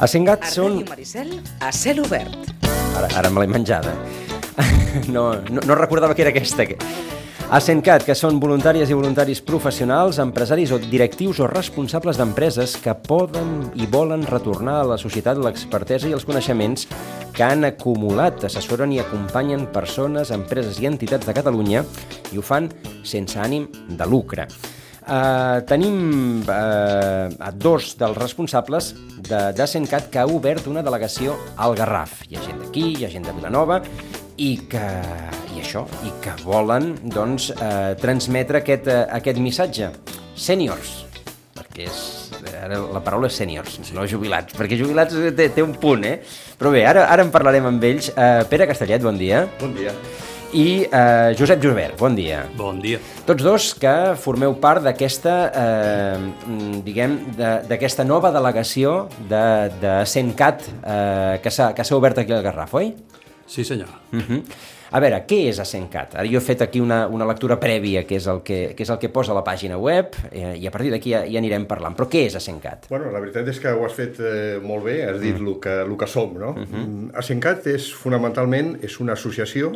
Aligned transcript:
A 0.00 0.06
Sengat 0.08 0.46
A 0.46 0.48
són... 0.48 0.78
Ràdio 0.78 0.88
Maricel, 0.88 1.32
a 1.60 1.68
cel 1.76 1.98
obert. 2.00 2.48
Ara, 2.96 3.10
ara 3.20 3.28
me 3.28 3.42
l'he 3.44 3.52
menjada. 3.52 3.92
No, 5.06 5.36
no, 5.46 5.62
no 5.62 5.74
recordava 5.78 6.16
que 6.18 6.24
era 6.24 6.32
aquesta. 6.32 6.64
A 7.50 7.60
Sencat, 7.62 8.02
que 8.06 8.16
són 8.18 8.40
voluntàries 8.42 8.90
i 8.90 8.96
voluntaris 8.96 9.38
professionals, 9.46 10.18
empresaris 10.22 10.72
o 10.74 10.80
directius 10.82 11.38
o 11.44 11.46
responsables 11.50 12.18
d'empreses 12.18 12.74
que 12.82 12.96
poden 13.06 13.68
i 13.78 13.86
volen 13.86 14.26
retornar 14.26 14.80
a 14.80 14.88
la 14.94 14.98
societat 14.98 15.38
l'expertesa 15.38 16.10
i 16.10 16.16
els 16.16 16.26
coneixements 16.26 16.88
que 17.36 17.46
han 17.46 17.68
acumulat, 17.68 18.42
assessoren 18.48 18.96
i 18.96 18.98
acompanyen 19.04 19.68
persones, 19.70 20.34
empreses 20.34 20.82
i 20.82 20.90
entitats 20.90 21.28
de 21.28 21.36
Catalunya 21.38 21.84
i 22.32 22.40
ho 22.40 22.42
fan 22.42 22.72
sense 23.06 23.38
ànim 23.38 23.70
de 23.94 24.10
lucre. 24.10 24.48
Uh, 25.00 25.64
tenim 25.64 26.44
a 26.50 27.50
dos 27.56 27.94
dels 27.98 28.18
responsables 28.18 28.92
de, 29.16 29.40
de 29.56 29.66
Sencat 29.66 30.10
que 30.12 30.20
ha 30.20 30.26
obert 30.28 30.68
una 30.68 30.84
delegació 30.84 31.38
al 31.56 31.76
Garraf. 31.78 32.20
Hi 32.28 32.36
ha 32.36 32.44
gent 32.44 32.60
d'aquí, 32.60 32.90
hi 32.98 33.06
ha 33.06 33.12
gent 33.12 33.24
de 33.24 33.34
Vilanova, 33.36 33.80
i 34.40 34.54
que, 34.72 34.86
i 35.52 35.60
això, 35.60 35.84
i 36.06 36.12
que 36.24 36.32
volen 36.46 36.94
doncs, 37.12 37.50
eh, 37.52 37.92
transmetre 38.00 38.62
aquest, 38.62 38.88
eh, 38.88 39.04
aquest 39.20 39.40
missatge. 39.42 39.90
Sèniors, 40.40 40.94
perquè 41.56 41.84
és, 41.88 42.00
ara 42.62 42.80
la 42.80 43.02
paraula 43.04 43.28
és 43.28 43.36
sèniors, 43.36 43.76
no 43.92 44.06
jubilats, 44.08 44.56
perquè 44.56 44.80
jubilats 44.80 45.16
té, 45.36 45.50
té 45.52 45.64
un 45.64 45.76
punt, 45.80 46.06
eh? 46.08 46.18
Però 46.60 46.72
bé, 46.72 46.86
ara, 46.88 47.04
ara 47.12 47.26
en 47.26 47.32
parlarem 47.34 47.68
amb 47.68 47.84
ells. 47.84 48.12
Eh, 48.16 48.44
Pere 48.48 48.68
Castellet, 48.70 49.04
bon 49.04 49.20
dia. 49.20 49.44
Bon 49.60 49.76
dia. 49.76 49.92
I 50.52 50.82
eh, 50.90 51.34
Josep 51.38 51.62
Josbert, 51.62 51.94
bon 51.98 52.16
dia. 52.18 52.40
Bon 52.58 52.80
dia. 52.82 52.98
Tots 53.26 53.44
dos 53.44 53.68
que 53.78 53.92
formeu 54.18 54.56
part 54.58 54.82
d'aquesta, 54.82 55.34
eh, 55.54 56.18
mm, 56.18 56.80
diguem, 56.82 57.14
de- 57.38 57.60
d'aquesta 57.70 58.02
nova 58.04 58.32
delegació 58.34 59.08
de, 59.30 59.70
de 59.80 59.94
CENCAT 60.06 60.66
eh, 60.66 61.38
que 61.42 61.50
s'ha 61.54 61.70
que 61.74 61.84
s'ha 61.86 61.96
obert 61.96 62.18
aquí 62.18 62.34
al 62.34 62.42
Garraf, 62.42 62.74
oi? 62.74 62.94
Sí, 63.46 63.64
senyor. 63.64 63.88
Uh 64.12 64.18
-huh. 64.18 64.42
A 64.90 64.98
veure, 64.98 65.24
què 65.24 65.48
és 65.48 65.58
Ascencat? 65.60 66.16
Ara 66.16 66.26
jo 66.26 66.38
he 66.38 66.40
fet 66.40 66.62
aquí 66.62 66.80
una, 66.80 67.06
una 67.06 67.24
lectura 67.24 67.60
prèvia, 67.60 68.04
que 68.04 68.16
és, 68.16 68.26
el 68.26 68.42
que, 68.42 68.74
que 68.74 68.82
és 68.82 68.90
el 68.90 68.98
que 68.98 69.08
posa 69.08 69.30
a 69.30 69.36
la 69.36 69.44
pàgina 69.44 69.76
web, 69.78 70.16
eh, 70.32 70.56
i 70.58 70.66
a 70.66 70.70
partir 70.70 70.90
d'aquí 70.90 71.10
ja, 71.10 71.20
ja 71.30 71.38
anirem 71.38 71.66
parlant. 71.66 71.94
Però 71.94 72.08
què 72.08 72.26
és 72.26 72.34
Ascencat? 72.34 72.88
Bueno, 72.88 73.10
la 73.12 73.20
veritat 73.20 73.46
és 73.46 73.60
que 73.60 73.68
ho 73.68 73.84
has 73.84 73.92
fet 73.92 74.18
eh, 74.18 74.58
molt 74.60 74.84
bé, 74.84 75.04
has 75.08 75.20
dit 75.20 75.36
el 75.36 75.60
que, 75.60 75.82
el 75.82 75.96
que 75.96 76.06
som, 76.06 76.34
no? 76.36 76.50
Uh 76.50 76.56
-huh. 76.56 77.10
Asencat 77.14 77.66
és, 77.66 77.92
fonamentalment, 77.94 78.78
és 78.82 78.98
una 79.00 79.12
associació 79.12 79.72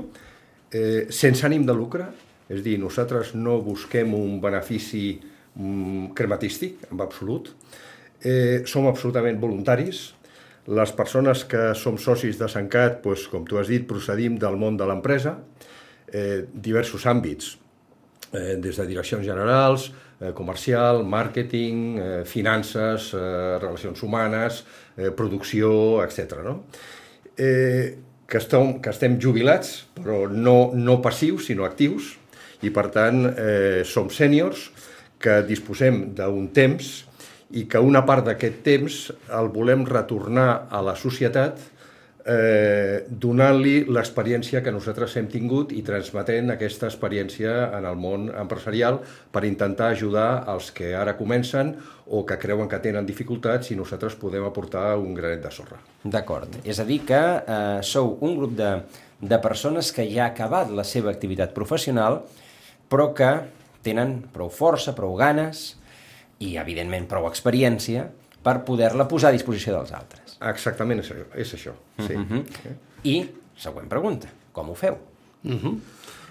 eh, 0.74 1.06
sense 1.14 1.46
ànim 1.46 1.64
de 1.66 1.76
lucre, 1.76 2.08
és 2.50 2.60
dir, 2.64 2.76
nosaltres 2.82 3.32
no 3.38 3.60
busquem 3.64 4.12
un 4.18 4.40
benefici 4.42 5.06
mm, 5.20 6.12
crematístic, 6.18 6.88
en 6.90 7.00
absolut, 7.00 7.52
eh, 8.24 8.64
som 8.68 8.88
absolutament 8.90 9.40
voluntaris, 9.40 10.10
les 10.66 10.92
persones 10.96 11.44
que 11.44 11.72
som 11.76 11.98
socis 12.00 12.38
de 12.40 12.48
Sancat, 12.48 13.02
doncs, 13.04 13.26
com 13.28 13.44
tu 13.48 13.58
has 13.60 13.68
dit, 13.68 13.84
procedim 13.88 14.38
del 14.40 14.56
món 14.60 14.78
de 14.80 14.88
l'empresa, 14.88 15.36
eh, 16.08 16.44
diversos 16.52 17.04
àmbits, 17.06 17.58
eh, 18.32 18.56
des 18.56 18.76
de 18.76 18.86
direccions 18.88 19.24
generals, 19.24 19.90
eh, 20.20 20.32
comercial, 20.32 21.04
màrqueting, 21.04 21.98
eh, 21.98 22.24
finances, 22.24 23.12
eh, 23.14 23.58
relacions 23.60 24.02
humanes, 24.02 24.64
eh, 24.96 25.10
producció, 25.10 26.02
etc. 26.02 26.40
No? 26.42 26.64
Eh, 27.36 27.98
que, 28.28 28.38
estem, 28.40 28.78
que 28.82 28.92
estem 28.92 29.18
jubilats, 29.20 29.84
però 29.98 30.24
no, 30.30 30.72
no 30.74 31.00
passius, 31.04 31.48
sinó 31.50 31.66
actius, 31.68 32.14
i 32.64 32.70
per 32.72 32.88
tant 32.94 33.26
eh, 33.28 33.82
som 33.84 34.08
sèniors 34.12 34.70
que 35.20 35.40
disposem 35.46 36.10
d'un 36.16 36.48
temps 36.56 37.04
i 37.54 37.66
que 37.70 37.80
una 37.80 38.02
part 38.08 38.26
d'aquest 38.26 38.62
temps 38.66 38.98
el 39.38 39.50
volem 39.52 39.84
retornar 39.88 40.66
a 40.70 40.80
la 40.84 40.96
societat 40.98 41.60
eh, 42.24 43.04
donant-li 43.08 43.84
l'experiència 43.92 44.62
que 44.64 44.72
nosaltres 44.72 45.16
hem 45.20 45.28
tingut 45.30 45.74
i 45.76 45.82
transmetent 45.84 46.54
aquesta 46.54 46.88
experiència 46.88 47.52
en 47.76 47.84
el 47.88 47.98
món 48.00 48.30
empresarial 48.32 49.00
per 49.32 49.44
intentar 49.48 49.90
ajudar 49.92 50.44
els 50.50 50.70
que 50.74 50.94
ara 50.96 51.16
comencen 51.18 51.74
o 52.06 52.24
que 52.26 52.38
creuen 52.40 52.68
que 52.68 52.80
tenen 52.84 53.06
dificultats 53.06 53.70
i 53.70 53.78
nosaltres 53.78 54.16
podem 54.20 54.44
aportar 54.48 54.94
un 55.00 55.14
granet 55.16 55.44
de 55.44 55.52
sorra. 55.52 55.80
D'acord. 56.04 56.60
És 56.64 56.80
a 56.80 56.88
dir 56.88 57.02
que 57.04 57.20
eh, 57.20 57.80
sou 57.84 58.16
un 58.24 58.38
grup 58.40 58.56
de, 58.56 58.72
de 59.20 59.40
persones 59.44 59.92
que 59.92 60.08
ja 60.08 60.26
ha 60.26 60.32
acabat 60.32 60.72
la 60.72 60.84
seva 60.84 61.12
activitat 61.12 61.54
professional, 61.56 62.22
però 62.88 63.12
que 63.16 63.30
tenen 63.84 64.22
prou 64.32 64.48
força, 64.48 64.96
prou 64.96 65.16
ganes 65.20 65.74
i, 66.40 66.56
evidentment, 66.56 67.08
prou 67.08 67.28
experiència 67.28 68.08
per 68.44 68.62
poder-la 68.64 69.08
posar 69.08 69.30
a 69.30 69.36
disposició 69.36 69.76
dels 69.76 69.92
altres. 69.96 70.23
Exactament 70.50 71.00
és, 71.00 71.10
això, 71.10 71.26
és 71.34 71.54
això. 71.54 71.72
Sí. 71.98 72.14
Uh 72.14 72.30
-huh. 72.30 72.44
I, 73.04 73.16
següent 73.56 73.88
pregunta, 73.88 74.28
com 74.52 74.70
ho 74.70 74.74
feu? 74.74 74.98
Uh 75.44 75.52
-huh. 75.52 75.80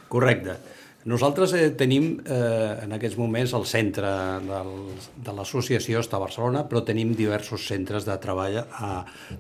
Correcte. 0.07 0.57
Nosaltres 1.03 1.51
eh, 1.53 1.71
tenim 1.75 2.21
eh, 2.23 2.83
en 2.85 2.93
aquests 2.95 3.17
moments 3.19 3.53
el 3.57 3.65
centre 3.67 4.09
del, 4.45 4.69
de 5.25 5.33
l'associació 5.35 5.99
està 5.99 6.15
a 6.15 6.23
Barcelona, 6.23 6.61
però 6.69 6.83
tenim 6.87 7.11
diversos 7.17 7.65
centres 7.67 8.05
de 8.07 8.15
treball 8.23 8.61
a, 8.63 8.91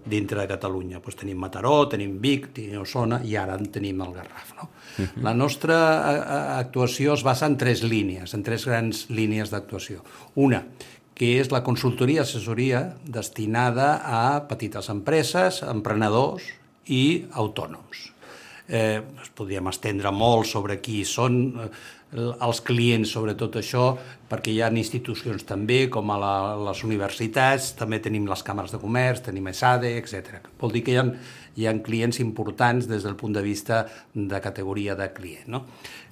dintre 0.05 0.41
de 0.41 0.47
Catalunya. 0.47 0.99
Pues 0.99 1.15
tenim 1.15 1.39
Mataró, 1.39 1.87
tenim 1.87 2.17
Vic, 2.19 2.49
tenim 2.57 2.81
Osona 2.81 3.21
i 3.23 3.37
ara 3.39 3.55
en 3.55 3.71
tenim 3.71 4.01
el 4.03 4.11
Garraf. 4.17 4.55
No? 4.57 4.67
Uh 4.97 5.05
-huh. 5.05 5.23
La 5.23 5.33
nostra 5.33 5.77
eh, 6.11 6.59
actuació 6.59 7.13
es 7.13 7.23
basa 7.23 7.45
en 7.45 7.57
tres 7.57 7.83
línies, 7.83 8.33
en 8.33 8.43
tres 8.43 8.65
grans 8.65 9.09
línies 9.09 9.49
d'actuació. 9.49 10.03
Una, 10.35 10.65
que 11.13 11.35
és 11.39 11.51
la 11.53 11.63
consultoria 11.65 12.23
assessoria 12.23 12.83
destinada 13.05 13.95
a 14.01 14.23
petites 14.49 14.89
empreses, 14.89 15.61
emprenedors 15.67 16.49
i 16.89 17.25
autònoms. 17.31 18.09
Eh, 18.67 19.01
es 19.21 19.29
podríem 19.35 19.67
estendre 19.69 20.11
molt 20.15 20.47
sobre 20.47 20.79
qui 20.81 21.03
són 21.05 21.35
eh, 21.65 21.67
els 22.13 22.61
clients 22.65 23.09
sobre 23.15 23.33
tot 23.37 23.57
això, 23.59 23.93
perquè 24.29 24.53
hi 24.53 24.61
ha 24.61 24.69
institucions 24.71 25.43
també, 25.49 25.87
com 25.91 26.11
a 26.13 26.17
la, 26.21 26.33
les 26.69 26.83
universitats, 26.85 27.73
també 27.77 27.99
tenim 27.99 28.27
les 28.29 28.43
càmeres 28.45 28.73
de 28.73 28.79
comerç, 28.81 29.23
tenim 29.25 29.49
ESADE, 29.49 29.95
etc. 29.99 30.39
Vol 30.61 30.75
dir 30.75 30.83
que 30.85 30.93
hi 30.93 30.99
ha, 31.01 31.07
hi 31.57 31.67
ha 31.67 31.75
clients 31.85 32.21
importants 32.23 32.87
des 32.89 33.03
del 33.05 33.17
punt 33.19 33.35
de 33.35 33.43
vista 33.45 33.83
de 34.13 34.41
categoria 34.41 34.95
de 34.95 35.09
client. 35.13 35.49
No? 35.49 35.65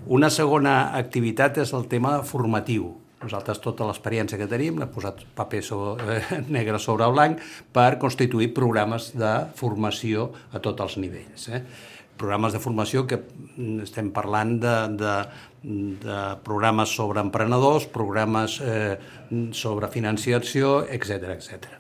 Una 0.08 0.30
segona 0.34 0.92
activitat 0.98 1.62
és 1.64 1.74
el 1.78 1.88
tema 1.92 2.20
formatiu, 2.28 2.92
nosaltres 3.22 3.62
tota 3.64 3.86
l'experiència 3.88 4.40
que 4.40 4.50
tenim 4.50 4.80
l'hem 4.82 4.92
posat 4.94 5.24
paper 5.38 5.62
sobre, 5.66 6.18
eh, 6.18 6.42
negre 6.58 6.80
sobre 6.82 7.08
blanc 7.14 7.42
per 7.74 7.96
constituir 8.02 8.52
programes 8.58 9.12
de 9.18 9.32
formació 9.58 10.32
a 10.52 10.62
tots 10.64 10.88
els 10.88 10.98
nivells. 11.02 11.48
Eh? 11.50 11.62
Programes 12.22 12.54
de 12.54 12.62
formació 12.62 13.06
que 13.10 13.22
estem 13.82 14.12
parlant 14.14 14.58
de, 14.62 14.76
de, 15.00 15.14
de 16.06 16.18
programes 16.46 16.94
sobre 16.94 17.24
emprenedors, 17.24 17.88
programes 17.94 18.60
eh, 18.62 18.98
sobre 19.58 19.90
financiació, 19.94 20.82
etc 20.86 21.32
etc. 21.38 21.78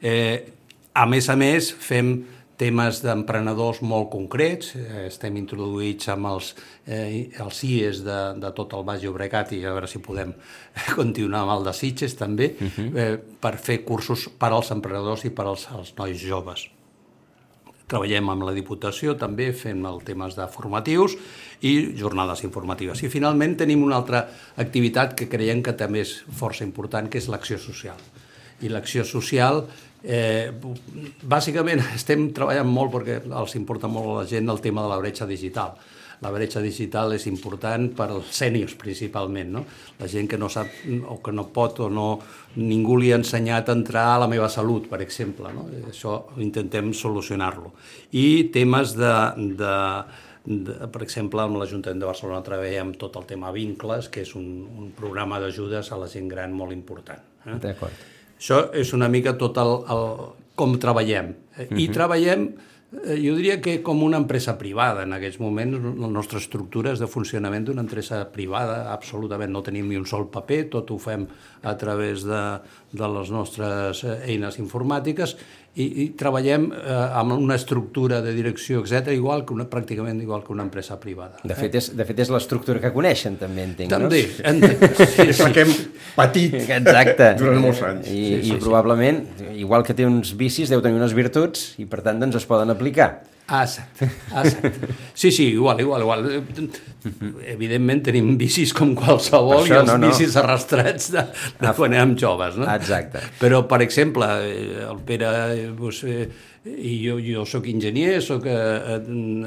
Eh, 0.00 0.52
a 0.96 1.04
més 1.04 1.28
a 1.28 1.36
més, 1.36 1.68
fem 1.76 2.14
temes 2.60 3.02
d'emprenedors 3.04 3.82
molt 3.84 4.08
concrets, 4.12 4.72
eh, 4.76 5.06
estem 5.06 5.36
introduïts 5.36 6.08
amb 6.12 6.30
els, 6.32 6.52
eh, 6.86 7.28
els 7.42 7.60
CIES 7.60 8.02
de, 8.06 8.20
de 8.40 8.52
tot 8.56 8.72
el 8.76 8.86
Baix 8.88 9.02
Llobregat 9.04 9.52
i 9.52 9.62
a 9.64 9.74
veure 9.74 9.90
si 9.90 10.00
podem 10.04 10.32
continuar 10.98 11.44
amb 11.44 11.58
el 11.58 11.68
de 11.68 11.76
Sitges 11.76 12.16
també, 12.16 12.54
uh 12.56 12.66
-huh. 12.66 12.88
eh, 12.96 13.18
per 13.40 13.56
fer 13.58 13.84
cursos 13.84 14.28
per 14.28 14.52
als 14.52 14.70
emprenedors 14.70 15.24
i 15.24 15.30
per 15.30 15.46
als, 15.46 15.68
als 15.70 15.92
nois 15.96 16.18
joves. 16.18 16.70
Treballem 17.86 18.28
amb 18.30 18.42
la 18.42 18.52
Diputació 18.52 19.14
també 19.14 19.52
fent 19.52 19.84
el 19.86 20.00
temes 20.02 20.34
de 20.34 20.48
formatius 20.48 21.16
i 21.60 21.94
jornades 21.94 22.42
informatives. 22.42 23.02
I 23.02 23.08
finalment 23.08 23.56
tenim 23.56 23.84
una 23.84 23.96
altra 23.96 24.28
activitat 24.56 25.14
que 25.14 25.28
creiem 25.28 25.62
que 25.62 25.72
també 25.72 26.00
és 26.00 26.24
força 26.26 26.64
important, 26.64 27.08
que 27.08 27.18
és 27.18 27.28
l'acció 27.28 27.58
social. 27.58 27.96
I 28.60 28.68
l'acció 28.68 29.04
social 29.04 29.66
Eh, 30.06 30.52
bàsicament 31.26 31.82
estem 31.98 32.28
treballant 32.34 32.70
molt 32.70 32.94
perquè 32.94 33.20
els 33.26 33.58
importa 33.58 33.90
molt 33.90 34.12
a 34.12 34.18
la 34.20 34.26
gent 34.30 34.50
el 34.52 34.62
tema 34.62 34.84
de 34.86 34.92
la 34.92 34.98
bretxa 35.02 35.26
digital. 35.26 35.74
La 36.24 36.30
bretxa 36.32 36.62
digital 36.64 37.12
és 37.12 37.26
important 37.28 37.90
per 37.92 38.06
als 38.08 38.30
sèniors 38.38 38.72
principalment, 38.80 39.50
no? 39.52 39.64
La 39.98 40.06
gent 40.08 40.30
que 40.30 40.38
no 40.40 40.48
sap 40.48 40.70
o 41.12 41.18
que 41.20 41.34
no 41.34 41.44
pot 41.52 41.82
o 41.84 41.90
no 41.92 42.06
ningú 42.56 42.96
li 42.96 43.10
ha 43.12 43.18
ensenyat 43.20 43.68
a 43.68 43.76
entrar 43.76 44.06
a 44.14 44.22
la 44.22 44.30
meva 44.30 44.48
salut, 44.48 44.86
per 44.88 45.02
exemple, 45.04 45.52
no? 45.52 45.66
Això 45.90 46.22
intentem 46.40 46.94
solucionar-lo. 46.96 47.74
I 48.16 48.48
temes 48.54 48.96
de, 48.96 49.12
de 49.60 49.74
de, 50.46 50.74
per 50.94 51.02
exemple, 51.02 51.42
amb 51.42 51.58
l'Ajuntament 51.58 51.98
de 51.98 52.06
Barcelona 52.06 52.44
treballem 52.46 52.92
tot 53.00 53.16
el 53.18 53.24
tema 53.26 53.50
vincles, 53.50 54.06
que 54.14 54.22
és 54.22 54.34
un, 54.38 54.46
un 54.78 54.92
programa 54.94 55.40
d'ajudes 55.42 55.90
a 55.90 55.98
la 55.98 56.06
gent 56.10 56.30
gran 56.30 56.54
molt 56.54 56.70
important. 56.70 57.24
Eh? 57.46 57.56
D'acord. 57.64 58.04
Això 58.36 58.66
és 58.76 58.92
una 58.96 59.08
mica 59.12 59.36
tot 59.40 59.58
el, 59.60 59.74
el, 59.92 60.06
com 60.56 60.78
treballem. 60.80 61.34
Uh 61.56 61.64
-huh. 61.64 61.80
I 61.80 61.88
treballem 61.88 62.48
eh, 63.04 63.16
jo 63.16 63.34
diria 63.36 63.60
que 63.60 63.82
com 63.82 64.02
una 64.02 64.16
empresa 64.16 64.58
privada. 64.58 65.02
En 65.02 65.12
aquests 65.12 65.40
moments 65.40 65.78
la 65.98 66.08
nostra 66.08 66.38
estructura 66.38 66.92
és 66.92 66.98
de 66.98 67.06
funcionament 67.06 67.64
d'una 67.64 67.82
empresa 67.82 68.24
privada, 68.32 68.92
absolutament 68.92 69.52
no 69.52 69.62
tenim 69.62 69.88
ni 69.88 69.96
un 69.96 70.06
sol 70.06 70.28
paper, 70.28 70.68
tot 70.70 70.90
ho 70.90 70.98
fem 70.98 71.26
a 71.62 71.76
través 71.76 72.24
de, 72.24 72.60
de 72.92 73.08
les 73.08 73.30
nostres 73.30 74.04
eines 74.04 74.58
informàtiques 74.58 75.36
i, 75.76 75.86
i 76.02 76.06
treballem 76.16 76.70
eh, 76.72 76.94
amb 77.20 77.34
una 77.36 77.56
estructura 77.58 78.22
de 78.24 78.32
direcció, 78.36 78.80
etc 78.80 79.12
igual 79.12 79.44
que 79.46 79.52
una, 79.56 79.66
pràcticament 79.70 80.22
igual 80.24 80.42
que 80.44 80.54
una 80.54 80.64
empresa 80.64 80.96
privada. 81.00 81.40
De 81.44 81.56
fet, 81.58 81.76
és, 81.80 81.90
de 81.96 82.06
fet 82.08 82.22
és 82.24 82.32
l'estructura 82.32 82.80
que 82.82 82.92
coneixen, 82.94 83.36
també, 83.40 83.66
entenc, 83.68 83.92
també, 83.92 84.22
no? 84.24 84.48
entenc. 84.52 84.84
Sí, 85.16 85.28
és 85.28 85.40
la 85.44 85.50
que 85.52 85.62
hem 85.66 85.72
patit 86.16 86.56
Exacte. 86.58 87.30
durant 87.38 87.60
molts 87.62 87.82
anys. 87.84 88.08
I, 88.08 88.16
sí, 88.16 88.42
sí, 88.42 88.54
i 88.54 88.60
probablement, 88.60 89.22
igual 89.54 89.84
que 89.86 89.96
té 89.96 90.06
uns 90.08 90.32
vicis, 90.38 90.72
deu 90.72 90.82
tenir 90.84 90.98
unes 91.00 91.14
virtuts 91.16 91.74
i, 91.80 91.86
per 91.88 92.02
tant, 92.06 92.20
doncs 92.22 92.40
es 92.40 92.48
poden 92.48 92.72
aplicar. 92.72 93.10
Ah, 93.48 93.62
exacte, 93.62 94.08
ah. 94.34 94.42
Sí, 95.14 95.30
sí, 95.30 95.44
igual, 95.52 95.80
igual, 95.80 96.02
igual. 96.02 96.24
Evidentment 97.46 98.02
tenim 98.08 98.32
bicis 98.40 98.72
com 98.74 98.90
qualsevol 98.98 99.60
això, 99.60 99.70
i 99.70 99.76
els 99.78 99.86
no, 99.86 99.94
no. 100.02 100.10
bicis 100.10 100.34
arrastrats 100.40 101.12
de, 101.14 101.22
de 101.60 101.74
quan 101.78 101.94
érem 101.94 102.16
joves, 102.18 102.58
no? 102.58 102.66
Exacte. 102.74 103.22
Però, 103.38 103.62
per 103.70 103.78
exemple, 103.86 104.26
eh, 104.50 104.82
el 104.88 104.98
Pere 105.06 105.30
eh, 105.54 105.68
doncs, 105.78 106.02
eh, 106.10 106.26
i 106.66 106.92
jo, 106.98 107.16
jo 107.22 107.44
sóc 107.48 107.66
enginyer, 107.70 108.18
sóc 108.24 108.46
eh, 108.50 108.54
eh, 108.54 108.98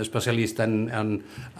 especialista 0.01 0.63
en, 0.63 0.88
en, 0.95 1.12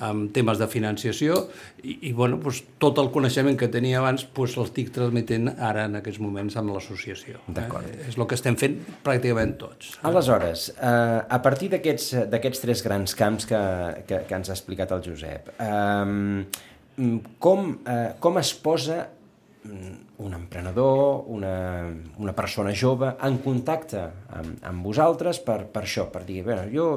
en 0.06 0.24
temes 0.36 0.60
de 0.62 0.68
financiació 0.72 1.38
i, 1.84 1.98
i 2.10 2.14
bueno, 2.16 2.40
doncs, 2.44 2.62
tot 2.82 3.00
el 3.02 3.12
coneixement 3.14 3.58
que 3.60 3.70
tenia 3.72 4.00
abans 4.00 4.26
doncs, 4.36 4.56
l'estic 4.60 4.94
transmetent 4.96 5.52
ara 5.56 5.86
en 5.90 6.00
aquests 6.00 6.22
moments 6.24 6.58
amb 6.60 6.74
l'associació. 6.76 7.44
D'acord. 7.48 7.88
Eh? 7.92 8.10
És 8.12 8.18
el 8.18 8.28
que 8.30 8.40
estem 8.40 8.58
fent 8.60 8.80
pràcticament 9.06 9.56
tots. 9.62 9.94
Aleshores, 10.08 10.70
eh, 10.78 11.20
a 11.22 11.42
partir 11.44 11.72
d'aquests 11.76 12.66
tres 12.66 12.84
grans 12.86 13.16
camps 13.20 13.50
que, 13.50 13.64
que, 14.08 14.24
que 14.30 14.40
ens 14.40 14.52
ha 14.52 14.58
explicat 14.58 14.96
el 14.96 15.04
Josep, 15.06 15.54
eh, 15.60 16.68
com, 17.40 17.74
eh, 17.88 18.04
com 18.20 18.40
es 18.42 18.54
posa 18.64 19.04
mm, 19.64 20.09
un 20.20 20.34
emprenedor, 20.34 21.24
una, 21.28 21.54
una 22.18 22.34
persona 22.36 22.74
jove, 22.76 23.14
en 23.24 23.38
contacte 23.44 24.02
amb, 24.36 24.58
amb 24.68 24.84
vosaltres 24.84 25.40
per, 25.44 25.64
per 25.72 25.86
això, 25.86 26.10
per 26.12 26.26
dir, 26.28 26.42
bé, 26.48 26.58
jo, 26.74 26.90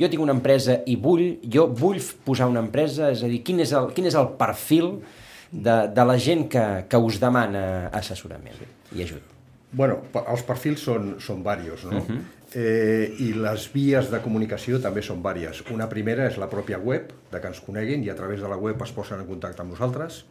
jo 0.00 0.10
tinc 0.10 0.24
una 0.24 0.34
empresa 0.34 0.80
i 0.90 0.96
vull, 0.98 1.38
jo 1.46 1.68
vull 1.70 2.00
posar 2.26 2.50
una 2.50 2.62
empresa, 2.64 3.12
és 3.14 3.22
a 3.22 3.30
dir, 3.30 3.42
quin 3.46 3.62
és 3.62 3.74
el, 3.76 3.92
quin 3.94 4.10
és 4.10 4.18
el 4.18 4.32
perfil 4.40 4.96
de, 5.50 5.76
de 5.94 6.06
la 6.06 6.18
gent 6.18 6.48
que, 6.50 6.64
que 6.90 6.98
us 6.98 7.20
demana 7.22 7.62
assessorament 7.96 8.58
i 8.96 9.06
ajut? 9.06 9.36
Bueno, 9.70 10.00
els 10.26 10.42
perfils 10.42 10.82
són, 10.82 11.14
són 11.22 11.44
varios, 11.46 11.84
no? 11.86 12.00
Uh 12.00 12.08
-huh. 12.08 12.20
eh, 12.58 13.14
I 13.18 13.32
les 13.34 13.68
vies 13.72 14.10
de 14.10 14.18
comunicació 14.20 14.80
també 14.80 15.02
són 15.02 15.22
vàries. 15.22 15.62
Una 15.70 15.88
primera 15.88 16.26
és 16.26 16.36
la 16.36 16.50
pròpia 16.50 16.78
web, 16.78 17.12
de 17.30 17.40
que 17.40 17.46
ens 17.46 17.60
coneguin, 17.60 18.02
i 18.02 18.10
a 18.10 18.16
través 18.16 18.40
de 18.40 18.48
la 18.48 18.56
web 18.56 18.82
es 18.82 18.92
posen 18.92 19.20
en 19.20 19.26
contacte 19.26 19.62
amb 19.62 19.70
nosaltres. 19.70 20.24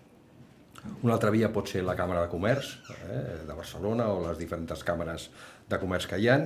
Una 1.04 1.16
altra 1.16 1.32
via 1.32 1.52
pot 1.54 1.70
ser 1.72 1.84
la 1.84 1.96
Càmera 1.98 2.26
de 2.26 2.32
Comerç 2.32 2.76
eh, 2.96 3.24
de 3.48 3.56
Barcelona 3.56 4.10
o 4.14 4.22
les 4.28 4.38
diferents 4.40 4.84
càmeres 4.86 5.30
de 5.70 5.80
comerç 5.82 6.08
que 6.10 6.20
hi 6.20 6.30
ha. 6.30 6.40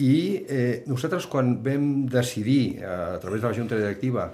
I 0.00 0.14
eh, 0.48 0.82
nosaltres 0.88 1.26
quan 1.28 1.58
vam 1.64 2.06
decidir, 2.08 2.80
eh, 2.80 2.86
a 2.86 3.20
través 3.20 3.42
de 3.42 3.48
la 3.48 3.54
Junta 3.54 3.76
Directiva, 3.76 4.30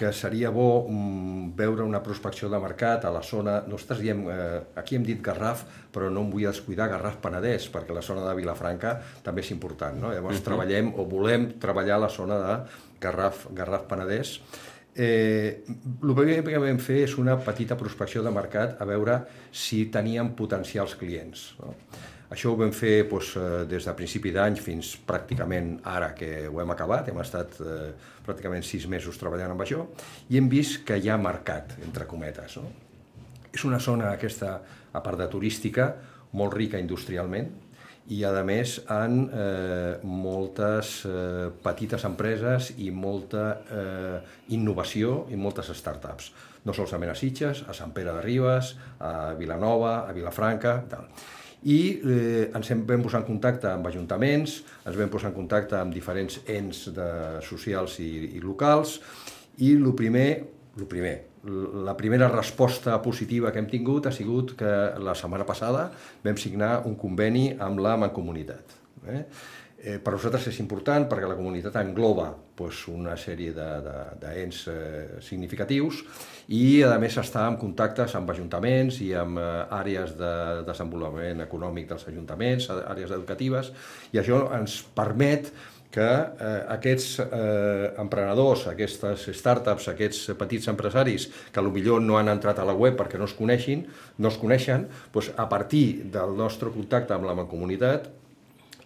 que 0.00 0.12
seria 0.16 0.48
bo 0.48 0.86
mm, 0.88 1.50
veure 1.58 1.84
una 1.84 2.00
prospecció 2.00 2.48
de 2.48 2.58
mercat 2.62 3.04
a 3.04 3.10
la 3.12 3.20
zona... 3.20 3.58
Nosaltres 3.68 4.00
diem, 4.00 4.22
eh, 4.32 4.60
aquí 4.80 4.96
hem 4.96 5.04
dit 5.04 5.20
Garraf, 5.20 5.66
però 5.92 6.08
no 6.08 6.22
em 6.24 6.30
vull 6.32 6.46
descuidar 6.48 6.88
Garraf 6.88 7.18
Penedès, 7.20 7.66
perquè 7.74 7.92
la 7.92 8.04
zona 8.06 8.24
de 8.24 8.32
Vilafranca 8.38 8.94
també 9.26 9.44
és 9.44 9.50
important. 9.52 9.98
No? 10.00 10.14
Llavors 10.14 10.38
uh 10.38 10.40
-huh. 10.40 10.46
treballem 10.46 10.92
o 10.96 11.04
volem 11.04 11.50
treballar 11.60 11.96
a 11.96 12.04
la 12.06 12.08
zona 12.08 12.38
de 12.38 12.54
Garraf, 13.00 13.48
Garraf 13.52 13.84
Penedès. 13.90 14.40
Eh, 14.96 15.62
el 16.02 16.14
primer 16.16 16.40
que 16.42 16.58
vam 16.58 16.78
fer 16.82 17.04
és 17.04 17.12
una 17.20 17.36
petita 17.38 17.76
prospecció 17.78 18.24
de 18.26 18.32
mercat 18.34 18.80
a 18.82 18.86
veure 18.88 19.20
si 19.52 19.84
teníem 19.92 20.32
potencials 20.38 20.96
clients. 20.98 21.52
No? 21.60 21.76
Això 22.30 22.52
ho 22.52 22.58
vam 22.58 22.70
fer 22.74 23.08
doncs, 23.10 23.32
eh, 23.36 23.64
des 23.70 23.86
de 23.86 23.94
principi 23.98 24.30
d'any 24.34 24.58
fins 24.58 24.92
pràcticament 25.06 25.80
ara 25.84 26.12
que 26.14 26.48
ho 26.48 26.60
hem 26.62 26.74
acabat, 26.74 27.08
hem 27.08 27.18
estat 27.22 27.56
eh, 27.62 27.90
pràcticament 28.26 28.62
sis 28.66 28.86
mesos 28.86 29.18
treballant 29.18 29.54
amb 29.54 29.62
això 29.62 29.86
i 30.28 30.38
hem 30.38 30.48
vist 30.50 30.84
que 30.86 30.98
hi 30.98 31.10
ha 31.10 31.18
mercat, 31.18 31.74
entre 31.82 32.06
cometes. 32.06 32.56
No? 32.58 32.70
És 33.50 33.64
una 33.66 33.80
zona 33.82 34.12
aquesta, 34.12 34.60
a 34.92 35.02
part 35.02 35.18
de 35.18 35.26
turística, 35.30 35.94
molt 36.32 36.54
rica 36.54 36.78
industrialment 36.78 37.50
i, 38.10 38.20
a 38.26 38.44
més, 38.46 38.76
en 38.90 39.18
eh, 39.30 39.98
moltes 40.02 41.00
eh, 41.06 41.48
petites 41.62 42.04
empreses 42.08 42.72
i 42.82 42.90
molta 42.90 43.44
eh, 43.70 44.16
innovació 44.56 45.24
i 45.30 45.38
moltes 45.38 45.70
startups. 45.78 46.32
No 46.66 46.74
solament 46.76 47.14
a 47.14 47.18
Sitges, 47.18 47.62
a 47.70 47.76
Sant 47.76 47.94
Pere 47.96 48.12
de 48.16 48.24
Ribes, 48.24 48.74
a 48.98 49.32
Vilanova, 49.38 50.00
a 50.08 50.16
Vilafranca, 50.16 50.80
tal 50.90 51.06
i 51.60 52.00
eh, 52.00 52.50
ens 52.56 52.70
vam 52.88 53.02
posar 53.04 53.20
en 53.20 53.26
contacte 53.26 53.68
amb 53.68 53.84
ajuntaments, 53.90 54.54
ens 54.88 54.96
vam 54.96 55.10
posar 55.12 55.28
en 55.28 55.36
contacte 55.36 55.76
amb 55.76 55.92
diferents 55.92 56.38
ens 56.48 56.86
de, 56.96 57.08
socials 57.44 57.98
i, 58.00 58.08
i 58.38 58.40
locals, 58.40 58.96
i 59.60 59.74
el 59.76 59.90
primer, 59.96 60.30
lo 60.80 60.88
primer, 60.88 61.18
la 61.44 61.96
primera 61.96 62.28
resposta 62.28 62.98
positiva 63.02 63.52
que 63.52 63.62
hem 63.62 63.70
tingut 63.70 64.06
ha 64.06 64.12
sigut 64.12 64.52
que 64.58 64.74
la 65.00 65.14
setmana 65.16 65.46
passada 65.48 65.86
vam 66.24 66.36
signar 66.36 66.82
un 66.84 66.98
conveni 67.00 67.48
amb 67.58 67.80
la 67.80 67.96
Mancomunitat. 67.96 68.76
Eh? 69.08 69.22
Eh, 69.80 69.96
per 69.96 70.12
nosaltres 70.12 70.50
és 70.50 70.58
important 70.60 71.06
perquè 71.08 71.24
la 71.24 71.38
comunitat 71.38 71.78
engloba 71.80 72.26
pues, 72.56 72.82
una 72.92 73.14
sèrie 73.16 73.54
d'ens 73.56 74.58
eh, 74.68 75.20
significatius 75.24 76.02
i 76.52 76.82
a 76.84 76.98
més 77.00 77.16
està 77.16 77.46
en 77.48 77.56
contactes 77.56 78.12
amb 78.18 78.28
ajuntaments 78.34 79.00
i 79.00 79.14
amb 79.16 79.40
eh, 79.40 79.48
àrees 79.78 80.12
de 80.20 80.34
desenvolupament 80.68 81.40
econòmic 81.46 81.88
dels 81.88 82.04
ajuntaments, 82.12 82.68
àrees 82.76 83.16
educatives, 83.16 83.72
i 84.12 84.20
això 84.20 84.42
ens 84.58 84.82
permet 84.92 85.48
que 85.90 86.06
eh, 86.06 86.50
aquests 86.76 87.18
eh, 87.24 87.90
emprenedors, 87.98 88.66
aquestes 88.70 89.26
startups, 89.34 89.88
aquests 89.90 90.30
petits 90.38 90.70
empresaris 90.70 91.26
que 91.52 91.64
millor 91.74 92.02
no 92.04 92.18
han 92.18 92.30
entrat 92.30 92.62
a 92.62 92.66
la 92.68 92.76
web 92.78 92.96
perquè 92.98 93.18
no 93.18 93.26
es 93.26 93.34
coneixin, 93.34 93.84
no 94.18 94.30
es 94.30 94.38
coneixen, 94.38 94.86
doncs 95.14 95.32
a 95.36 95.48
partir 95.50 96.10
del 96.14 96.36
nostre 96.38 96.70
contacte 96.74 97.16
amb 97.16 97.26
la 97.26 97.36
mancomunitat 97.38 98.08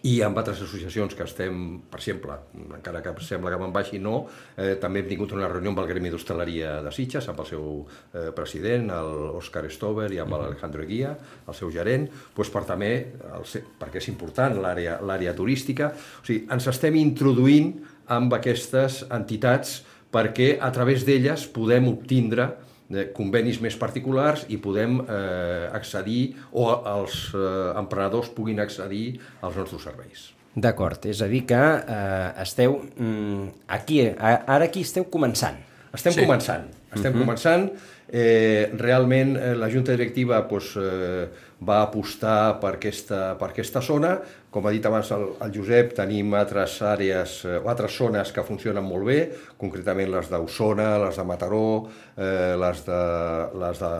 i 0.05 0.19
amb 0.21 0.37
altres 0.37 0.59
associacions 0.61 1.15
que 1.17 1.25
estem, 1.25 1.61
per 1.89 1.97
exemple, 1.97 2.35
encara 2.77 3.01
que 3.01 3.13
sembla 3.25 3.49
que 3.53 3.57
me'n 3.61 3.73
baixi, 3.73 3.97
no, 3.97 4.25
eh, 4.53 4.75
també 4.81 5.01
hem 5.01 5.09
tingut 5.09 5.33
una 5.33 5.49
reunió 5.49 5.71
amb 5.73 5.81
el 5.81 5.89
Gremi 5.89 6.11
d'Hostaleria 6.13 6.75
de 6.85 6.91
Sitges, 6.93 7.25
amb 7.31 7.41
el 7.41 7.49
seu 7.49 7.65
eh, 8.13 8.29
president, 8.37 8.91
l'Òscar 8.91 9.65
Stover, 9.73 10.11
i 10.13 10.21
amb 10.21 10.35
l'Alejandro 10.35 10.85
Guia, 10.85 11.15
el 11.47 11.57
seu 11.57 11.73
gerent, 11.73 12.05
doncs 12.35 12.53
per 12.53 12.63
també, 12.69 12.91
el, 13.39 13.49
perquè 13.81 14.01
és 14.03 14.11
important 14.13 14.59
l'àrea 14.61 14.99
l'àrea 15.01 15.33
turística, 15.37 15.89
o 16.21 16.27
sigui, 16.27 16.45
ens 16.53 16.69
estem 16.69 16.99
introduint 17.01 17.73
amb 18.13 18.33
aquestes 18.37 19.01
entitats 19.09 19.79
perquè 20.13 20.55
a 20.61 20.69
través 20.71 21.03
d'elles 21.07 21.47
podem 21.51 21.89
obtindre 21.89 22.51
de 22.89 23.07
convenis 23.15 23.59
més 23.63 23.75
particulars 23.81 24.45
i 24.53 24.59
podem 24.61 24.99
eh, 25.01 25.69
accedir 25.73 26.35
o 26.53 26.67
els 26.69 27.17
eh, 27.33 27.79
emprenedors 27.79 28.29
puguin 28.35 28.61
accedir 28.61 29.19
als 29.41 29.57
nostres 29.57 29.85
serveis. 29.87 30.29
D'acord, 30.55 31.03
és 31.11 31.19
a 31.21 31.27
dir 31.27 31.43
que 31.49 31.59
eh, 31.59 32.29
esteu 32.45 32.77
mm, 32.95 33.65
aquí, 33.75 34.05
a, 34.07 34.37
ara 34.55 34.69
aquí 34.69 34.85
esteu 34.87 35.09
començant. 35.11 35.57
Estem 35.95 36.13
Sí. 36.13 36.23
començant, 36.23 36.69
estem 36.93 37.11
uh 37.11 37.15
-huh. 37.17 37.25
començant. 37.25 37.69
Eh, 38.07 38.71
realment 38.77 39.35
eh, 39.35 39.55
la 39.55 39.67
Junta 39.67 39.91
Directiva 39.91 40.41
doncs, 40.47 40.75
eh, 40.77 41.27
va 41.65 41.81
apostar 41.81 42.59
per 42.59 42.75
aquesta, 42.75 43.35
per 43.39 43.49
aquesta 43.49 43.81
zona. 43.81 44.19
Com 44.55 44.63
ha 44.63 44.71
dit 44.71 44.85
abans 44.87 45.09
el, 45.11 45.25
el 45.43 45.49
Josep, 45.51 45.89
tenim 45.97 46.31
altres 46.39 46.77
àrees 46.87 47.31
eh, 47.43 47.57
altres 47.67 47.97
zones 47.99 48.29
que 48.31 48.43
funcionen 48.47 48.85
molt 48.87 49.03
bé, 49.09 49.17
concretament 49.59 50.13
les 50.13 50.29
d'Osona, 50.31 50.93
les 51.01 51.19
de 51.19 51.25
Mataró, 51.27 51.65
eh, 52.15 52.53
les 52.61 52.85
de, 52.87 53.01
les 53.65 53.81
de 53.83 53.91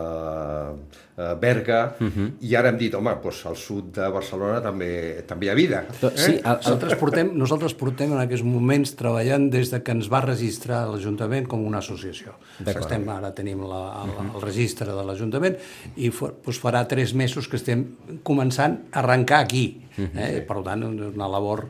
eh, 1.16 1.34
Berga, 1.40 1.96
uh 2.00 2.06
-huh. 2.06 2.30
i 2.40 2.54
ara 2.56 2.68
hem 2.68 2.76
dit, 2.78 2.94
home, 2.94 3.10
doncs 3.22 3.46
al 3.46 3.56
sud 3.56 3.84
de 3.94 4.08
Barcelona 4.12 4.60
també, 4.62 5.22
també 5.26 5.46
hi 5.46 5.48
ha 5.50 5.54
vida. 5.54 5.84
Do- 6.00 6.10
Sí, 6.16 6.32
el, 6.32 6.40
el, 6.44 6.56
Nosaltres 6.56 6.94
portem, 6.98 7.30
nosaltres 7.34 7.74
portem 7.74 8.12
en 8.12 8.18
aquests 8.18 8.44
moments 8.44 8.94
treballant 8.96 9.50
des 9.50 9.70
de 9.70 9.82
que 9.82 9.92
ens 9.92 10.08
va 10.12 10.20
registrar 10.20 10.86
l'Ajuntament 10.88 11.46
com 11.46 11.64
una 11.66 11.78
associació. 11.78 12.32
Estem, 12.66 13.08
ara 13.08 13.32
tenim 13.34 13.60
la, 13.60 14.02
el, 14.04 14.10
el 14.36 14.40
registre 14.42 14.86
de 14.92 15.02
l'Ajuntament 15.04 15.56
i 15.96 16.10
for, 16.10 16.34
doncs 16.44 16.60
farà 16.60 16.86
tres 16.86 17.14
mesos 17.14 17.48
que 17.48 17.56
estem 17.56 17.86
començant 18.22 18.78
a 18.92 18.98
arrencar 19.00 19.40
aquí. 19.40 19.82
Eh? 19.98 20.44
Per 20.46 20.62
tant, 20.62 20.82
una 21.14 21.28
labor 21.28 21.68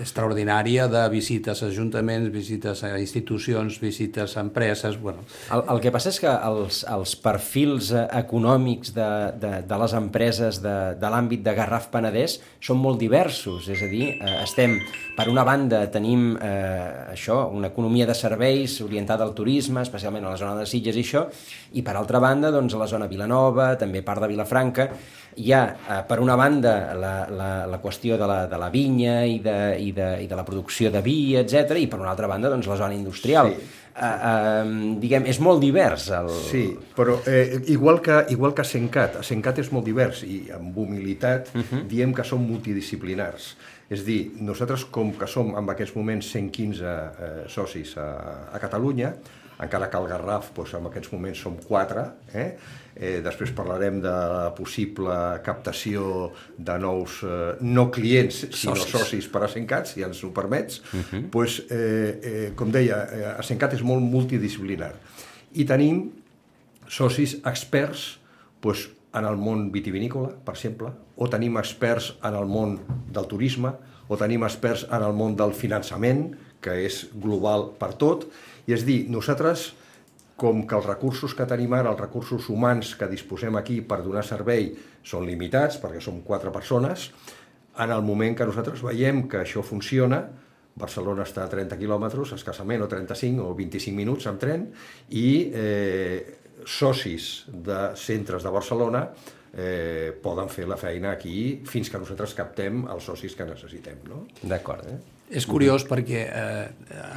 extraordinària 0.00 0.86
de 0.90 1.02
visites 1.12 1.62
a 1.62 1.68
ajuntaments, 1.70 2.30
visites 2.32 2.82
a 2.84 2.92
institucions, 3.00 3.78
visites 3.80 4.36
a 4.36 4.44
empreses... 4.44 4.98
Bueno. 5.00 5.24
El, 5.52 5.64
el 5.74 5.82
que 5.84 5.92
passa 5.94 6.10
és 6.12 6.20
que 6.22 6.30
els, 6.30 6.82
els 6.92 7.14
perfils 7.22 7.92
eh, 7.94 8.04
econòmics 8.20 8.92
de, 8.96 9.10
de, 9.40 9.52
de 9.66 9.80
les 9.82 9.96
empreses 9.96 10.60
de, 10.64 10.76
de 11.00 11.12
l'àmbit 11.12 11.44
de 11.46 11.56
Garraf 11.56 11.88
Penedès 11.92 12.38
són 12.60 12.80
molt 12.82 13.00
diversos, 13.00 13.70
és 13.72 13.82
a 13.82 13.90
dir, 13.90 14.12
eh, 14.16 14.36
estem, 14.44 14.78
per 15.16 15.28
una 15.32 15.46
banda, 15.48 15.84
tenim 15.92 16.34
eh, 16.36 17.12
això, 17.14 17.42
una 17.56 17.72
economia 17.72 18.08
de 18.08 18.16
serveis 18.16 18.78
orientada 18.84 19.24
al 19.24 19.34
turisme, 19.36 19.84
especialment 19.84 20.26
a 20.26 20.34
la 20.34 20.40
zona 20.40 20.56
de 20.60 20.68
Sitges 20.68 20.96
i 20.96 21.06
això, 21.06 21.26
i 21.76 21.84
per 21.86 21.96
altra 21.96 22.20
banda, 22.22 22.52
doncs, 22.54 22.76
a 22.76 22.82
la 22.84 22.90
zona 22.90 23.08
Vilanova, 23.10 23.72
també 23.80 24.04
part 24.04 24.24
de 24.24 24.30
Vilafranca, 24.32 24.90
hi 25.36 25.52
ha, 25.52 25.62
eh, 25.76 26.02
per 26.08 26.18
una 26.20 26.36
banda, 26.36 26.94
la, 26.96 27.14
la, 27.28 27.48
la 27.68 27.78
qüestió 27.82 28.16
de 28.16 28.26
la, 28.28 28.38
de 28.48 28.60
la 28.60 28.70
vinya 28.72 29.18
i 29.28 29.38
de, 29.44 29.56
i, 29.80 29.90
de, 29.92 30.08
i 30.24 30.28
de 30.30 30.38
la 30.38 30.44
producció 30.44 30.90
de 30.92 31.02
vi, 31.04 31.36
etc 31.36 31.76
i 31.80 31.88
per 31.92 32.00
una 32.00 32.12
altra 32.14 32.28
banda, 32.30 32.50
doncs, 32.52 32.68
la 32.70 32.78
zona 32.80 32.96
industrial. 32.96 33.52
Sí. 33.52 33.82
Uh, 33.96 34.04
uh, 34.04 34.72
diguem, 35.00 35.24
és 35.28 35.38
molt 35.40 35.62
divers. 35.62 36.10
El... 36.12 36.28
Sí, 36.50 36.64
però 36.96 37.14
eh, 37.28 37.62
igual, 37.72 38.02
que, 38.04 38.18
igual 38.34 38.52
que 38.56 38.64
Sencat, 38.68 39.22
Sencat 39.24 39.62
és 39.62 39.70
molt 39.72 39.88
divers 39.88 40.20
i 40.26 40.42
amb 40.52 40.76
humilitat 40.76 41.48
uh 41.54 41.62
-huh. 41.62 41.86
diem 41.88 42.12
que 42.12 42.24
som 42.24 42.44
multidisciplinars. 42.44 43.56
És 43.88 44.04
dir, 44.04 44.32
nosaltres 44.40 44.84
com 44.84 45.12
que 45.12 45.26
som 45.26 45.54
en 45.56 45.68
aquests 45.70 45.96
moments 45.96 46.26
115 46.26 46.84
eh, 46.84 47.48
socis 47.48 47.96
a, 47.96 48.50
a 48.52 48.58
Catalunya, 48.58 49.14
encara 49.58 49.88
que 49.88 49.96
el 49.96 50.08
Garraf 50.08 50.50
doncs, 50.54 50.74
en 50.74 50.86
aquests 50.86 51.12
moments 51.12 51.40
som 51.40 51.56
quatre, 51.56 52.04
eh? 52.34 52.56
Eh, 52.96 53.20
després 53.20 53.50
parlarem 53.52 53.98
de 54.00 54.10
la 54.10 54.54
possible 54.56 55.14
captació 55.44 56.30
de 56.56 56.78
nous, 56.80 57.18
eh, 57.28 57.56
no 57.60 57.90
clients, 57.92 58.46
sinó 58.56 58.76
socis, 58.76 58.92
socis 58.94 59.28
per 59.28 59.42
a 59.44 59.48
Sencat, 59.52 59.90
si 59.90 60.02
ens 60.02 60.22
ho 60.24 60.32
permets. 60.32 60.80
Uh 60.92 61.00
-huh. 61.00 61.30
pues, 61.30 61.62
eh, 61.70 62.20
eh, 62.22 62.52
com 62.54 62.70
deia, 62.70 62.96
eh, 63.12 63.42
Sencat 63.42 63.74
és 63.74 63.82
molt 63.82 64.02
multidisciplinar. 64.02 64.94
I 65.52 65.64
tenim 65.64 66.10
socis 66.88 67.36
experts 67.44 68.18
pues, 68.60 68.88
en 69.12 69.24
el 69.24 69.36
món 69.36 69.70
vitivinícola, 69.72 70.30
per 70.44 70.54
exemple, 70.54 70.90
o 71.16 71.28
tenim 71.28 71.56
experts 71.58 72.14
en 72.24 72.34
el 72.34 72.46
món 72.46 72.80
del 73.12 73.26
turisme, 73.26 73.72
o 74.08 74.16
tenim 74.16 74.44
experts 74.44 74.86
en 74.90 75.02
el 75.02 75.12
món 75.12 75.36
del 75.36 75.52
finançament, 75.52 76.36
que 76.60 76.74
és 76.86 77.06
global 77.14 77.70
per 77.78 77.94
tot, 77.94 78.26
i 78.66 78.72
és 78.72 78.84
dir, 78.86 79.06
nosaltres, 79.08 79.74
com 80.36 80.66
que 80.68 80.76
els 80.76 80.86
recursos 80.86 81.34
que 81.34 81.46
tenim 81.48 81.72
ara, 81.72 81.92
els 81.94 82.00
recursos 82.00 82.50
humans 82.52 82.94
que 83.00 83.08
disposem 83.08 83.56
aquí 83.56 83.80
per 83.80 84.02
donar 84.04 84.24
servei 84.26 84.70
són 85.04 85.24
limitats, 85.28 85.80
perquè 85.80 86.02
som 86.04 86.20
quatre 86.26 86.52
persones, 86.52 87.10
en 87.80 87.92
el 87.92 88.02
moment 88.04 88.36
que 88.36 88.46
nosaltres 88.48 88.82
veiem 88.84 89.24
que 89.28 89.40
això 89.42 89.64
funciona, 89.64 90.22
Barcelona 90.76 91.24
està 91.24 91.46
a 91.46 91.52
30 91.52 91.78
quilòmetres, 91.80 92.34
escassament, 92.36 92.84
o 92.84 92.88
35 92.88 93.46
o 93.48 93.54
25 93.56 93.96
minuts 93.96 94.28
amb 94.28 94.40
tren, 94.40 94.68
i 95.08 95.28
eh, 95.56 96.18
socis 96.68 97.46
de 97.48 97.80
centres 97.96 98.44
de 98.44 98.52
Barcelona 98.52 99.06
eh, 99.56 100.12
poden 100.22 100.52
fer 100.52 100.68
la 100.68 100.76
feina 100.80 101.14
aquí 101.16 101.62
fins 101.68 101.88
que 101.88 102.00
nosaltres 102.00 102.36
captem 102.36 102.84
els 102.92 103.08
socis 103.08 103.36
que 103.36 103.48
necessitem. 103.48 104.04
No? 104.10 104.26
D'acord. 104.44 104.84
Eh? 104.92 105.15
És 105.26 105.42
curiós 105.42 105.82
perquè 105.82 106.20
eh, 106.22 106.66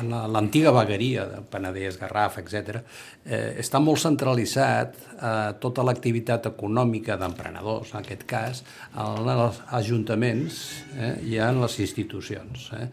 en 0.01 0.09
l'antiga 0.33 0.71
vegueria 0.73 1.27
de 1.29 1.43
Penedès, 1.45 1.99
Garraf, 2.01 2.39
etc., 2.41 2.79
eh, 3.25 3.59
està 3.61 3.77
molt 3.83 4.01
centralitzat 4.01 4.95
eh, 4.97 5.33
tota 5.61 5.85
l'activitat 5.85 6.47
econòmica 6.49 7.19
d'emprenedors, 7.21 7.93
en 7.93 7.99
aquest 8.01 8.25
cas, 8.29 8.63
en 8.95 9.29
els 9.29 9.59
ajuntaments 9.77 10.57
eh, 10.97 11.13
i 11.29 11.37
en 11.37 11.61
les 11.61 11.77
institucions. 11.85 12.71
Eh. 12.79 12.87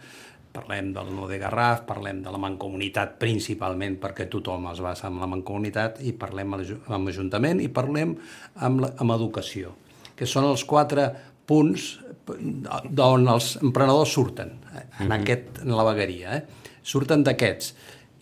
Parlem 0.56 0.92
del 0.92 1.08
no 1.16 1.28
de 1.30 1.38
Garraf, 1.40 1.86
parlem 1.88 2.20
de 2.24 2.32
la 2.32 2.40
mancomunitat 2.40 3.16
principalment 3.20 3.96
perquè 4.02 4.28
tothom 4.32 4.68
es 4.68 4.82
basa 4.84 5.08
en 5.08 5.16
la 5.20 5.28
mancomunitat 5.32 6.02
i 6.04 6.12
parlem 6.16 6.58
amb 6.58 7.08
Ajuntament 7.08 7.64
i 7.64 7.70
parlem 7.72 8.12
amb, 8.60 8.84
la, 8.84 8.92
amb 9.00 9.16
educació, 9.16 9.72
que 10.16 10.28
són 10.28 10.48
els 10.48 10.64
quatre 10.68 11.08
punts 11.46 11.96
d'on 12.26 13.28
els 13.30 13.52
emprenedors 13.62 14.14
surten, 14.16 14.56
en, 14.98 15.12
aquest, 15.14 15.60
en 15.62 15.76
la 15.76 15.84
vegueria. 15.86 16.40
Eh? 16.40 16.72
Surten 16.86 17.22
d'aquests. 17.26 17.74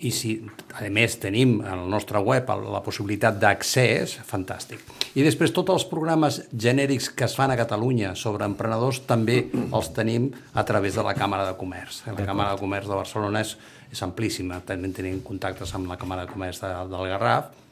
I 0.05 0.11
si, 0.13 0.35
a 0.75 0.89
més, 0.93 1.15
tenim 1.23 1.55
en 1.63 1.85
el 1.85 1.89
nostre 1.89 2.21
web 2.21 2.51
la 2.67 2.83
possibilitat 2.85 3.39
d'accés, 3.41 4.19
fantàstic. 4.27 4.83
I 5.17 5.25
després 5.25 5.55
tots 5.55 5.73
els 5.73 5.87
programes 5.89 6.43
genèrics 6.51 7.09
que 7.15 7.25
es 7.25 7.37
fan 7.39 7.55
a 7.55 7.57
Catalunya 7.57 8.13
sobre 8.19 8.45
emprenedors 8.45 9.05
també 9.09 9.39
els 9.55 9.93
tenim 9.97 10.29
a 10.53 10.67
través 10.67 10.99
de 10.99 11.07
la 11.07 11.15
Càmera 11.17 11.47
de 11.49 11.57
Comerç. 11.57 12.03
La 12.11 12.27
Càmera 12.27 12.53
de 12.53 12.61
Comerç 12.61 12.91
de 12.91 12.99
Barcelona 12.99 13.45
és, 13.47 13.55
és 13.95 14.05
amplíssima. 14.05 14.61
També 14.67 14.91
tenim 14.93 15.23
contactes 15.25 15.73
amb 15.79 15.89
la 15.89 15.97
Càmera 16.01 16.27
de 16.27 16.35
Comerç 16.35 16.61
de, 16.67 16.75
del 16.91 17.13
Garraf, 17.15 17.64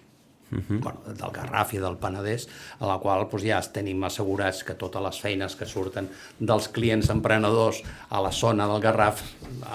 uh 0.52 0.58
-huh. 0.58 0.80
bueno, 0.80 0.98
del 1.06 1.30
Garraf 1.32 1.74
i 1.74 1.78
del 1.78 1.96
Penedès, 1.96 2.48
a 2.78 2.86
la 2.86 2.98
qual 2.98 3.28
doncs, 3.30 3.42
ja 3.44 3.60
tenim 3.72 4.04
assegurats 4.04 4.64
que 4.64 4.74
totes 4.74 5.02
les 5.02 5.20
feines 5.20 5.56
que 5.56 5.66
surten 5.66 6.08
dels 6.38 6.68
clients 6.68 7.10
emprenedors 7.10 7.82
a 8.10 8.20
la 8.20 8.32
zona 8.32 8.66
del 8.66 8.80
Garraf 8.80 9.22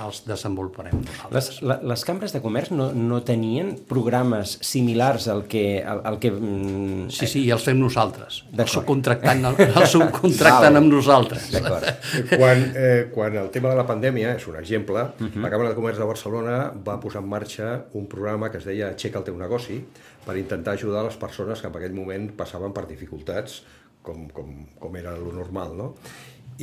els 0.06 0.24
desenvoluparem 0.26 1.02
Les, 1.32 1.62
la, 1.62 1.80
les 1.84 2.04
cambres 2.06 2.34
de 2.34 2.42
comerç 2.42 2.72
no, 2.72 2.92
no 2.94 3.22
tenien 3.24 3.76
programes 3.88 4.58
similars 4.62 5.28
al 5.28 5.46
que... 5.48 5.84
Al, 5.84 6.02
al 6.04 6.20
que 6.20 6.32
mm, 6.32 7.10
sí, 7.14 7.28
sí, 7.28 7.44
i 7.46 7.52
els 7.52 7.64
fem 7.64 7.80
nosaltres. 7.80 8.44
Els 8.58 8.72
subcontractant, 8.72 9.46
els 9.46 9.92
subcontracten 9.96 10.80
amb 10.80 10.92
nosaltres. 10.92 11.50
D'acord. 11.54 11.88
Quan, 12.34 12.64
eh, 12.76 13.10
quan 13.14 13.38
el 13.44 13.50
tema 13.54 13.70
de 13.74 13.80
la 13.80 13.88
pandèmia, 13.88 14.36
és 14.38 14.48
un 14.48 14.58
exemple, 14.60 15.02
uh 15.02 15.28
-huh. 15.28 15.42
la 15.42 15.50
Càmera 15.50 15.70
de 15.70 15.76
Comerç 15.76 15.98
de 15.98 16.06
Barcelona 16.06 16.72
va 16.88 17.00
posar 17.00 17.22
en 17.22 17.30
marxa 17.30 17.86
un 17.94 18.08
programa 18.08 18.52
que 18.52 18.58
es 18.58 18.66
deia 18.66 18.90
Aixeca 18.90 19.20
el 19.20 19.26
teu 19.26 19.38
negoci, 19.38 19.84
per 20.28 20.36
intentar 20.40 20.76
ajudar 20.76 21.06
les 21.08 21.18
persones 21.20 21.62
que 21.64 21.70
en 21.72 21.78
aquell 21.80 21.96
moment 21.96 22.32
passaven 22.36 22.76
per 22.76 22.84
dificultats, 22.90 23.62
com, 24.04 24.28
com, 24.36 24.52
com 24.80 24.98
era 25.00 25.16
lo 25.20 25.32
normal, 25.36 25.76
no? 25.80 25.94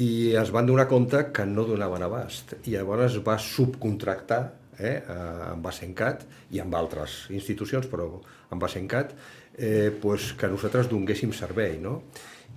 I 0.01 0.35
es 0.41 0.51
van 0.51 0.67
donar 0.67 0.89
compte 0.91 1.21
que 1.33 1.47
no 1.47 1.65
donaven 1.69 2.03
abast, 2.05 2.57
i 2.67 2.75
llavors 2.75 3.15
es 3.15 3.21
va 3.25 3.39
subcontractar 3.41 4.41
eh, 4.79 4.99
amb 5.07 5.65
Basencat 5.65 6.25
i 6.53 6.61
amb 6.63 6.75
altres 6.77 7.25
institucions, 7.31 7.87
però 7.91 8.09
amb 8.51 8.61
Basencat, 8.63 9.15
eh, 9.55 9.93
pues, 10.03 10.33
que 10.39 10.51
nosaltres 10.51 10.91
donguéssim 10.91 11.33
servei, 11.33 11.79
no? 11.81 12.01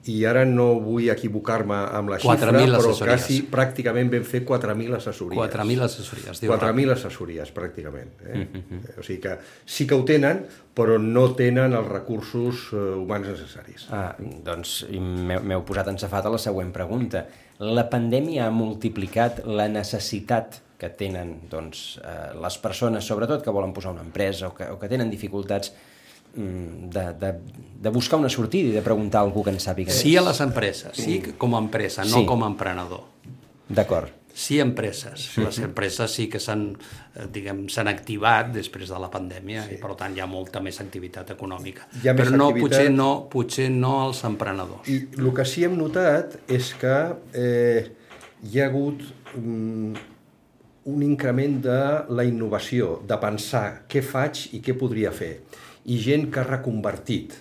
I 0.05 0.17
ara 0.25 0.43
no 0.47 0.67
vull 0.79 1.09
equivocar-me 1.11 1.77
amb 1.97 2.13
la 2.13 2.19
xifra, 2.21 2.51
però 2.53 2.93
quasi 2.95 3.41
pràcticament 3.51 4.11
vam 4.13 4.27
fer 4.27 4.43
4.000 4.47 4.95
assessories. 4.99 5.39
4.000 5.39 5.83
assessories. 5.87 6.43
4.000 6.43 6.93
assessories, 6.93 7.51
pràcticament. 7.55 8.21
Eh? 8.23 8.37
Mm 8.37 8.63
-hmm. 8.69 8.99
O 8.99 9.03
sigui 9.03 9.19
que 9.21 9.37
sí 9.65 9.87
que 9.87 9.95
ho 9.95 10.03
tenen, 10.05 10.45
però 10.75 10.97
no 11.01 11.33
tenen 11.35 11.73
els 11.73 11.87
recursos 11.87 12.69
eh, 12.73 12.77
humans 12.77 13.27
necessaris. 13.27 13.87
Ah, 13.91 14.15
doncs 14.19 14.85
m'heu 14.89 15.63
posat 15.63 15.87
en 15.87 15.97
safat 15.97 16.25
a 16.25 16.29
la 16.29 16.37
següent 16.37 16.71
pregunta. 16.71 17.25
La 17.59 17.89
pandèmia 17.89 18.47
ha 18.47 18.51
multiplicat 18.51 19.45
la 19.45 19.67
necessitat 19.67 20.61
que 20.77 20.89
tenen 20.89 21.49
doncs, 21.49 21.99
eh, 22.03 22.39
les 22.41 22.57
persones, 22.57 23.03
sobretot 23.03 23.43
que 23.43 23.49
volen 23.49 23.73
posar 23.73 23.91
una 23.91 24.01
empresa 24.01 24.47
o 24.47 24.53
que, 24.53 24.69
o 24.69 24.77
que 24.79 24.87
tenen 24.87 25.09
dificultats 25.09 25.73
de, 26.35 27.13
de, 27.19 27.33
de 27.81 27.89
buscar 27.89 28.19
una 28.19 28.29
sortida 28.29 28.69
i 28.69 28.75
de 28.75 28.83
preguntar 28.85 29.21
a 29.21 29.27
algú 29.27 29.43
que 29.43 29.53
en 29.53 29.59
sàpiga. 29.63 29.93
Sí 29.93 30.15
a 30.17 30.23
les 30.25 30.41
empreses, 30.43 30.97
sí 30.97 31.19
com 31.37 31.55
a 31.55 31.61
empresa, 31.63 32.05
no 32.05 32.21
sí. 32.21 32.25
com 32.29 32.43
a 32.43 32.51
emprenedor. 32.53 33.03
D'acord. 33.67 34.13
Sí, 34.37 34.59
empreses. 34.59 35.31
Sí. 35.33 35.41
Les 35.41 35.57
empreses 35.65 36.13
sí 36.13 36.27
que 36.29 36.37
s'han 36.37 36.67
eh, 36.69 37.23
diguem 37.33 37.63
s'han 37.73 37.89
activat 37.89 38.51
després 38.53 38.91
de 38.93 38.99
la 39.01 39.09
pandèmia 39.09 39.63
sí. 39.65 39.73
i 39.73 39.79
per 39.81 39.95
tant 39.97 40.13
hi 40.13 40.21
ha 40.21 40.27
molta 40.29 40.61
més 40.61 40.77
activitat 40.83 41.31
econòmica. 41.33 41.87
Però 42.03 42.29
no, 42.35 42.51
activitat... 42.51 42.61
potser 42.61 42.91
no 42.93 43.09
potser 43.33 43.71
no 43.73 43.95
els 44.05 44.21
emprenedors. 44.29 44.85
I 44.93 44.99
el 45.17 45.31
que 45.33 45.47
sí 45.49 45.65
hem 45.65 45.73
notat 45.79 46.37
és 46.53 46.69
que 46.77 46.99
eh, 47.33 47.81
hi 48.45 48.61
ha 48.61 48.69
hagut 48.69 49.01
um, 49.41 49.97
un 50.87 51.01
increment 51.03 51.57
de 51.65 51.79
la 52.13 52.23
innovació, 52.29 52.99
de 53.09 53.17
pensar 53.19 53.65
què 53.89 54.05
faig 54.05 54.51
i 54.53 54.61
què 54.61 54.77
podria 54.77 55.09
fer 55.11 55.33
i 55.87 55.99
gent 56.03 56.27
que 56.31 56.41
ha 56.41 56.47
reconvertit. 56.47 57.35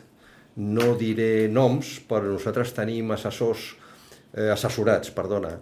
No 0.56 0.94
diré 0.96 1.48
noms, 1.52 1.98
però 2.08 2.30
nosaltres 2.30 2.72
tenim 2.76 3.10
assessors, 3.12 3.74
eh, 4.32 4.48
assessorats, 4.54 5.10
perdona, 5.12 5.56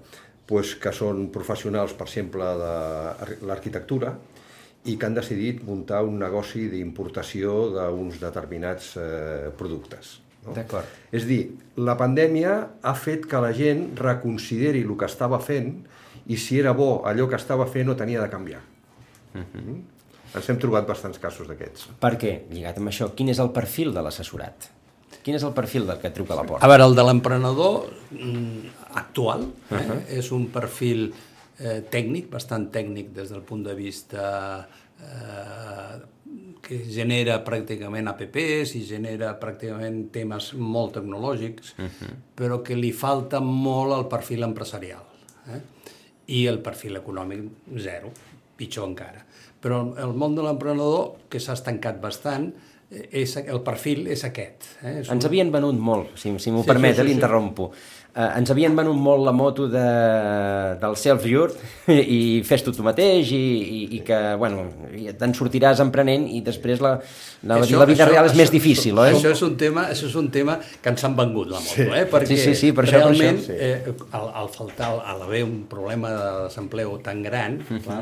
pues, 0.46 0.74
que 0.76 0.92
són 0.92 1.30
professionals, 1.34 1.96
per 1.96 2.06
exemple, 2.06 2.44
de 2.60 3.38
l'arquitectura, 3.48 4.14
i 4.84 4.98
que 5.00 5.06
han 5.08 5.16
decidit 5.16 5.62
muntar 5.64 6.02
un 6.04 6.18
negoci 6.20 6.68
d'importació 6.68 7.54
d'uns 7.72 8.20
determinats 8.20 8.92
eh, 9.00 9.50
productes. 9.56 10.18
No? 10.44 10.52
D'acord. 10.52 10.84
És 11.14 11.24
dir, 11.24 11.40
la 11.80 11.96
pandèmia 11.96 12.52
ha 12.84 12.94
fet 12.94 13.24
que 13.30 13.40
la 13.40 13.54
gent 13.56 13.94
reconsideri 13.96 14.84
el 14.84 14.92
que 15.00 15.08
estava 15.08 15.40
fent 15.40 15.72
i 16.28 16.36
si 16.40 16.60
era 16.60 16.74
bo 16.76 17.02
allò 17.08 17.26
que 17.30 17.40
estava 17.40 17.66
fent 17.66 17.88
o 17.88 17.96
tenia 17.96 18.20
de 18.20 18.28
canviar. 18.28 18.60
Uh 19.34 19.40
-huh. 19.40 19.80
Ens 20.34 20.48
hem 20.50 20.58
trobat 20.58 20.86
bastants 20.88 21.20
casos 21.22 21.46
d'aquests. 21.46 21.90
Per 22.02 22.14
què? 22.18 22.32
Lligat 22.50 22.80
amb 22.80 22.90
això, 22.90 23.10
quin 23.14 23.30
és 23.30 23.40
el 23.42 23.52
perfil 23.54 23.92
de 23.94 24.02
l'assessorat? 24.02 24.70
Quin 25.24 25.38
és 25.38 25.44
el 25.46 25.54
perfil 25.56 25.86
del 25.88 26.00
que 26.02 26.10
truca 26.12 26.34
a 26.34 26.40
la 26.40 26.46
porta? 26.48 26.66
A 26.66 26.70
veure, 26.70 26.88
el 26.88 26.96
de 26.98 27.04
l'emprenedor 27.06 27.86
mm, 28.10 28.72
actual 29.00 29.46
eh, 29.46 29.74
uh 29.74 29.78
-huh. 29.78 30.00
és 30.18 30.30
un 30.32 30.48
perfil 30.50 31.12
eh, 31.58 31.82
tècnic, 31.90 32.28
bastant 32.30 32.70
tècnic 32.70 33.12
des 33.12 33.30
del 33.30 33.42
punt 33.42 33.64
de 33.64 33.74
vista 33.74 34.68
eh, 35.00 36.02
que 36.64 36.80
genera 36.90 37.38
pràcticament 37.44 38.08
apps 38.08 38.74
i 38.74 38.84
genera 38.84 39.38
pràcticament 39.40 40.10
temes 40.10 40.52
molt 40.54 40.94
tecnològics, 40.94 41.74
uh 41.78 41.84
-huh. 41.84 42.14
però 42.36 42.62
que 42.62 42.74
li 42.74 42.92
falta 42.92 43.40
molt 43.40 43.92
el 43.98 44.06
perfil 44.08 44.42
empresarial. 44.42 45.04
Eh? 45.54 45.60
I 46.26 46.46
el 46.46 46.58
perfil 46.58 46.96
econòmic, 46.96 47.40
zero, 47.76 48.12
pitjor 48.56 48.88
encara. 48.88 49.24
Però 49.64 49.80
el 50.04 50.14
món 50.20 50.36
de 50.36 50.44
l'emprenedor, 50.44 51.26
que 51.32 51.40
s'ha 51.40 51.56
estancat 51.56 52.00
bastant, 52.02 52.50
eh, 52.90 53.08
és, 53.24 53.36
el 53.40 53.62
perfil 53.64 54.06
és 54.12 54.24
aquest. 54.28 54.68
Eh? 54.82 54.98
És 55.00 55.12
Ens 55.12 55.24
havien 55.24 55.52
venut 55.54 55.80
molt, 55.80 56.12
si, 56.20 56.34
si 56.38 56.52
m'ho 56.52 56.66
sí, 56.66 56.68
permet, 56.68 56.98
sí, 56.98 57.02
sí, 57.02 57.08
l'interrompo. 57.08 57.72
Sí 57.72 58.03
eh, 58.14 58.38
ens 58.38 58.50
havien 58.52 58.74
venut 58.76 58.98
molt 58.98 59.24
la 59.26 59.32
moto 59.34 59.66
de, 59.70 59.84
del 60.80 60.96
self-jurt 61.00 61.58
i 62.16 62.42
fes 62.46 62.64
tu 62.64 62.74
tu 62.74 62.86
mateix 62.86 63.32
i, 63.34 63.42
i, 63.62 63.80
i 63.98 64.02
que, 64.06 64.18
bueno, 64.40 64.66
te'n 65.20 65.34
sortiràs 65.36 65.82
emprenent 65.84 66.26
i 66.30 66.42
després 66.46 66.82
la, 66.84 66.96
la, 67.42 67.60
això, 67.60 67.80
la 67.80 67.88
vida 67.90 68.04
això, 68.04 68.12
real 68.12 68.28
és 68.28 68.34
això, 68.34 68.42
més 68.42 68.54
difícil, 68.54 68.98
oi? 68.98 69.14
Això 69.14 69.34
és 69.34 69.44
un 69.46 69.56
tema, 69.60 69.88
això 69.94 70.10
és 70.10 70.18
un 70.20 70.30
tema 70.34 70.58
que 70.60 70.94
ens 70.94 71.06
han 71.06 71.16
vengut 71.18 71.50
la 71.50 71.62
moto, 71.62 71.80
sí. 71.80 71.88
eh? 71.88 72.04
Perquè 72.10 72.34
sí, 72.34 72.42
sí, 72.44 72.54
sí, 72.62 72.74
per 72.76 72.86
realment, 72.88 73.42
això, 73.42 73.50
per 73.50 73.72
això, 73.72 73.88
sí. 73.88 74.04
eh, 74.04 74.14
al, 74.20 74.30
al 74.44 74.52
faltar, 74.54 74.92
al 75.14 75.26
haver 75.26 75.44
un 75.48 75.64
problema 75.70 76.14
de 76.14 76.30
desempleo 76.46 76.98
tan 77.04 77.22
gran, 77.22 77.60
uh 77.62 77.74
-huh. 77.76 77.82
clar, 77.84 78.00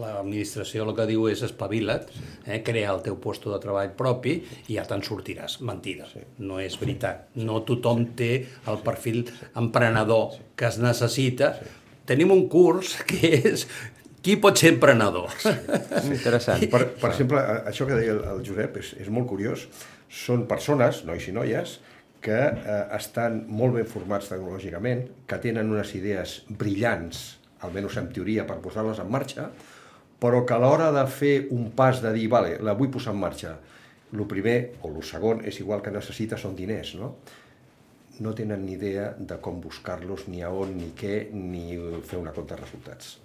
l'administració 0.00 0.84
el 0.86 0.94
que 0.96 1.06
diu 1.10 1.26
és 1.30 1.42
espavila't, 1.46 2.08
eh, 2.46 2.60
crea 2.66 2.92
el 2.94 3.02
teu 3.04 3.18
lloc 3.20 3.46
de 3.52 3.58
treball 3.62 3.92
propi 3.96 4.36
i 4.68 4.76
ja 4.76 4.84
te'n 4.88 5.02
sortiràs. 5.06 5.60
Mentida, 5.66 6.06
sí. 6.12 6.22
no 6.46 6.60
és 6.62 6.78
veritat. 6.80 7.28
No 7.34 7.60
tothom 7.68 8.06
té 8.16 8.30
el 8.70 8.80
perfil 8.84 9.24
emprenedor 9.58 10.36
que 10.56 10.68
es 10.68 10.78
necessita. 10.82 11.54
Sí. 11.58 11.76
Tenim 12.10 12.32
un 12.34 12.46
curs 12.50 12.96
que 13.06 13.34
és 13.52 13.66
qui 14.20 14.36
pot 14.40 14.58
ser 14.58 14.74
emprenedor? 14.74 15.30
Sí. 15.40 15.52
Interessant. 16.10 16.66
Per, 16.72 16.82
per 17.00 17.12
exemple, 17.12 17.42
això 17.70 17.88
que 17.88 17.96
deia 17.98 18.18
el 18.34 18.44
Josep 18.46 18.80
és, 18.82 18.94
és 19.06 19.10
molt 19.12 19.28
curiós. 19.30 19.66
Són 20.10 20.46
persones, 20.50 21.04
nois 21.06 21.26
i 21.30 21.34
noies, 21.34 21.78
que 22.20 22.36
eh, 22.36 22.80
estan 22.96 23.44
molt 23.48 23.78
ben 23.78 23.88
formats 23.88 24.28
tecnològicament, 24.28 25.06
que 25.30 25.38
tenen 25.40 25.70
unes 25.72 25.94
idees 25.96 26.40
brillants, 26.50 27.22
almenys 27.64 27.96
en 28.00 28.10
teoria, 28.12 28.44
per 28.48 28.58
posar-les 28.64 29.00
en 29.00 29.08
marxa, 29.12 29.48
però 30.20 30.42
que 30.44 30.56
a 30.56 30.60
l'hora 30.60 30.90
de 30.92 31.04
fer 31.08 31.34
un 31.56 31.70
pas 31.76 32.02
de 32.04 32.12
dir, 32.12 32.28
vale, 32.32 32.58
la 32.60 32.76
vull 32.76 32.90
posar 32.92 33.14
en 33.14 33.22
marxa, 33.22 33.54
el 34.12 34.26
primer 34.28 34.56
o 34.82 34.90
el 34.90 35.04
segon 35.06 35.44
és 35.46 35.60
igual 35.62 35.80
que 35.84 35.92
necessita 35.94 36.36
són 36.40 36.56
diners, 36.58 36.96
no? 36.98 37.14
No 38.20 38.34
tenen 38.36 38.66
ni 38.66 38.76
idea 38.76 39.10
de 39.18 39.38
com 39.40 39.60
buscar-los, 39.60 40.26
ni 40.28 40.42
a 40.44 40.50
on, 40.52 40.76
ni 40.76 40.92
què, 40.96 41.30
ni 41.32 41.78
fer 42.06 42.20
una 42.20 42.34
compta 42.36 42.56
de 42.56 42.62
resultats. 42.62 43.16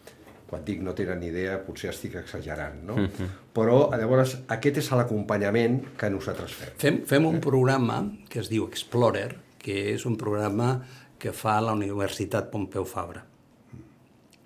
Quan 0.46 0.64
dic 0.64 0.82
no 0.86 0.94
tenen 0.96 1.20
ni 1.20 1.32
idea, 1.34 1.58
potser 1.66 1.90
estic 1.92 2.16
exagerant, 2.22 2.84
no? 2.88 2.96
Mm 2.96 3.10
-hmm. 3.12 3.30
Però, 3.54 3.90
llavors, 3.98 4.38
aquest 4.48 4.78
és 4.78 4.92
l'acompanyament 4.92 5.98
que 5.98 6.10
nosaltres 6.10 6.54
fem. 6.54 6.74
Fem, 6.78 7.06
fem 7.06 7.26
un 7.26 7.40
programa 7.40 8.12
que 8.30 8.40
es 8.40 8.50
diu 8.50 8.66
Explorer, 8.66 9.36
que 9.58 9.94
és 9.96 10.06
un 10.06 10.16
programa 10.18 10.86
que 11.18 11.32
fa 11.32 11.62
la 11.62 11.74
Universitat 11.74 12.52
Pompeu 12.52 12.86
Fabra 12.86 13.26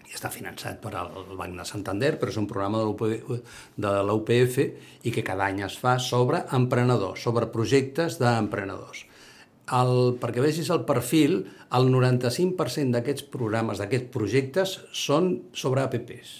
i 0.10 0.16
està 0.18 0.32
finançat 0.34 0.80
per 0.82 0.96
al 0.98 1.36
Banc 1.38 1.54
de 1.60 1.66
Santander, 1.70 2.16
però 2.18 2.32
és 2.34 2.40
un 2.42 2.48
programa 2.50 2.82
de 2.82 3.92
la 4.08 4.16
UPF 4.18 4.58
i 5.06 5.14
que 5.14 5.24
cada 5.26 5.46
any 5.46 5.62
es 5.68 5.78
fa 5.78 6.00
sobre 6.02 6.42
emprenedors, 6.58 7.22
sobre 7.22 7.50
projectes 7.54 8.18
d'emprenedors. 8.22 9.06
El, 9.76 9.96
perquè 10.22 10.42
vegis 10.42 10.70
el 10.74 10.84
perfil, 10.88 11.42
el 11.78 11.90
95% 11.94 12.96
d'aquests 12.96 13.26
programes, 13.34 13.82
d'aquests 13.82 14.12
projectes, 14.14 14.78
són 14.96 15.36
sobre 15.54 15.84
APPs. 15.86 16.38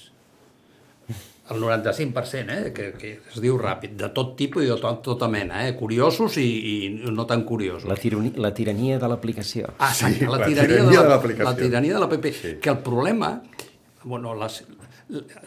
El 1.50 1.64
95%, 1.64 2.54
eh? 2.54 2.74
que, 2.74 2.92
que 2.94 3.12
es 3.32 3.40
diu 3.42 3.56
ràpid, 3.58 3.96
de 3.98 4.12
tot 4.14 4.36
tipus 4.38 4.66
i 4.66 4.68
de 4.70 4.76
tot, 4.82 5.00
tota 5.06 5.30
mena, 5.30 5.64
eh? 5.66 5.74
curiosos 5.78 6.38
i, 6.38 6.46
i 6.46 6.76
no 7.10 7.26
tan 7.30 7.42
curiosos. 7.42 7.88
La, 7.90 7.98
tirania, 7.98 8.36
la 8.38 8.54
tirania 8.54 9.00
de 9.02 9.10
l'aplicació. 9.10 9.74
Ah, 9.82 9.90
sí, 9.90 10.12
la, 10.22 10.38
la 10.38 10.46
tirania, 10.46 10.76
tirania 10.76 11.02
de 11.02 11.10
l'aplicació. 11.10 11.48
La, 11.48 11.56
la 11.56 11.64
tirania 11.64 11.98
de 11.98 12.04
l'app. 12.04 12.30
Sí. 12.38 12.54
Que 12.62 12.70
el 12.70 12.84
problema 12.86 13.32
bueno, 14.04 14.34
les, 14.36 14.64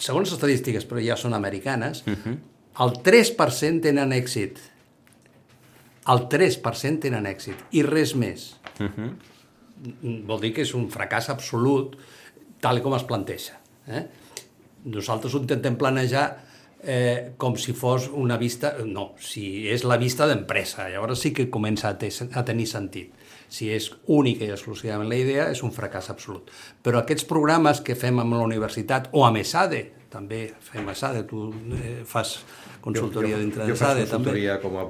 segons 0.02 0.32
estadístiques, 0.34 0.86
però 0.88 1.02
ja 1.02 1.16
són 1.16 1.34
americanes, 1.34 2.02
uh 2.06 2.12
-huh. 2.12 2.36
el 2.84 2.90
3% 3.02 3.80
tenen 3.82 4.12
èxit. 4.12 4.58
El 6.10 6.24
3% 6.28 7.04
tenen 7.04 7.28
èxit, 7.30 7.58
i 7.78 7.82
res 7.86 8.14
més. 8.18 8.56
Uh 8.78 8.88
-huh. 8.88 9.10
Vol 10.26 10.40
dir 10.40 10.52
que 10.54 10.62
és 10.62 10.74
un 10.74 10.88
fracàs 10.90 11.28
absolut, 11.30 11.96
tal 12.60 12.82
com 12.82 12.94
es 12.94 13.02
planteja. 13.02 13.60
Eh? 13.86 14.06
Nosaltres 14.84 15.34
ho 15.34 15.38
intentem 15.38 15.76
planejar 15.76 16.44
eh, 16.82 17.32
com 17.36 17.56
si 17.56 17.72
fos 17.72 18.08
una 18.12 18.36
vista... 18.36 18.74
No, 18.84 19.14
si 19.18 19.68
és 19.68 19.84
la 19.84 19.96
vista 19.96 20.26
d'empresa, 20.26 20.88
llavors 20.88 21.20
sí 21.20 21.32
que 21.32 21.50
comença 21.50 21.88
a, 21.88 21.96
a 22.40 22.44
tenir 22.44 22.66
sentit 22.66 23.12
si 23.52 23.68
és 23.68 23.90
única 24.08 24.46
i 24.46 24.52
exclusivament 24.54 25.10
la 25.10 25.18
idea, 25.20 25.50
és 25.52 25.60
un 25.66 25.72
fracàs 25.76 26.08
absolut. 26.12 26.48
Però 26.82 27.02
aquests 27.02 27.26
programes 27.28 27.82
que 27.84 27.96
fem 27.98 28.22
amb 28.22 28.38
la 28.38 28.46
universitat 28.46 29.10
o 29.12 29.26
amb 29.26 29.42
ESADE, 29.42 29.82
també 30.12 30.46
fem 30.64 30.88
ESADE, 30.88 31.26
tu 31.28 31.50
eh, 31.76 31.98
fas 32.08 32.38
consultoria 32.82 33.38
dintre 33.38 33.66
d'ESADE 33.66 33.70
també. 33.70 33.72
Jo 33.72 33.78
faig 33.80 34.10
consultoria 34.10 34.58
com 34.62 34.76
a 34.80 34.84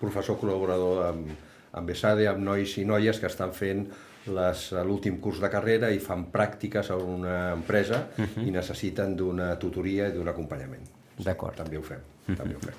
professor 0.00 0.38
col·laborador 0.40 1.04
amb, 1.10 1.28
amb 1.80 1.92
ESADE, 1.96 2.28
amb 2.30 2.42
nois 2.46 2.78
i 2.78 2.86
noies 2.88 3.20
que 3.20 3.30
estan 3.30 3.52
fent 3.56 3.86
l'últim 4.86 5.18
curs 5.20 5.40
de 5.42 5.50
carrera 5.50 5.90
i 5.90 5.98
fan 5.98 6.28
pràctiques 6.32 6.92
a 6.94 6.96
una 6.96 7.52
empresa 7.52 8.06
uh 8.16 8.24
-huh. 8.24 8.46
i 8.46 8.50
necessiten 8.50 9.16
d'una 9.16 9.56
tutoria 9.58 10.08
i 10.08 10.12
d'un 10.12 10.28
acompanyament. 10.28 11.01
D'acord. 11.18 11.56
També 11.56 11.78
ho 11.78 11.82
fem, 11.82 12.00
-huh. 12.26 12.36
també 12.36 12.56
ho 12.56 12.60
fem. 12.62 12.74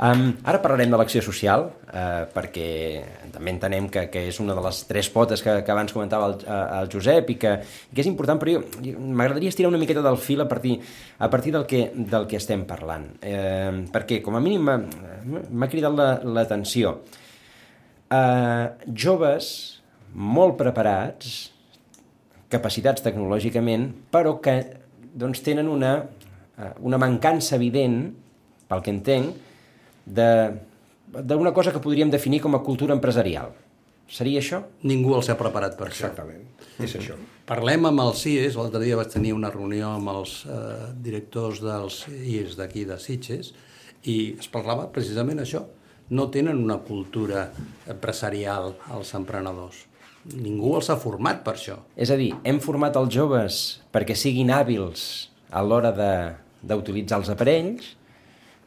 Um, 0.00 0.36
ara 0.48 0.60
parlarem 0.62 0.90
de 0.90 0.96
l'acció 0.96 1.20
social, 1.20 1.66
uh, 1.90 2.24
perquè 2.32 2.68
també 3.34 3.52
entenem 3.52 3.88
que, 3.92 4.06
que 4.12 4.22
és 4.30 4.38
una 4.40 4.54
de 4.56 4.62
les 4.64 4.78
tres 4.88 5.10
potes 5.12 5.42
que, 5.42 5.58
que 5.66 5.72
abans 5.72 5.92
comentava 5.92 6.30
el, 6.30 6.36
el 6.78 6.90
Josep 6.92 7.30
i 7.34 7.36
que, 7.42 7.52
i 7.90 7.94
que 7.94 8.04
és 8.04 8.08
important, 8.08 8.38
però 8.40 8.60
m'agradaria 8.60 9.52
estirar 9.52 9.68
una 9.68 9.80
miqueta 9.82 10.02
del 10.02 10.16
fil 10.16 10.40
a 10.40 10.48
partir, 10.48 10.78
a 11.18 11.28
partir 11.28 11.52
del, 11.52 11.66
que, 11.66 11.90
del 11.94 12.26
que 12.30 12.38
estem 12.40 12.64
parlant. 12.70 13.10
Uh, 13.20 13.84
perquè, 13.92 14.22
com 14.24 14.38
a 14.38 14.42
mínim, 14.44 14.64
m'ha 14.64 15.70
cridat 15.70 16.24
l'atenció. 16.24 17.00
La, 18.10 18.20
uh, 18.20 18.92
joves 18.94 19.52
molt 20.14 20.56
preparats, 20.58 21.50
capacitats 22.50 23.04
tecnològicament, 23.04 23.90
però 24.10 24.38
que 24.42 24.56
doncs, 25.14 25.42
tenen 25.46 25.68
una, 25.70 25.98
una 26.80 26.98
mancança 26.98 27.56
evident, 27.56 28.02
pel 28.70 28.82
que 28.82 28.92
entenc, 28.94 29.34
d'una 30.06 31.52
cosa 31.52 31.72
que 31.72 31.82
podríem 31.82 32.10
definir 32.10 32.40
com 32.40 32.54
a 32.54 32.62
cultura 32.62 32.94
empresarial. 32.94 33.52
Seria 34.10 34.40
això? 34.42 34.58
Ningú 34.82 35.14
els 35.14 35.28
ha 35.30 35.36
preparat 35.38 35.76
per 35.78 35.86
Exactament. 35.86 36.42
això. 36.42 36.82
Exactament, 36.82 36.88
és 36.88 36.94
això. 36.98 37.16
Parlem 37.46 37.86
amb 37.86 38.02
els 38.02 38.22
CIES, 38.24 38.56
l'altre 38.58 38.80
dia 38.82 38.96
vaig 38.98 39.10
tenir 39.12 39.32
una 39.36 39.50
reunió 39.54 39.92
amb 39.94 40.10
els 40.10 40.32
eh, 40.46 40.90
directors 40.98 41.60
dels 41.62 42.00
CIES 42.06 42.56
d'aquí 42.58 42.84
de 42.88 42.98
Sitges 42.98 43.52
i 44.10 44.34
es 44.38 44.48
parlava 44.50 44.88
precisament 44.90 45.38
això. 45.38 45.62
No 46.10 46.26
tenen 46.28 46.58
una 46.58 46.80
cultura 46.82 47.52
empresarial 47.86 48.72
els 48.96 49.14
emprenedors. 49.14 49.84
Ningú 50.34 50.74
els 50.76 50.90
ha 50.90 50.98
format 50.98 51.44
per 51.46 51.54
això. 51.54 51.78
És 51.96 52.10
a 52.10 52.16
dir, 52.18 52.32
hem 52.42 52.58
format 52.60 52.96
els 52.98 53.14
joves 53.14 53.60
perquè 53.94 54.16
siguin 54.18 54.50
hàbils 54.50 55.28
a 55.54 55.62
l'hora 55.62 55.94
d'utilitzar 56.62 57.20
els 57.20 57.30
aparells, 57.32 57.92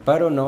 però 0.04 0.30
no 0.34 0.48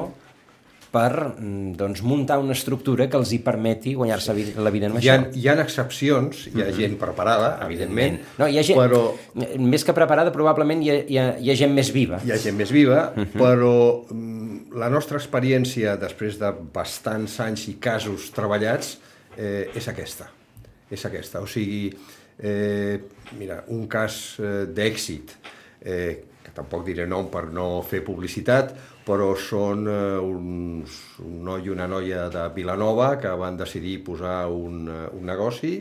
per 0.95 1.12
mm, 1.12 1.75
doncs, 1.75 2.01
muntar 2.08 2.38
una 2.39 2.55
estructura 2.55 3.10
que 3.12 3.19
els 3.19 3.34
hi 3.36 3.41
permeti 3.43 3.95
guanyar-se 3.99 4.36
la 4.63 4.71
vida 4.71 4.88
amb 4.88 5.01
hi 5.01 5.10
ha, 5.10 5.17
això. 5.19 5.41
Hi 5.41 5.47
ha 5.49 5.55
excepcions, 5.65 6.45
hi 6.47 6.53
ha 6.53 6.67
mm-hmm. 6.69 6.77
gent 6.79 6.95
preparada, 7.01 7.49
evidentment, 7.65 8.21
no, 8.39 8.47
hi 8.47 8.60
ha 8.60 8.63
gent, 8.63 8.79
però... 8.79 9.01
Més 9.60 9.84
que 9.84 9.95
preparada, 9.97 10.31
probablement 10.36 10.84
hi 10.86 10.91
ha, 10.93 10.97
hi 11.03 11.19
ha, 11.19 11.25
hi 11.41 11.51
ha 11.51 11.58
gent 11.60 11.75
més 11.75 11.91
viva. 11.95 12.21
Hi 12.23 12.31
ha 12.31 12.39
gent 12.41 12.55
més 12.60 12.71
viva, 12.71 13.10
uh 13.10 13.19
mm-hmm. 13.19 13.34
-huh. 13.34 13.41
però 13.43 13.73
mm, 14.08 14.79
la 14.79 14.89
nostra 14.93 15.19
experiència, 15.19 15.97
després 15.99 16.39
de 16.39 16.53
bastants 16.73 17.39
anys 17.43 17.67
i 17.73 17.75
casos 17.81 18.29
treballats, 18.36 18.95
eh, 19.38 19.67
és 19.75 19.88
aquesta. 19.91 20.29
És 20.91 21.03
aquesta. 21.05 21.41
O 21.41 21.47
sigui, 21.47 21.89
eh, 22.39 22.99
mira, 23.38 23.63
un 23.67 23.88
cas 23.88 24.39
eh, 24.39 24.63
d'èxit, 24.71 25.36
eh, 25.81 26.23
que 26.45 26.53
tampoc 26.53 26.86
diré 26.86 27.08
nom 27.10 27.31
per 27.34 27.47
no 27.53 27.81
fer 27.86 28.03
publicitat, 28.05 28.75
però 29.05 29.31
són 29.39 29.88
eh, 29.89 30.17
uns, 30.21 30.99
un 31.25 31.39
noi 31.47 31.65
i 31.65 31.73
una 31.73 31.88
noia 31.89 32.27
de 32.34 32.45
Vilanova 32.53 33.15
que 33.21 33.34
van 33.39 33.58
decidir 33.58 33.97
posar 34.05 34.43
un, 34.53 34.86
eh, 34.86 35.01
un 35.17 35.25
negoci 35.25 35.73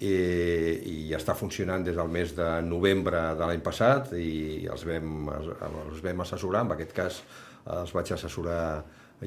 i, 0.00 0.14
i 0.14 0.96
està 1.16 1.36
funcionant 1.36 1.84
des 1.84 1.98
del 2.00 2.08
mes 2.08 2.32
de 2.36 2.48
novembre 2.64 3.20
de 3.36 3.46
l'any 3.50 3.62
passat 3.64 4.14
i 4.16 4.66
els 4.72 4.86
vam, 4.88 5.28
els 5.36 6.00
vam 6.04 6.24
assessorar, 6.24 6.64
en 6.64 6.76
aquest 6.76 6.96
cas 6.96 7.22
els 7.70 7.92
vaig 7.92 8.14
assessorar 8.16 8.62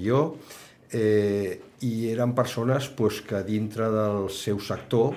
jo, 0.02 0.24
eh, 0.90 1.62
i 1.86 1.94
eren 2.10 2.34
persones 2.34 2.90
pues, 2.98 3.22
que 3.22 3.44
dintre 3.46 3.90
del 3.94 4.30
seu 4.34 4.60
sector 4.62 5.14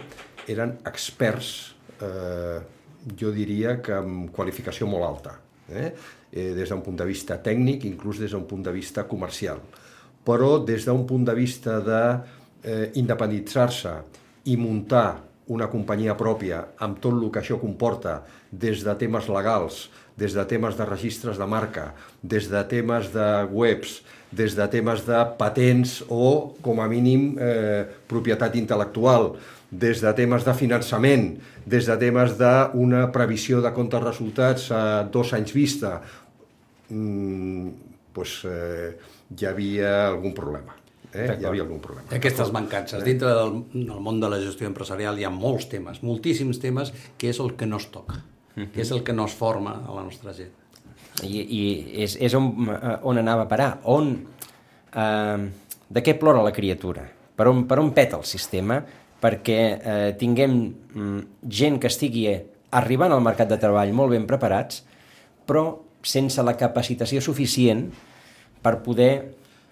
eren 0.53 0.77
experts 0.87 1.53
eh, 2.05 2.61
jo 3.17 3.33
diria 3.33 3.79
que 3.83 3.97
amb 3.97 4.31
qualificació 4.35 4.89
molt 4.91 5.07
alta, 5.09 5.37
eh? 5.71 5.93
Eh, 6.33 6.55
des 6.55 6.69
d'un 6.69 6.83
punt 6.83 6.97
de 6.97 7.05
vista 7.05 7.39
tècnic, 7.39 7.85
inclús 7.85 8.19
des 8.19 8.31
d'un 8.31 8.47
punt 8.47 8.63
de 8.63 8.73
vista 8.75 9.05
comercial. 9.05 9.61
Però 10.27 10.59
des 10.65 10.85
d'un 10.85 11.07
punt 11.07 11.25
de 11.25 11.35
vista 11.35 11.81
de 11.81 12.03
eh, 12.65 12.91
i 14.47 14.57
muntar 14.57 15.23
una 15.47 15.69
companyia 15.71 16.17
pròpia 16.19 16.65
amb 16.83 16.99
tot 17.03 17.15
el 17.15 17.31
que 17.31 17.41
això 17.41 17.59
comporta, 17.61 18.23
des 18.51 18.83
de 18.83 18.95
temes 18.99 19.29
legals, 19.31 19.87
des 20.19 20.35
de 20.35 20.45
temes 20.49 20.77
de 20.77 20.85
registres 20.89 21.39
de 21.39 21.47
marca, 21.47 21.93
des 22.23 22.49
de 22.51 22.63
temes 22.67 23.13
de 23.15 23.27
webs, 23.53 24.01
des 24.33 24.57
de 24.57 24.67
temes 24.71 25.05
de 25.07 25.21
patents 25.39 26.01
o, 26.09 26.57
com 26.63 26.81
a 26.81 26.89
mínim, 26.91 27.37
eh, 27.39 27.85
propietat 28.09 28.57
intel·lectual, 28.59 29.37
des 29.79 30.01
de 30.01 30.13
temes 30.17 30.45
de 30.47 30.55
finançament, 30.57 31.27
des 31.67 31.89
de 31.89 31.97
temes 32.01 32.37
d'una 32.41 33.07
previsió 33.13 33.61
de 33.65 33.73
comptes 33.77 34.03
resultats 34.03 34.71
a 34.73 34.83
dos 35.13 35.33
anys 35.37 35.53
vista, 35.53 36.01
mm, 36.89 37.69
pues, 38.13 38.45
eh, 38.45 38.97
hi 39.37 39.47
havia 39.47 40.09
algun 40.09 40.33
problema. 40.35 40.77
Eh? 41.13 41.37
Hi 41.41 41.45
havia 41.45 41.63
algun 41.63 41.81
problema. 41.81 42.09
Aquestes 42.13 42.53
mancances. 42.53 43.03
Dintre 43.05 43.29
del, 43.29 43.65
del 43.73 44.01
món 44.01 44.21
de 44.21 44.31
la 44.31 44.39
gestió 44.43 44.69
empresarial 44.69 45.19
hi 45.19 45.25
ha 45.25 45.33
molts 45.33 45.69
temes, 45.69 46.03
moltíssims 46.03 46.61
temes, 46.61 46.93
que 47.19 47.31
és 47.33 47.41
el 47.41 47.55
que 47.57 47.67
no 47.67 47.81
es 47.81 47.89
toca, 47.93 48.23
que 48.55 48.81
és 48.83 48.91
el 48.93 49.03
que 49.05 49.13
no 49.13 49.27
es 49.27 49.35
forma 49.35 49.83
a 49.87 49.95
la 49.97 50.05
nostra 50.05 50.35
gent. 50.37 50.53
I, 51.25 51.41
i 51.41 51.63
és, 52.05 52.19
és 52.21 52.35
on, 52.37 52.51
eh, 52.69 52.97
on 53.09 53.19
anava 53.19 53.47
a 53.47 53.49
parar. 53.49 53.71
On, 53.85 54.13
eh, 54.93 55.49
de 55.89 56.03
què 56.03 56.17
plora 56.21 56.45
la 56.45 56.53
criatura? 56.53 57.07
Per 57.37 57.49
on, 57.49 57.65
per 57.69 57.79
on 57.81 57.93
peta 57.97 58.19
el 58.19 58.25
sistema 58.29 58.81
perquè 59.23 59.61
eh, 59.77 60.11
tinguem 60.21 60.59
mm, 60.67 61.21
gent 61.49 61.81
que 61.81 61.91
estigui 61.91 62.27
arribant 62.77 63.15
al 63.15 63.25
mercat 63.25 63.51
de 63.51 63.59
treball 63.61 63.95
molt 63.97 64.13
ben 64.13 64.27
preparats, 64.29 64.83
però 65.47 65.69
sense 66.07 66.43
la 66.45 66.57
capacitació 66.59 67.23
suficient 67.25 67.89
per 68.63 68.79
poder 68.85 69.13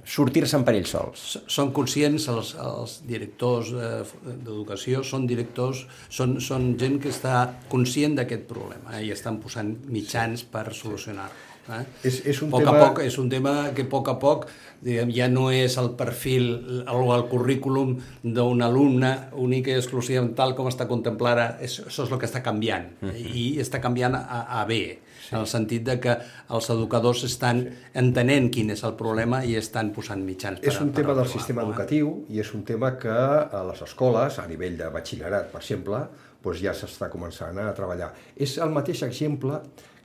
sortir-se'n 0.05 0.65
per 0.67 0.75
ells 0.77 0.93
sols. 0.93 1.23
Són 1.51 1.73
conscients, 1.77 2.27
els, 2.29 2.53
els 2.61 2.99
directors 3.09 3.73
eh, 3.73 4.03
d'educació 4.27 5.03
són 5.07 5.27
directors, 5.29 5.85
són, 6.13 6.37
són 6.45 6.75
gent 6.81 7.01
que 7.01 7.13
està 7.13 7.47
conscient 7.73 8.17
d'aquest 8.19 8.47
problema 8.51 8.99
eh, 8.99 9.07
i 9.09 9.13
estan 9.15 9.41
posant 9.43 9.73
mitjans 9.89 10.45
per 10.45 10.69
solucionar-lo. 10.77 11.54
Eh? 11.69 11.83
És, 12.05 12.21
és 12.29 12.43
un 12.45 12.51
poc 12.53 12.65
tema... 12.65 12.77
a 12.77 12.89
poc, 12.89 13.01
és 13.05 13.17
un 13.21 13.31
tema 13.33 13.55
que 13.75 13.87
a 13.87 13.91
poc 13.91 14.11
a 14.13 14.17
poc 14.21 14.47
diguem, 14.85 15.13
ja 15.17 15.29
no 15.33 15.47
és 15.55 15.79
el 15.81 15.93
perfil 15.99 16.51
o 16.93 17.07
el 17.15 17.25
currículum 17.31 17.95
d'un 18.23 18.61
alumne 18.65 19.13
únic 19.41 19.71
i 19.71 19.79
exclusivament 19.79 20.35
tal 20.37 20.53
com 20.59 20.69
està 20.69 20.89
contemplat, 20.91 21.63
això 21.65 21.89
és 21.89 22.03
el 22.05 22.21
que 22.21 22.29
està 22.29 22.43
canviant 22.45 22.91
uh 23.01 23.09
-huh. 23.09 23.33
i 23.33 23.47
està 23.61 23.81
canviant 23.81 24.15
a, 24.15 24.45
a 24.61 24.65
bé 24.69 25.01
sí. 25.25 25.35
en 25.35 25.41
el 25.41 25.47
sentit 25.47 25.85
de 25.85 25.99
que 26.01 26.19
els 26.51 26.71
educadors 26.71 27.25
estan 27.25 27.65
entenent 27.95 28.51
quin 28.51 28.71
és 28.71 28.85
el 28.85 28.95
problema 28.95 29.45
i 29.45 29.57
estan 29.57 29.93
posant 29.93 30.23
mitjans 30.25 30.61
És 30.63 30.81
un 30.81 30.93
per 30.93 31.03
tema 31.03 31.15
del 31.15 31.29
sistema 31.29 31.63
eh? 31.63 31.65
educatiu 31.65 32.27
i 32.29 32.41
és 32.41 32.55
un 32.55 32.65
tema 32.65 32.99
que 32.99 33.11
a 33.11 33.65
les 33.71 33.83
escoles, 33.83 34.39
a 34.39 34.47
nivell 34.47 34.77
de 34.77 34.91
batxillerat, 34.91 35.51
per 35.53 35.61
exemple, 35.61 36.07
doncs 36.45 36.61
ja 36.61 36.75
s'està 36.77 37.09
començant 37.09 37.59
a 37.59 37.73
treballar. 37.73 38.13
És 38.37 38.59
el 38.59 38.71
mateix 38.71 39.03
exemple 39.03 39.61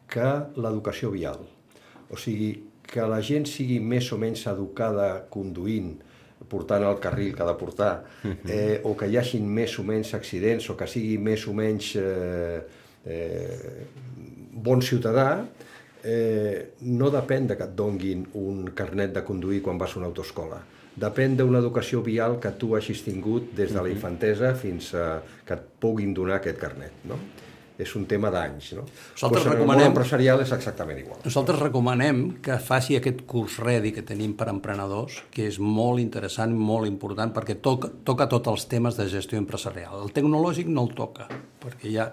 que 0.09 0.29
l'educació 0.57 1.11
vial. 1.13 1.41
O 2.09 2.17
sigui, 2.17 2.51
que 2.89 3.05
la 3.05 3.21
gent 3.21 3.45
sigui 3.49 3.79
més 3.79 4.09
o 4.13 4.17
menys 4.21 4.47
educada 4.49 5.09
conduint, 5.29 5.93
portant 6.49 6.85
el 6.87 6.97
carril 7.03 7.35
que 7.35 7.43
ha 7.43 7.49
de 7.49 7.57
portar, 7.59 7.93
eh, 8.49 8.79
o 8.83 8.95
que 8.97 9.09
hi 9.09 9.19
hagin 9.21 9.45
més 9.45 9.77
o 9.79 9.85
menys 9.85 10.15
accidents, 10.17 10.69
o 10.71 10.77
que 10.79 10.89
sigui 10.89 11.17
més 11.21 11.45
o 11.47 11.53
menys 11.53 11.93
eh, 12.01 12.59
eh, 13.05 13.85
bon 14.69 14.81
ciutadà, 14.81 15.29
eh, 16.03 16.73
no 16.87 17.11
depèn 17.13 17.47
de 17.51 17.57
que 17.59 17.67
et 17.67 17.75
donguin 17.77 18.25
un 18.39 18.71
carnet 18.75 19.13
de 19.15 19.23
conduir 19.27 19.61
quan 19.61 19.77
vas 19.77 19.95
a 19.95 20.01
una 20.01 20.09
autoscola. 20.09 20.61
Depèn 20.99 21.37
d'una 21.39 21.61
educació 21.61 22.01
vial 22.03 22.39
que 22.43 22.51
tu 22.59 22.73
hagis 22.75 23.05
tingut 23.05 23.53
des 23.55 23.71
de 23.71 23.83
la 23.83 23.91
infantesa 23.91 24.55
fins 24.57 24.89
a 24.97 25.21
que 25.45 25.55
et 25.55 25.69
puguin 25.79 26.15
donar 26.15 26.39
aquest 26.39 26.59
carnet. 26.59 27.05
No? 27.07 27.19
És 27.79 27.93
un 27.95 28.03
tema 28.09 28.27
d'anys. 28.33 28.73
No? 28.75 28.83
Nosaltres 28.83 29.45
pues 29.45 29.53
recomanem... 29.53 29.85
el 29.85 29.91
empresarial 29.93 30.41
és 30.43 30.51
exactament 30.51 30.99
igual. 30.99 31.21
Nosaltres 31.23 31.61
recomanem 31.61 32.21
que 32.43 32.57
faci 32.59 32.97
aquest 32.99 33.23
curs 33.29 33.55
ready 33.63 33.93
que 33.95 34.03
tenim 34.03 34.33
per 34.39 34.49
emprenedors, 34.51 35.21
que 35.31 35.47
és 35.47 35.59
molt 35.63 36.03
interessant, 36.03 36.51
molt 36.55 36.89
important, 36.89 37.31
perquè 37.35 37.55
toca, 37.63 37.91
toca 38.03 38.27
tots 38.31 38.51
els 38.51 38.67
temes 38.71 38.99
de 38.99 39.07
gestió 39.11 39.39
empresarial. 39.39 40.01
El 40.03 40.11
tecnològic 40.15 40.67
no 40.67 40.83
el 40.89 40.93
toca, 40.97 41.29
perquè 41.63 41.93
ja, 41.95 42.09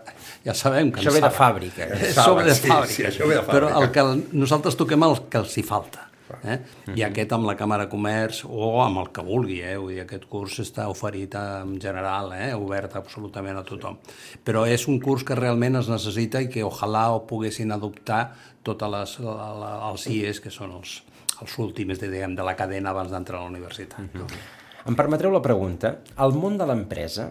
ja 0.46 0.54
sabem 0.54 0.92
que 0.94 1.02
Això 1.02 1.14
ve 1.16 1.24
de 1.26 1.32
fàbrica. 1.34 1.90
De 1.96 2.12
fàbrica. 2.14 2.82
sí, 2.86 3.02
això 3.10 3.26
ve 3.26 3.40
de 3.40 3.44
Però 3.50 3.68
el 3.74 3.88
fàbrica. 3.90 4.06
que 4.30 4.38
nosaltres 4.38 4.78
toquem 4.78 5.02
el 5.02 5.18
que 5.30 5.42
els 5.42 5.58
hi 5.58 5.66
falta. 5.66 6.06
Eh? 6.42 6.56
I 6.96 7.04
aquest 7.06 7.32
amb 7.36 7.46
la 7.48 7.54
Càmera 7.58 7.86
de 7.86 7.92
Comerç 7.92 8.42
o 8.48 8.70
amb 8.82 9.02
el 9.02 9.10
que 9.14 9.24
vulgui, 9.26 9.60
eh? 9.62 9.76
Vull 9.78 9.94
dir, 9.94 10.02
aquest 10.04 10.26
curs 10.30 10.58
està 10.64 10.88
oferit 10.90 11.36
en 11.38 11.76
general, 11.82 12.32
eh? 12.36 12.52
obert 12.58 12.96
absolutament 12.98 13.60
a 13.60 13.64
tothom. 13.66 13.98
Però 14.44 14.66
és 14.68 14.86
un 14.90 15.00
curs 15.02 15.24
que 15.26 15.38
realment 15.38 15.80
es 15.80 15.90
necessita 15.92 16.42
i 16.42 16.50
que 16.52 16.66
ojalà 16.66 17.08
ho 17.14 17.24
poguessin 17.28 17.74
adoptar 17.74 18.22
totes 18.66 18.92
les, 18.92 19.16
la, 19.24 19.50
la, 19.62 19.72
els 19.90 20.06
IES, 20.10 20.42
que 20.42 20.52
són 20.54 20.74
els, 20.80 21.00
els 21.40 21.58
últims 21.62 22.00
de, 22.02 22.10
diguem, 22.10 22.34
de 22.38 22.46
la 22.46 22.56
cadena 22.58 22.92
abans 22.92 23.14
d'entrar 23.14 23.40
a 23.40 23.46
la 23.46 23.54
universitat. 23.54 24.14
no? 24.14 24.28
Em 24.86 24.94
permetreu 24.94 25.32
la 25.34 25.42
pregunta? 25.42 25.96
El 26.22 26.34
món 26.38 26.58
de 26.58 26.66
l'empresa 26.68 27.30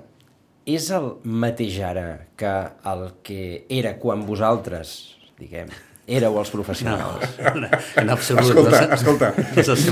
és 0.65 0.89
el 0.91 1.11
mateix 1.23 1.77
ara 1.85 2.07
que 2.39 2.53
el 2.91 3.03
que 3.23 3.65
era 3.71 3.95
quan 4.01 4.25
vosaltres, 4.27 4.95
diguem, 5.37 5.69
éreu 6.07 6.35
els 6.39 6.49
professionals? 6.53 7.23
En 7.97 8.09
absolut. 8.13 8.45
Escolta, 8.45 8.81
no 8.87 8.93
escolta, 8.95 9.31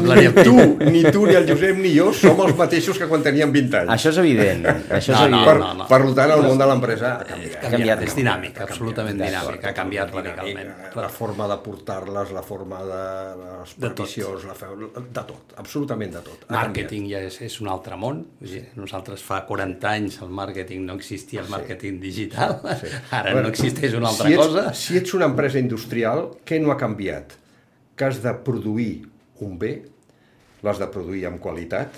No 0.04 0.16
ni 0.16 0.28
tu, 0.44 0.56
ni 0.92 1.02
tu, 1.12 1.26
ni 1.26 1.36
el 1.40 1.48
Josep, 1.50 1.78
ni 1.82 1.94
jo 1.96 2.12
som 2.14 2.40
els 2.46 2.54
mateixos 2.58 3.00
que 3.02 3.08
quan 3.10 3.24
teníem 3.26 3.52
20 3.54 3.80
anys. 3.82 3.92
Això 3.96 4.12
és 4.14 4.20
evident. 4.22 4.66
Això 4.94 5.14
és 5.14 5.20
No, 5.20 5.28
no, 5.28 5.40
evident. 5.40 5.46
per, 5.48 5.56
no, 5.60 5.70
no. 5.80 5.88
per 5.90 6.00
tant, 6.20 6.34
el 6.36 6.44
món 6.46 6.60
de 6.62 6.68
l'empresa 6.70 7.14
ha 7.18 7.26
canviat. 7.28 7.58
Ha 7.64 7.72
canviat, 7.74 8.04
és 8.08 8.16
dinàmic, 8.20 8.62
absolutament 8.68 9.18
dinàmic, 9.24 9.66
ha 9.70 9.74
canviat 9.78 10.14
radicalment. 10.14 10.72
La 11.02 11.10
forma 11.10 11.48
de 11.50 11.58
portar-les, 11.66 12.34
la 12.38 12.44
forma 12.46 12.84
de 12.86 13.02
les 13.42 13.74
De 13.82 13.90
peticions, 13.90 14.46
la 14.50 14.54
fe... 14.58 14.70
de 14.94 15.24
tot, 15.32 15.56
absolutament 15.58 16.14
de 16.14 16.22
tot. 16.26 16.46
Ha 16.50 16.54
Màrqueting 16.60 17.10
ja 17.10 17.24
és, 17.26 17.40
és 17.42 17.58
un 17.64 17.72
altre 17.74 17.98
món. 17.98 18.22
Vull 18.44 18.54
dir, 18.58 18.64
nosaltres 18.78 19.24
fa 19.26 19.42
40 19.50 19.90
anys 19.90 20.20
el 20.22 20.30
màrqueting 20.30 20.86
no 20.86 20.94
existia, 21.00 21.42
el 21.42 21.50
màrqueting 21.52 22.00
digital. 22.04 22.60
Ara 23.12 23.34
no 23.42 23.48
existeix 23.50 23.98
una 23.98 24.10
altra 24.14 24.28
si 24.30 24.34
ets, 24.38 24.44
cosa. 24.46 24.66
Si 24.78 24.98
ets 25.00 25.14
una 25.18 25.26
empresa 25.32 25.58
industrial, 25.60 26.03
què 26.46 26.60
no 26.62 26.72
ha 26.72 26.80
canviat? 26.80 27.36
Que 27.96 28.10
has 28.10 28.22
de 28.24 28.34
produir 28.46 29.04
un 29.44 29.58
bé, 29.60 29.74
l'has 30.64 30.80
de 30.80 30.88
produir 30.92 31.26
amb 31.28 31.42
qualitat, 31.44 31.96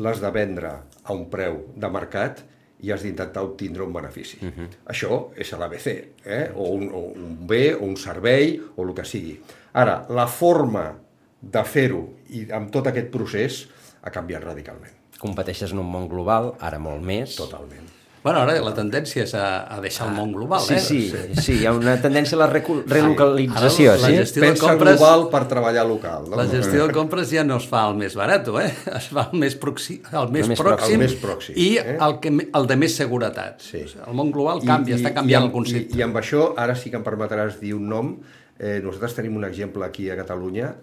l'has 0.00 0.22
de 0.22 0.30
vendre 0.32 0.70
a 1.02 1.12
un 1.16 1.26
preu 1.32 1.60
de 1.76 1.90
mercat 1.92 2.44
i 2.80 2.92
has 2.92 3.04
d'intentar 3.04 3.42
obtindre 3.44 3.84
un 3.84 3.92
benefici. 3.92 4.38
Uh 4.40 4.48
-huh. 4.48 4.68
Això 4.86 5.30
és 5.36 5.52
l'ABC, 5.52 5.86
eh? 6.24 6.50
o, 6.54 6.70
un, 6.70 6.88
o 6.92 7.00
un 7.12 7.46
bé, 7.46 7.74
o 7.74 7.84
un 7.84 7.96
servei, 7.96 8.60
o 8.76 8.82
el 8.82 8.94
que 8.94 9.04
sigui. 9.04 9.40
Ara, 9.72 10.06
la 10.08 10.26
forma 10.26 10.94
de 11.40 11.64
fer-ho 11.64 12.08
i 12.28 12.46
amb 12.52 12.70
tot 12.70 12.86
aquest 12.86 13.10
procés 13.10 13.68
ha 14.02 14.10
canviat 14.10 14.42
radicalment. 14.42 14.92
Competeixes 15.18 15.72
en 15.72 15.78
un 15.78 15.90
món 15.90 16.08
global, 16.08 16.54
ara 16.60 16.78
molt 16.78 17.02
més. 17.02 17.36
Totalment. 17.36 17.99
Bueno, 18.22 18.40
ara 18.44 18.52
la 18.60 18.74
tendència 18.76 19.22
és 19.24 19.30
a, 19.32 19.64
a 19.72 19.78
deixar 19.80 20.10
el 20.10 20.14
món 20.18 20.32
global, 20.34 20.60
Sí, 20.60 20.74
eh? 20.74 20.80
sí, 20.84 20.98
sí, 21.40 21.54
hi 21.62 21.64
ha 21.64 21.72
una 21.72 21.94
tendència 22.02 22.36
a 22.36 22.40
la 22.42 22.48
relocalització, 22.52 23.92
Ara 23.94 24.00
la 24.02 24.08
sí? 24.10 24.16
gestió 24.18 24.42
de 24.42 24.48
Pensa 24.50 24.66
compres- 24.66 24.98
global 24.98 25.22
per 25.32 25.40
treballar 25.48 25.86
local. 25.88 26.26
No? 26.28 26.36
La 26.36 26.44
gestió 26.50 26.86
de 26.86 26.92
compres 26.92 27.30
ja 27.32 27.44
no 27.44 27.56
es 27.56 27.66
fa 27.70 27.86
el 27.88 27.96
més 27.96 28.16
barat, 28.18 28.48
eh? 28.60 28.68
Es 29.00 29.08
fa 29.08 29.28
el 29.32 29.38
més, 29.40 29.56
proxi, 29.56 30.00
el 30.12 30.28
més, 30.34 30.44
El 30.44 30.52
més 30.52 30.60
pròxim, 30.60 30.76
pròxim. 30.76 30.94
El 30.94 31.06
més 31.06 31.14
pròxim, 31.22 31.56
i 31.56 31.68
eh? 31.80 31.96
el, 31.96 32.18
que, 32.20 32.30
me- 32.30 32.48
el 32.60 32.68
de 32.68 32.76
més 32.76 32.96
seguretat. 33.00 33.62
Sí. 33.64 33.84
O 33.84 33.88
sigui, 33.94 34.04
el 34.06 34.18
món 34.20 34.32
global 34.34 34.60
canvia, 34.66 34.98
està 35.00 35.14
canviant 35.16 35.46
i, 35.46 35.48
el 35.48 35.54
concepte. 35.54 35.96
I, 35.96 36.02
I 36.02 36.06
amb 36.08 36.20
això, 36.20 36.50
ara 36.60 36.76
sí 36.76 36.92
que 36.92 37.00
em 37.00 37.06
permetràs 37.06 37.56
dir 37.62 37.72
un 37.78 37.88
nom, 37.88 38.12
eh, 38.58 38.80
nosaltres 38.84 39.16
tenim 39.16 39.36
un 39.40 39.48
exemple 39.48 39.86
aquí 39.86 40.10
a 40.12 40.18
Catalunya 40.20 40.74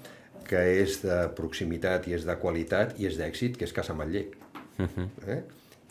que 0.48 0.62
és 0.82 1.02
de 1.04 1.28
proximitat 1.38 2.08
i 2.08 2.14
és 2.18 2.26
de 2.26 2.34
qualitat 2.42 2.98
i 2.98 3.06
és 3.10 3.18
d'èxit, 3.20 3.58
que 3.60 3.66
és 3.68 3.74
Casa 3.76 3.94
Matller. 3.94 4.26
Uh. 4.80 4.86
-huh. 4.88 5.08
eh? 5.28 5.44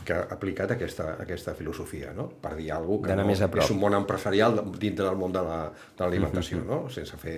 Que 0.06 0.14
ha 0.14 0.26
aplicat 0.36 0.70
aquesta, 0.76 1.16
aquesta 1.22 1.52
filosofia, 1.58 2.12
no? 2.16 2.28
per 2.40 2.54
dir 2.56 2.70
alguna 2.72 3.08
cosa 3.08 3.16
que 3.22 3.28
més 3.28 3.40
a 3.42 3.48
no, 3.48 3.52
prop. 3.56 3.64
és 3.66 3.70
un 3.74 3.80
món 3.82 3.96
empresarial 3.98 4.60
dintre 4.78 5.04
del 5.08 5.18
món 5.20 5.32
de 5.34 5.42
la- 5.42 5.70
de 5.98 6.04
l'alimentació, 6.04 6.62
no? 6.72 6.84
sense 6.94 7.18
fer 7.20 7.36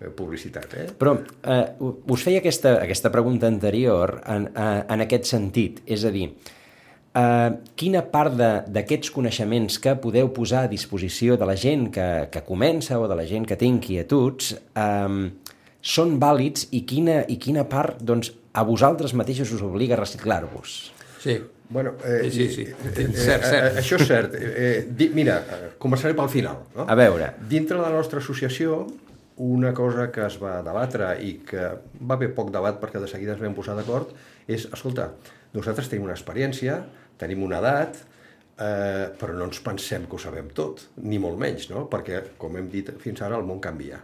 eh, 0.00 0.10
publicitat. 0.16 0.74
Eh? 0.80 0.86
Però 0.98 1.16
eh, 1.18 1.64
us 1.80 2.22
feia 2.22 2.38
aquesta, 2.42 2.76
aquesta 2.84 3.10
pregunta 3.14 3.46
anterior 3.50 4.20
en, 4.26 4.48
eh, 4.54 4.82
en 4.88 5.04
aquest 5.08 5.26
sentit, 5.34 5.82
és 5.86 6.04
a 6.06 6.12
dir, 6.14 6.28
eh, 7.14 7.50
quina 7.76 8.02
part 8.10 8.34
de- 8.38 8.62
d'aquests 8.74 9.10
coneixements 9.14 9.78
que 9.82 9.96
podeu 10.02 10.30
posar 10.34 10.64
a 10.64 10.70
disposició 10.72 11.36
de 11.40 11.46
la 11.50 11.56
gent 11.56 11.90
que, 11.94 12.08
que 12.30 12.42
comença 12.46 12.98
o 13.00 13.08
de 13.10 13.16
la 13.18 13.26
gent 13.26 13.46
que 13.46 13.56
té 13.58 13.66
inquietuds 13.66 14.54
eh, 14.54 15.30
són 15.84 16.14
vàlids 16.22 16.68
i 16.72 16.84
quina, 16.88 17.24
i 17.28 17.36
quina 17.36 17.66
part 17.68 17.98
doncs, 18.00 18.30
a 18.54 18.62
vosaltres 18.64 19.12
mateixos 19.18 19.50
us 19.52 19.62
obliga 19.66 19.96
a 19.96 20.00
reciclar-vos? 20.00 20.92
Sí, 21.20 21.34
Bueno, 21.68 21.94
eh, 22.04 22.28
Sí, 22.30 22.48
sí, 22.48 22.54
sí. 22.54 22.62
Eh, 22.62 22.92
eh, 22.96 23.08
Cert, 23.14 23.44
cert. 23.44 23.54
Eh, 23.54 23.80
això 23.80 23.96
és 23.98 24.06
cert. 24.06 24.34
Eh, 24.36 24.84
di, 24.88 25.08
mira, 25.14 25.38
començaré 25.80 26.14
pel 26.16 26.28
final. 26.28 26.60
No? 26.76 26.84
A 26.88 26.96
veure. 26.98 27.32
Dintre 27.48 27.78
de 27.78 27.82
la 27.82 27.92
nostra 27.94 28.20
associació, 28.20 28.84
una 29.36 29.72
cosa 29.74 30.10
que 30.12 30.22
es 30.26 30.36
va 30.38 30.60
debatre 30.62 31.08
i 31.24 31.38
que 31.46 31.70
va 32.00 32.14
haver 32.14 32.30
poc 32.36 32.52
debat 32.54 32.76
perquè 32.80 33.00
de 33.02 33.08
seguida 33.10 33.34
ens 33.34 33.42
vam 33.42 33.56
posar 33.56 33.74
d'acord 33.74 34.12
és, 34.46 34.68
escolta, 34.70 35.08
nosaltres 35.54 35.88
tenim 35.90 36.04
una 36.06 36.14
experiència, 36.14 36.78
tenim 37.18 37.42
una 37.42 37.58
edat, 37.62 37.98
eh, 38.58 39.08
però 39.18 39.34
no 39.34 39.48
ens 39.48 39.58
pensem 39.64 40.06
que 40.06 40.14
ho 40.14 40.22
sabem 40.22 40.52
tot, 40.54 40.84
ni 41.02 41.18
molt 41.18 41.40
menys, 41.40 41.68
no? 41.72 41.88
perquè, 41.90 42.20
com 42.38 42.54
hem 42.60 42.68
dit 42.70 42.92
fins 43.02 43.24
ara, 43.24 43.40
el 43.40 43.48
món 43.48 43.62
canvia, 43.64 43.98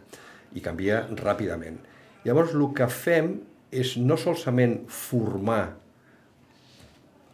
i 0.57 0.65
canvia 0.65 1.05
ràpidament. 1.21 1.79
Llavors, 2.25 2.57
el 2.57 2.67
que 2.77 2.89
fem 2.91 3.37
és 3.71 3.95
no 4.03 4.17
solament 4.19 4.81
formar 4.91 5.77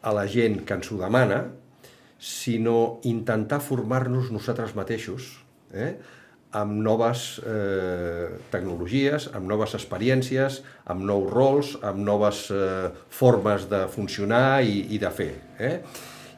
a 0.06 0.12
la 0.14 0.26
gent 0.30 0.62
que 0.66 0.76
ens 0.78 0.92
ho 0.92 1.00
demana, 1.00 1.40
sinó 2.22 3.00
intentar 3.04 3.58
formar-nos 3.60 4.30
nosaltres 4.32 4.76
mateixos 4.78 5.34
eh? 5.74 5.96
amb 6.56 6.78
noves 6.80 7.40
eh, 7.44 8.38
tecnologies, 8.52 9.26
amb 9.36 9.50
noves 9.50 9.74
experiències, 9.76 10.62
amb 10.88 11.04
nous 11.04 11.26
rols, 11.32 11.74
amb 11.84 12.00
noves 12.06 12.46
eh, 12.54 12.88
formes 13.12 13.66
de 13.68 13.82
funcionar 13.92 14.62
i, 14.64 14.86
i 14.94 15.00
de 15.02 15.10
fer. 15.12 15.32
Eh? 15.58 15.74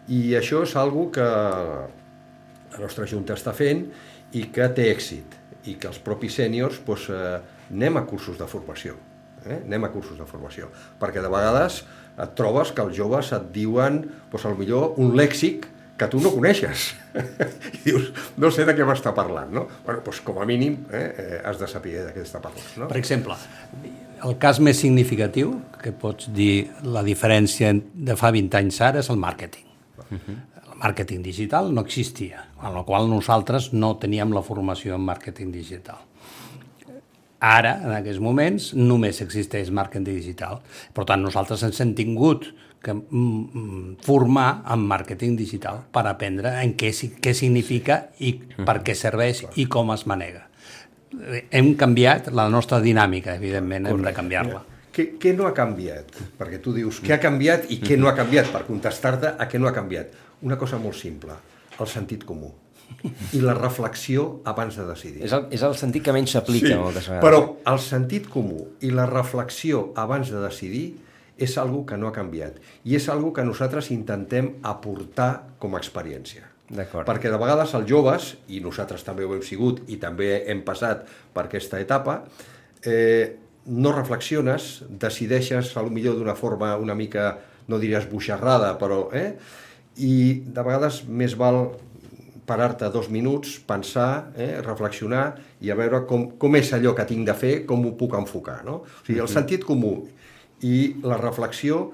I 0.08 0.22
això 0.40 0.64
és 0.64 0.74
algo 0.80 1.10
que 1.14 1.28
la 1.28 2.80
nostra 2.80 3.06
Junta 3.06 3.36
està 3.36 3.52
fent 3.54 3.84
i 4.34 4.48
que 4.52 4.66
té 4.74 4.88
èxit 4.90 5.36
i 5.68 5.76
que 5.76 5.90
els 5.92 6.00
propis 6.02 6.40
sèniors 6.40 6.80
doncs, 6.86 7.08
eh, 7.12 7.38
anem 7.70 8.00
a 8.00 8.06
cursos 8.08 8.40
de 8.40 8.48
formació. 8.50 8.96
Eh? 9.44 9.60
Anem 9.60 9.86
a 9.86 9.92
cursos 9.94 10.18
de 10.18 10.26
formació. 10.26 10.72
Perquè 10.98 11.22
de 11.22 11.30
vegades 11.30 11.82
et 12.18 12.36
trobes 12.38 12.72
que 12.74 12.84
els 12.84 12.96
joves 12.96 13.32
et 13.36 13.50
diuen, 13.54 14.02
doncs, 14.32 14.46
millor 14.58 14.98
un 14.98 15.14
lèxic 15.18 15.68
que 15.98 16.06
tu 16.10 16.20
no 16.22 16.30
coneixes. 16.30 16.92
I 17.76 17.80
dius, 17.84 18.12
no 18.38 18.50
sé 18.54 18.66
de 18.68 18.74
què 18.78 18.86
m'està 18.86 19.12
parlant, 19.16 19.50
no? 19.54 19.64
Bueno, 19.86 20.02
doncs 20.06 20.20
com 20.26 20.38
a 20.38 20.46
mínim 20.48 20.78
eh, 20.94 21.06
eh, 21.08 21.40
has 21.46 21.58
de 21.58 21.68
saber 21.70 21.96
de 22.06 22.12
què 22.14 22.22
està 22.22 22.40
parlant, 22.42 22.68
no? 22.78 22.90
Per 22.90 23.00
exemple, 23.00 23.36
el 24.24 24.36
cas 24.42 24.58
més 24.62 24.78
significatiu 24.82 25.56
que 25.82 25.92
pots 25.94 26.30
dir 26.34 26.68
la 26.86 27.04
diferència 27.06 27.72
de 27.74 28.18
fa 28.18 28.30
20 28.34 28.60
anys 28.62 28.80
ara 28.86 29.02
és 29.02 29.10
el 29.12 29.18
màrqueting. 29.20 29.66
El 30.08 30.78
màrqueting 30.78 31.22
digital 31.22 31.72
no 31.74 31.82
existia, 31.86 32.44
amb 32.58 32.78
la 32.78 32.84
qual 32.86 33.10
nosaltres 33.10 33.72
no 33.74 33.96
teníem 34.02 34.34
la 34.34 34.44
formació 34.46 34.94
en 34.98 35.06
màrqueting 35.06 35.50
digital. 35.54 35.98
Ara, 37.38 37.76
en 37.86 37.92
aquests 37.94 38.18
moments, 38.18 38.72
només 38.74 39.20
existeix 39.22 39.70
màrqueting 39.70 40.08
digital. 40.10 40.58
Per 40.94 41.04
tant, 41.06 41.22
nosaltres 41.22 41.62
ens 41.68 41.78
hem 41.84 41.92
tingut 41.94 42.48
que 42.82 42.94
mm, 42.94 43.04
mm, 43.20 43.94
formar 44.02 44.64
en 44.74 44.82
màrqueting 44.90 45.36
digital 45.38 45.84
per 45.94 46.04
aprendre 46.10 46.56
en 46.62 46.74
què, 46.78 46.90
què 47.22 47.34
significa 47.34 48.00
i 48.18 48.34
per 48.66 48.80
què 48.86 48.94
serveix 48.98 49.44
i 49.58 49.68
com 49.70 49.94
es 49.94 50.04
manega. 50.10 50.44
Hem 51.54 51.72
canviat 51.78 52.32
la 52.34 52.48
nostra 52.52 52.82
dinàmica, 52.84 53.38
evidentment, 53.38 53.86
hem 53.86 54.02
de 54.04 54.14
canviar-la. 54.14 54.62
Què, 54.94 55.12
què 55.22 55.32
no 55.38 55.46
ha 55.46 55.54
canviat? 55.54 56.18
Perquè 56.38 56.58
tu 56.62 56.74
dius 56.74 56.98
què 57.04 57.14
ha 57.14 57.22
canviat 57.22 57.70
i 57.70 57.78
què 57.82 57.96
no 57.98 58.10
ha 58.10 58.16
canviat, 58.18 58.50
per 58.50 58.66
contestar-te 58.66 59.36
a 59.38 59.46
què 59.50 59.62
no 59.62 59.70
ha 59.70 59.74
canviat. 59.76 60.14
Una 60.42 60.58
cosa 60.58 60.78
molt 60.82 60.98
simple, 60.98 61.38
el 61.78 61.90
sentit 61.90 62.26
comú 62.26 62.50
i 63.36 63.40
la 63.42 63.54
reflexió 63.54 64.40
abans 64.48 64.76
de 64.78 64.86
decidir. 64.88 65.24
És 65.26 65.34
el, 65.36 65.46
és 65.54 65.62
el 65.62 65.76
sentit 65.78 66.04
que 66.04 66.14
menys 66.14 66.34
s'aplica 66.36 66.74
moltes 66.80 67.08
vegades. 67.10 67.24
però 67.24 67.72
el 67.72 67.82
sentit 67.82 68.28
comú 68.32 68.66
i 68.80 68.90
la 68.94 69.06
reflexió 69.06 69.92
abans 69.96 70.32
de 70.34 70.42
decidir 70.42 70.86
és 71.38 71.54
algo 71.58 71.84
que 71.86 71.96
no 71.96 72.08
ha 72.08 72.14
canviat 72.14 72.58
i 72.84 72.96
és 72.98 73.08
algo 73.08 73.32
que 73.32 73.46
nosaltres 73.46 73.92
intentem 73.94 74.56
aportar 74.66 75.32
com 75.62 75.76
a 75.76 75.82
experiència. 75.82 76.48
D'acord. 76.68 77.06
Perquè 77.08 77.30
de 77.32 77.38
vegades 77.40 77.72
els 77.78 77.86
joves, 77.88 78.32
i 78.52 78.60
nosaltres 78.60 79.04
també 79.06 79.24
ho 79.24 79.32
hem 79.36 79.44
sigut 79.46 79.80
i 79.88 79.96
també 80.00 80.42
hem 80.50 80.60
passat 80.66 81.06
per 81.32 81.46
aquesta 81.46 81.80
etapa, 81.80 82.20
eh, 82.84 83.38
no 83.68 83.92
reflexiones, 83.94 84.82
decideixes 84.88 85.74
a 85.76 85.84
lo 85.84 85.92
millor 85.92 86.18
d'una 86.18 86.34
forma 86.36 86.74
una 86.76 86.94
mica, 86.94 87.38
no 87.68 87.80
diries 87.80 88.10
buixarrada, 88.10 88.76
però... 88.80 89.08
Eh? 89.12 89.32
I 89.98 90.44
de 90.46 90.62
vegades 90.62 91.00
més 91.10 91.32
val 91.34 91.72
parar-te 92.48 92.88
dos 92.94 93.10
minuts, 93.12 93.58
pensar, 93.68 94.32
eh, 94.36 94.58
reflexionar 94.64 95.26
i 95.60 95.70
a 95.70 95.76
veure 95.78 96.02
com, 96.08 96.30
com 96.40 96.56
és 96.56 96.72
allò 96.72 96.94
que 96.96 97.06
tinc 97.08 97.28
de 97.28 97.36
fer, 97.36 97.54
com 97.68 97.84
ho 97.86 97.94
puc 98.00 98.16
enfocar. 98.18 98.62
No? 98.66 98.80
O 98.82 99.06
sigui, 99.06 99.20
el 99.24 99.30
sentit 99.30 99.66
comú 99.68 99.94
i 100.66 100.78
la 101.04 101.18
reflexió, 101.20 101.84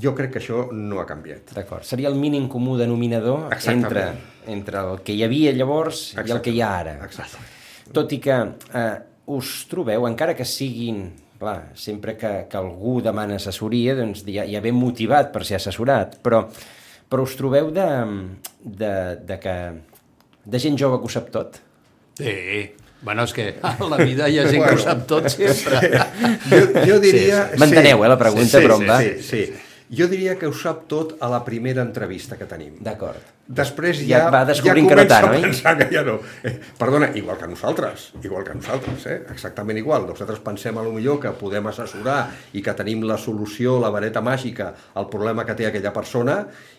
jo 0.00 0.14
crec 0.16 0.34
que 0.34 0.42
això 0.42 0.68
no 0.72 1.00
ha 1.00 1.06
canviat. 1.08 1.54
D'acord. 1.56 1.86
Seria 1.86 2.10
el 2.10 2.18
mínim 2.18 2.48
comú 2.50 2.76
denominador 2.78 3.46
entre, 3.46 3.56
Exactament. 3.56 4.22
entre 4.54 4.84
el 4.84 5.02
que 5.06 5.16
hi 5.16 5.24
havia 5.26 5.52
llavors 5.56 6.06
i 6.14 6.30
el 6.30 6.40
que 6.44 6.54
hi 6.54 6.62
ha 6.62 6.70
ara. 6.84 6.96
Exactament. 7.06 7.50
Tot 7.94 8.12
i 8.16 8.20
que 8.22 8.38
eh, 8.80 8.94
us 9.34 9.58
trobeu, 9.70 10.08
encara 10.10 10.36
que 10.36 10.46
siguin... 10.48 11.06
Clar, 11.34 11.74
sempre 11.76 12.12
que, 12.16 12.28
que 12.48 12.56
algú 12.56 13.00
demana 13.02 13.34
assessoria, 13.36 13.96
doncs 13.98 14.22
ja, 14.22 14.44
ja 14.48 14.60
ben 14.64 14.76
motivat 14.78 15.32
per 15.34 15.42
ser 15.44 15.58
assessorat, 15.58 16.14
però, 16.24 16.44
però 17.14 17.22
us 17.22 17.36
trobeu 17.38 17.70
de, 17.70 17.90
de, 18.58 18.94
de 19.22 19.36
que 19.38 19.58
de 20.50 20.58
gent 20.58 20.78
jove 20.80 20.98
que 20.98 21.06
ho 21.06 21.12
sap 21.14 21.30
tot? 21.34 21.60
Sí, 22.18 22.34
bueno, 23.04 23.26
és 23.28 23.34
que 23.36 23.44
a 23.62 23.74
la 23.86 23.98
vida 24.00 24.26
hi 24.26 24.40
ha 24.40 24.48
gent 24.48 24.64
que 24.64 24.74
ho 24.74 24.82
sap 24.82 25.04
tot 25.06 25.28
sempre. 25.30 25.78
Jo, 26.48 26.60
jo 26.88 26.98
diria... 27.04 27.44
Sí, 27.44 27.54
sí. 27.54 27.60
M'enteneu, 27.62 28.02
eh, 28.02 28.10
la 28.10 28.18
pregunta, 28.18 28.58
sí, 28.58 28.64
però 28.64 28.80
sí, 28.80 28.86
em 28.86 28.90
va. 28.90 28.98
Sí, 29.04 29.14
sí. 29.28 29.73
Jo 29.94 30.08
diria 30.10 30.34
que 30.40 30.48
ho 30.50 30.54
sap 30.56 30.84
tot 30.90 31.16
a 31.22 31.28
la 31.32 31.42
primera 31.46 31.82
entrevista 31.84 32.38
que 32.40 32.48
tenim. 32.50 32.76
D'acord. 32.84 33.32
Després 33.44 33.98
Ja 34.08 34.22
ja, 34.22 34.28
va 34.32 34.40
descobrint 34.48 34.86
ja 34.88 34.94
que 34.94 34.96
no 34.96 35.02
comença 35.04 35.20
tant, 35.20 35.26
a 35.28 35.36
oi? 35.36 35.42
pensar 35.44 35.74
que 35.76 35.86
ja 35.92 36.02
no. 36.06 36.14
Eh, 36.48 36.54
perdona, 36.78 37.10
igual 37.20 37.36
que 37.36 37.48
nosaltres, 37.50 38.06
igual 38.22 38.46
que 38.46 38.54
nosaltres, 38.56 39.04
eh? 39.12 39.18
exactament 39.34 39.78
igual. 39.78 40.06
Nosaltres 40.08 40.40
pensem 40.44 40.78
a 40.80 40.84
lo 40.86 40.94
millor 40.94 41.18
que 41.20 41.32
podem 41.36 41.68
assessorar 41.68 42.30
i 42.56 42.62
que 42.64 42.72
tenim 42.78 43.04
la 43.04 43.18
solució, 43.20 43.76
la 43.82 43.92
vareta 43.92 44.22
màgica 44.24 44.70
al 44.94 45.10
problema 45.12 45.44
que 45.44 45.56
té 45.58 45.68
aquella 45.68 45.92
persona 45.92 46.38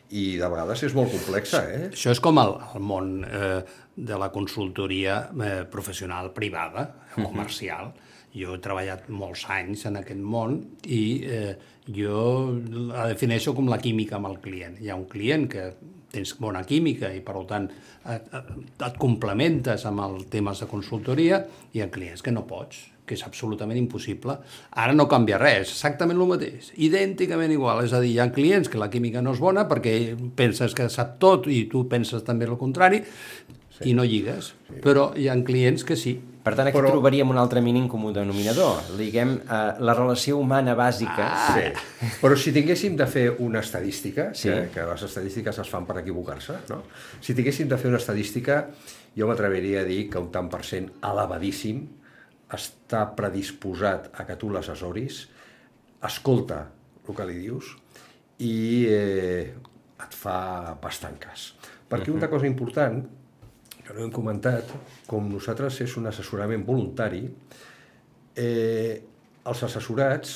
i 0.10 0.26
de 0.42 0.50
vegades 0.50 0.82
és 0.90 0.98
molt 0.98 1.14
complexa. 1.14 1.62
Eh? 1.70 1.84
Això 1.92 2.16
és 2.16 2.24
com 2.24 2.42
el, 2.42 2.58
el 2.74 2.82
món 2.82 3.14
eh, 3.30 3.62
de 3.96 4.18
la 4.18 4.32
consultoria 4.34 5.22
eh, 5.30 5.54
professional 5.70 6.34
privada, 6.34 6.90
comercial. 7.16 7.94
Jo 8.36 8.56
he 8.56 8.62
treballat 8.64 9.10
molts 9.10 9.46
anys 9.54 9.86
en 9.90 10.00
aquest 10.02 10.22
món 10.22 10.58
i 10.86 11.04
eh, 11.24 11.52
jo 11.88 12.22
la 12.92 13.08
defineixo 13.12 13.54
com 13.56 13.70
la 13.72 13.80
química 13.82 14.18
amb 14.18 14.32
el 14.32 14.40
client. 14.44 14.80
Hi 14.82 14.92
ha 14.92 14.98
un 15.00 15.08
client 15.12 15.48
que 15.52 15.70
tens 16.16 16.36
bona 16.40 16.64
química 16.68 17.12
i, 17.14 17.22
per 17.24 17.38
tant, 17.50 17.70
et, 18.12 18.28
et, 18.36 18.98
complementes 19.00 19.86
amb 19.90 20.04
els 20.06 20.28
temes 20.32 20.62
de 20.64 20.68
consultoria 20.72 21.42
i 21.74 21.80
hi 21.80 21.86
ha 21.86 21.92
clients 21.92 22.24
que 22.26 22.34
no 22.36 22.46
pots 22.48 22.86
que 23.06 23.14
és 23.14 23.22
absolutament 23.22 23.78
impossible. 23.78 24.34
Ara 24.82 24.96
no 24.98 25.06
canvia 25.10 25.38
res, 25.38 25.70
exactament 25.76 26.18
el 26.18 26.30
mateix, 26.32 26.72
idènticament 26.88 27.54
igual. 27.54 27.84
És 27.86 27.94
a 27.94 28.02
dir, 28.02 28.16
hi 28.16 28.22
ha 28.24 28.32
clients 28.34 28.72
que 28.72 28.82
la 28.82 28.90
química 28.90 29.22
no 29.22 29.36
és 29.36 29.42
bona 29.44 29.68
perquè 29.70 29.94
penses 30.38 30.74
que 30.74 30.90
sap 30.90 31.20
tot 31.22 31.46
i 31.46 31.66
tu 31.70 31.86
penses 31.92 32.26
també 32.26 32.50
el 32.50 32.58
contrari 32.58 33.04
sí. 33.06 33.92
i 33.92 33.94
no 33.94 34.08
lligues. 34.08 34.56
Sí. 34.70 34.80
Però 34.82 35.12
hi 35.14 35.30
ha 35.30 35.38
clients 35.46 35.86
que 35.86 36.00
sí. 36.00 36.18
Per 36.46 36.54
tant, 36.54 36.68
aquí 36.70 36.78
Però- 36.78 36.92
trobaríem 36.94 37.30
un 37.34 37.40
altre 37.42 37.60
mínim 37.66 37.88
comú 37.90 38.12
denominador. 38.14 38.84
Diguem, 39.00 39.32
eh, 39.42 39.74
la 39.82 39.96
relació 39.98 40.38
humana 40.38 40.76
bàsica. 40.78 41.26
Ah. 41.26 41.56
Sí. 41.56 42.10
Però 42.22 42.38
si 42.38 42.54
tinguéssim 42.54 42.96
de 42.96 43.08
fer 43.10 43.24
una 43.40 43.60
estadística, 43.66 44.28
Sí. 44.38 44.50
que, 44.50 44.70
que 44.76 44.86
les 44.86 45.02
estadístiques 45.08 45.58
es 45.58 45.70
fan 45.70 45.88
per 45.90 45.98
equivocar-se, 46.04 46.54
no? 46.70 46.84
si 47.20 47.34
tinguéssim 47.34 47.68
de 47.68 47.78
fer 47.82 47.90
una 47.90 47.98
estadística, 47.98 48.68
jo 49.18 49.26
m'atreviria 49.28 49.82
a 49.82 49.84
dir 49.90 50.08
que 50.10 50.20
un 50.22 50.30
tant 50.32 50.48
per 50.54 50.62
cent 50.64 50.92
elevadíssim 51.02 51.88
està 52.54 53.16
predisposat 53.18 54.12
a 54.14 54.26
que 54.28 54.36
tu 54.38 54.52
l'assessoris, 54.54 55.24
escolta 56.06 56.68
el 57.10 57.16
que 57.16 57.26
li 57.26 57.40
dius 57.42 57.72
i 58.38 58.86
eh, 58.88 59.54
et 60.06 60.14
fa 60.14 60.78
bastant 60.82 61.18
cas. 61.18 61.56
Perquè 61.90 62.12
una 62.14 62.30
cosa 62.30 62.46
important, 62.46 63.02
que 63.86 63.94
no 63.94 64.02
hem 64.06 64.12
comentat, 64.14 64.72
com 65.06 65.28
nosaltres 65.30 65.78
és 65.86 65.94
un 66.00 66.10
assessorament 66.10 66.66
voluntari, 66.66 67.24
eh, 68.36 69.02
els 69.46 69.64
assessorats 69.68 70.36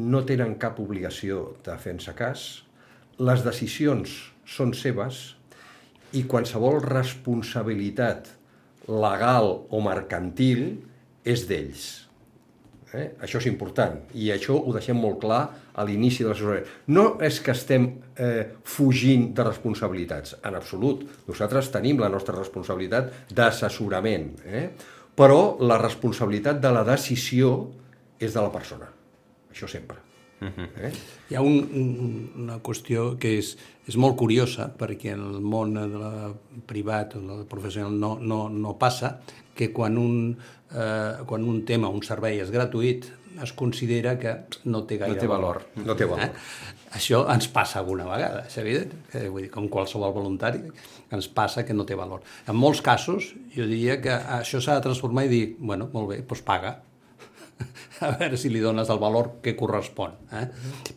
no 0.00 0.22
tenen 0.24 0.56
cap 0.58 0.80
obligació 0.80 1.56
de 1.64 1.76
fer-se 1.76 2.14
cas, 2.16 2.48
les 3.20 3.44
decisions 3.44 4.16
són 4.48 4.72
seves 4.72 5.20
i 6.16 6.24
qualsevol 6.26 6.80
responsabilitat 6.82 8.32
legal 8.88 9.52
o 9.68 9.82
mercantil 9.84 10.64
és 11.28 11.44
d'ells. 11.46 12.09
Eh? 12.94 13.06
Això 13.22 13.38
és 13.38 13.46
important 13.46 14.00
i 14.18 14.32
això 14.34 14.56
ho 14.58 14.72
deixem 14.74 14.98
molt 14.98 15.20
clar 15.22 15.42
a 15.78 15.84
l'inici 15.86 16.24
de 16.24 16.30
l'assessorament. 16.30 16.66
No 16.90 17.04
és 17.22 17.38
que 17.44 17.54
estem 17.54 17.86
eh, 18.18 18.44
fugint 18.66 19.28
de 19.36 19.46
responsabilitats, 19.46 20.34
en 20.42 20.58
absolut. 20.58 21.04
Nosaltres 21.28 21.70
tenim 21.70 22.02
la 22.02 22.10
nostra 22.10 22.34
responsabilitat 22.36 23.30
d'assessorament, 23.30 24.32
eh? 24.44 24.66
però 25.14 25.56
la 25.62 25.78
responsabilitat 25.78 26.60
de 26.62 26.74
la 26.74 26.84
decisió 26.88 27.54
és 28.18 28.34
de 28.34 28.42
la 28.42 28.50
persona. 28.52 28.90
Això 29.50 29.68
sempre. 29.70 29.98
eh? 30.80 30.90
Hi 31.30 31.36
ha 31.36 31.42
un, 31.44 31.58
un, 31.76 32.14
una 32.42 32.58
qüestió 32.64 33.14
que 33.20 33.36
és, 33.38 33.52
és 33.86 33.98
molt 34.00 34.16
curiosa, 34.18 34.70
perquè 34.78 35.12
en 35.14 35.26
el 35.26 35.42
món 35.44 35.76
de 35.76 35.86
la 35.94 36.30
privat 36.66 37.14
o 37.18 37.20
del 37.22 37.44
professional 37.50 37.98
no, 38.00 38.16
no, 38.18 38.48
no 38.48 38.74
passa, 38.80 39.18
que 39.54 39.68
quan 39.76 39.98
un, 40.00 40.38
eh, 40.74 41.24
quan 41.26 41.46
un 41.46 41.64
tema, 41.66 41.88
un 41.88 42.02
servei 42.06 42.40
és 42.42 42.50
gratuït, 42.52 43.08
es 43.40 43.52
considera 43.56 44.16
que 44.18 44.34
no 44.68 44.82
té 44.84 44.98
gaire 45.00 45.14
No 45.14 45.20
té 45.22 45.30
valor. 45.30 45.62
No 45.86 45.96
té 45.96 46.08
valor. 46.08 46.26
Eh? 46.26 46.76
Això 46.98 47.22
ens 47.30 47.46
passa 47.54 47.78
alguna 47.78 48.08
vegada, 48.08 48.42
és 48.48 48.56
evident, 48.58 48.96
que, 49.12 49.28
vull 49.30 49.46
dir, 49.46 49.50
com 49.54 49.68
qualsevol 49.70 50.12
voluntari, 50.16 50.64
ens 51.14 51.28
passa 51.30 51.62
que 51.66 51.76
no 51.76 51.86
té 51.86 51.94
valor. 51.98 52.24
En 52.50 52.58
molts 52.58 52.82
casos, 52.82 53.30
jo 53.54 53.66
diria 53.70 54.00
que 54.02 54.16
això 54.40 54.58
s'ha 54.58 54.80
de 54.80 54.86
transformar 54.88 55.28
i 55.28 55.30
dir, 55.30 55.44
bueno, 55.58 55.88
molt 55.94 56.10
bé, 56.10 56.20
doncs 56.26 56.42
paga, 56.46 56.74
a 58.06 58.10
veure 58.16 58.38
si 58.40 58.50
li 58.52 58.62
dones 58.62 58.90
el 58.92 59.00
valor 59.02 59.32
que 59.44 59.54
correspon. 59.58 60.16
Eh? 60.36 60.46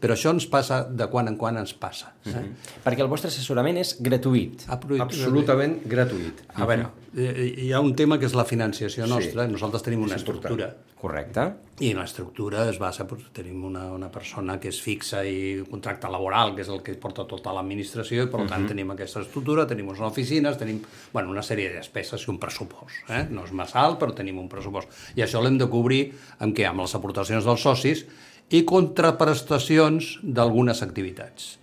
Però 0.01 0.15
això 0.15 0.33
ens 0.33 0.47
passa, 0.51 0.83
de 0.89 1.07
quan 1.11 1.29
en 1.31 1.37
quan 1.39 1.59
ens 1.59 1.75
passa. 1.77 2.13
Eh? 2.29 2.45
Perquè 2.85 3.03
el 3.05 3.11
vostre 3.11 3.31
assessorament 3.33 3.79
és 3.81 3.95
gratuït. 4.03 4.65
Absolutament 4.71 5.79
gratuït. 5.89 6.45
A 6.55 6.69
veure, 6.69 6.89
eh, 7.17 7.51
hi 7.67 7.71
ha 7.73 7.83
un 7.83 7.95
tema 7.99 8.19
que 8.21 8.29
és 8.29 8.37
la 8.37 8.47
financiació 8.49 9.07
nostra. 9.09 9.47
Sí. 9.47 9.55
Nosaltres 9.57 9.85
tenim 9.85 10.05
una 10.07 10.19
És 10.19 10.25
important. 10.25 10.92
Correcte. 11.03 11.43
i 11.83 11.89
l'estructura 11.97 12.61
es 12.69 12.77
basa, 12.79 13.03
doncs, 13.09 13.25
tenim 13.35 13.63
una, 13.67 13.81
una 13.91 14.07
persona 14.13 14.53
que 14.61 14.69
és 14.71 14.77
fixa 14.79 15.23
i 15.27 15.63
contracte 15.67 16.07
laboral, 16.07 16.53
que 16.55 16.61
és 16.63 16.69
el 16.71 16.79
que 16.85 16.93
porta 17.01 17.25
tota 17.27 17.51
l'administració, 17.51 18.23
i 18.23 18.29
per 18.31 18.45
tant 18.47 18.69
tenim 18.69 18.93
aquesta 18.93 19.23
estructura, 19.25 19.65
tenim 19.67 19.89
unes 19.91 20.03
oficines, 20.05 20.55
tenim 20.61 20.79
bueno, 21.11 21.33
una 21.33 21.43
sèrie 21.43 21.73
de 21.73 21.81
despeses 21.81 22.23
i 22.23 22.29
un 22.31 22.37
pressupost. 22.39 23.01
Eh? 23.09 23.25
No 23.33 23.43
és 23.43 23.51
massa 23.51 23.81
alt, 23.81 23.97
però 23.99 24.15
tenim 24.15 24.39
un 24.39 24.47
pressupost. 24.53 24.93
I 25.17 25.25
això 25.25 25.41
l'hem 25.43 25.57
de 25.59 25.67
cobrir 25.73 26.05
amb 26.39 26.55
què? 26.55 26.69
Amb 26.69 26.85
les 26.85 26.95
aportacions 26.95 27.49
dels 27.49 27.67
socis 27.67 28.05
i 28.53 28.63
contraprestacions 28.69 30.13
d'algunes 30.23 30.85
activitats 30.87 31.57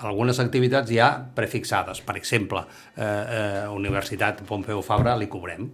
algunes 0.00 0.38
activitats 0.38 0.90
ja 0.90 1.08
prefixades. 1.34 2.00
Per 2.06 2.16
exemple, 2.16 2.60
eh, 2.96 3.02
eh, 3.02 3.68
Universitat 3.74 4.42
Pompeu 4.46 4.82
Fabra 4.82 5.16
li 5.16 5.26
cobrem, 5.28 5.68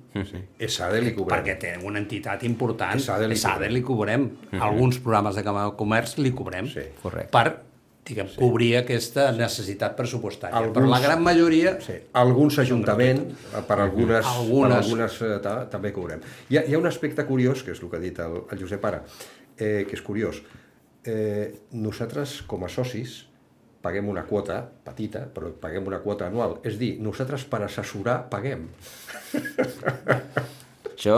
ESADE 0.58 1.00
li 1.02 1.12
cobrem. 1.14 1.38
perquè 1.44 1.58
té 1.60 1.74
una 1.84 1.98
entitat 1.98 2.42
important, 2.44 2.96
ESADE 2.96 3.28
li 3.28 3.34
ESADE 3.34 3.54
cobrem. 3.54 3.74
li 3.74 3.82
cobrem, 3.82 4.30
alguns 4.60 4.98
programes 4.98 5.34
de 5.36 5.42
de 5.42 5.70
Comerç 5.76 6.16
li 6.18 6.30
cobrem, 6.32 6.66
Sí, 6.68 6.80
correcte. 7.02 7.30
per 7.30 7.60
diguem, 8.04 8.28
cobrir 8.36 8.76
aquesta 8.76 9.30
necessitat 9.32 9.96
pressupostària. 9.96 10.54
Alguns- 10.56 10.76
Però 10.76 10.88
la 10.90 11.00
gran 11.00 11.22
majoria... 11.22 11.78
Sí. 11.80 11.94
Alguns 12.12 12.58
ajuntaments, 12.58 13.32
eh, 13.54 13.62
per 13.66 13.78
algunes, 13.80 14.24
Algunes. 14.26 14.68
per 14.68 14.76
algunes 14.84 15.22
eh, 15.22 15.38
ta, 15.42 15.68
també 15.70 15.92
cobrem. 15.92 16.20
Hi 16.50 16.58
ha, 16.58 16.64
hi 16.66 16.74
ha 16.74 16.78
un 16.78 16.86
aspecte 16.86 17.24
curiós, 17.24 17.62
que 17.62 17.72
és 17.72 17.80
el 17.82 17.88
que 17.88 17.96
ha 17.96 18.00
dit 18.00 18.18
el, 18.18 18.42
el 18.50 18.58
Josep 18.60 18.84
Ara, 18.84 19.02
eh, 19.56 19.86
que 19.88 19.94
és 19.96 20.02
curiós. 20.02 20.42
Eh, 21.04 21.54
nosaltres, 21.72 22.42
com 22.46 22.64
a 22.64 22.68
socis, 22.68 23.26
paguem 23.84 24.08
una 24.08 24.24
quota 24.24 24.62
petita, 24.84 25.26
però 25.28 25.52
paguem 25.60 25.86
una 25.92 26.00
quota 26.00 26.30
anual. 26.30 26.58
És 26.64 26.78
dir, 26.80 26.94
nosaltres 27.04 27.44
per 27.50 27.60
assessorar 27.66 28.22
paguem. 28.32 28.64
Això, 30.94 31.16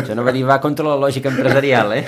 això 0.00 0.14
no 0.16 0.22
va 0.26 0.32
dir 0.32 0.42
va 0.48 0.56
contra 0.64 0.86
la 0.86 0.96
lògica 0.98 1.28
empresarial, 1.30 1.92
eh? 1.92 2.02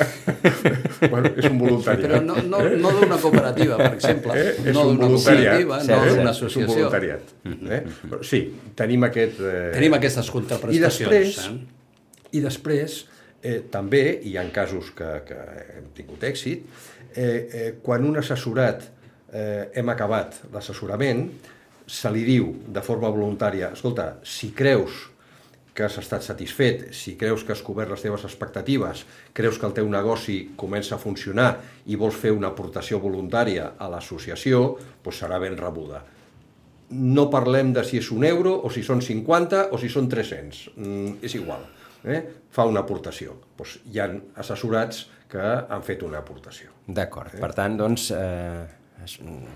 bueno, 1.13 1.29
és 1.37 1.47
un 1.51 1.59
voluntariat. 1.61 2.09
Però 2.09 2.21
no, 2.25 2.39
no, 2.49 2.63
no 2.81 2.93
d'una 2.97 3.19
cooperativa, 3.21 3.77
per 3.79 3.91
exemple. 3.93 4.37
Eh? 4.41 4.55
És 4.65 4.75
no 4.75 4.87
un 4.89 4.97
d'una 4.97 5.11
cooperativa, 5.13 5.79
Cert, 5.85 5.93
no 5.93 5.99
d'una 6.01 6.15
És 6.15 6.23
un 6.23 6.31
associació. 6.33 6.71
voluntariat. 6.73 7.35
Eh? 7.47 7.81
Però 8.09 8.23
Sí, 8.27 8.41
tenim 8.79 9.05
aquest... 9.11 9.43
Eh... 9.45 9.69
Tenim 9.77 9.99
aquestes 9.99 10.31
I 10.33 10.35
contraprestacions. 10.39 11.13
després, 11.13 11.37
eh? 11.53 12.33
i 12.33 12.43
després 12.43 12.97
eh, 13.45 13.59
també, 13.71 14.03
hi 14.25 14.35
ha 14.41 14.47
casos 14.57 14.91
que, 14.97 15.13
que 15.29 15.39
hem 15.77 15.93
tingut 15.95 16.25
èxit, 16.33 16.65
eh, 17.13 17.29
eh, 17.29 17.71
quan 17.85 18.09
un 18.09 18.17
assessorat 18.23 18.89
eh, 18.89 19.02
hem 19.33 19.89
acabat 19.89 20.43
l'assessorament, 20.53 21.25
se 21.89 22.11
li 22.13 22.23
diu 22.27 22.51
de 22.69 22.83
forma 22.85 23.11
voluntària, 23.11 23.73
escolta, 23.73 24.19
si 24.23 24.51
creus 24.57 25.09
que 25.73 25.87
has 25.87 25.97
estat 25.97 26.21
satisfet, 26.21 26.91
si 26.93 27.15
creus 27.17 27.47
que 27.49 27.55
has 27.55 27.63
cobert 27.65 27.91
les 27.91 28.05
teves 28.05 28.27
expectatives, 28.29 29.07
creus 29.33 29.57
que 29.57 29.65
el 29.65 29.73
teu 29.73 29.89
negoci 29.89 30.53
comença 30.61 30.99
a 30.99 31.01
funcionar 31.01 31.55
i 31.89 31.97
vols 31.97 32.19
fer 32.21 32.35
una 32.37 32.53
aportació 32.53 33.01
voluntària 33.01 33.71
a 33.81 33.89
l'associació, 33.89 34.67
doncs 35.01 35.23
serà 35.25 35.41
ben 35.41 35.57
rebuda 35.57 36.05
no 36.93 37.29
parlem 37.33 37.73
de 37.73 37.85
si 37.89 37.99
és 38.01 38.11
un 38.13 38.25
euro 38.29 38.53
o 38.67 38.71
si 38.73 38.83
són 38.85 39.01
50 39.03 39.69
o 39.73 39.81
si 39.81 39.89
són 39.93 40.09
300. 40.13 40.61
Mm, 40.77 41.17
és 41.25 41.35
igual. 41.39 41.65
Eh? 42.05 42.21
Fa 42.53 42.67
una 42.69 42.83
aportació. 42.83 43.39
Doncs 43.57 43.79
hi 43.89 44.01
han 44.03 44.19
assessorats 44.43 45.07
que 45.33 45.41
han 45.43 45.85
fet 45.87 46.03
una 46.05 46.21
aportació. 46.21 46.73
D'acord. 46.87 47.39
Per 47.41 47.53
tant, 47.57 47.79
doncs, 47.81 48.11
eh, 48.13 48.82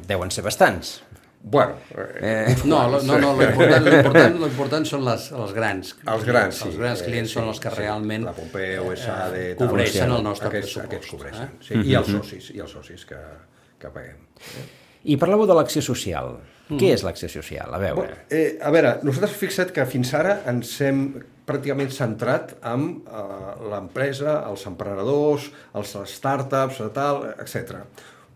deuen 0.09 0.30
ser 0.30 0.44
bastants. 0.44 1.02
Bueno, 1.46 1.76
eh, 1.94 2.46
Eh, 2.50 2.56
No, 2.64 2.80
no, 2.90 3.18
no, 3.22 3.35
l'important, 3.38 4.87
són 4.88 5.04
les, 5.06 5.28
els 5.32 5.52
grans. 5.54 5.92
els 6.06 6.24
grans, 6.26 6.56
sí. 6.59 6.68
Els 6.68 6.76
grans 6.80 7.02
clients 7.06 7.30
Eh, 7.30 7.35
són 7.35 7.44
sí, 7.44 7.48
els 7.52 7.61
que 7.62 7.70
sí. 7.70 7.76
realment 7.80 8.24
La 8.24 8.32
Pompeu, 8.32 8.90
ESADE... 8.92 9.42
eh, 9.50 9.54
tal, 9.54 9.68
cobreixen 9.68 10.09
sí, 10.11 10.16
el 10.16 10.24
nostre 10.24 10.48
aquests, 10.48 10.72
pressupost, 10.72 10.90
Aquests 10.90 11.12
cobreixen, 11.12 11.44
eh? 11.44 11.62
sí. 11.68 11.74
I 11.90 11.94
els 12.00 12.11
socis, 12.11 12.50
i 12.56 12.61
els 12.64 12.72
socis 12.74 13.04
que, 13.06 13.20
que 13.78 13.92
paguem. 13.94 14.18
I 15.06 15.16
parlàveu 15.22 15.46
de 15.46 15.54
l'acció 15.54 15.82
social. 15.87 16.37
Què 16.66 16.88
és 16.96 17.04
l'acció 17.06 17.28
social? 17.30 17.70
A 17.70 17.78
veure. 17.78 17.94
Bueno, 18.00 18.16
eh, 18.28 18.59
a 18.59 18.72
veure, 18.74 18.96
nosaltres 19.06 19.37
fixa't 19.38 19.70
que 19.70 19.85
fins 19.87 20.11
ara 20.18 20.40
ens 20.50 20.72
hem 20.82 21.04
pràcticament 21.46 21.92
centrat 21.94 22.56
en 22.66 22.88
eh, 23.06 23.22
l'empresa, 23.70 24.40
els 24.50 24.66
emprenedors, 24.66 25.46
els 25.78 25.94
startups, 26.11 26.80
eh, 26.82 26.90
tal, 26.96 27.22
etc. 27.38 27.85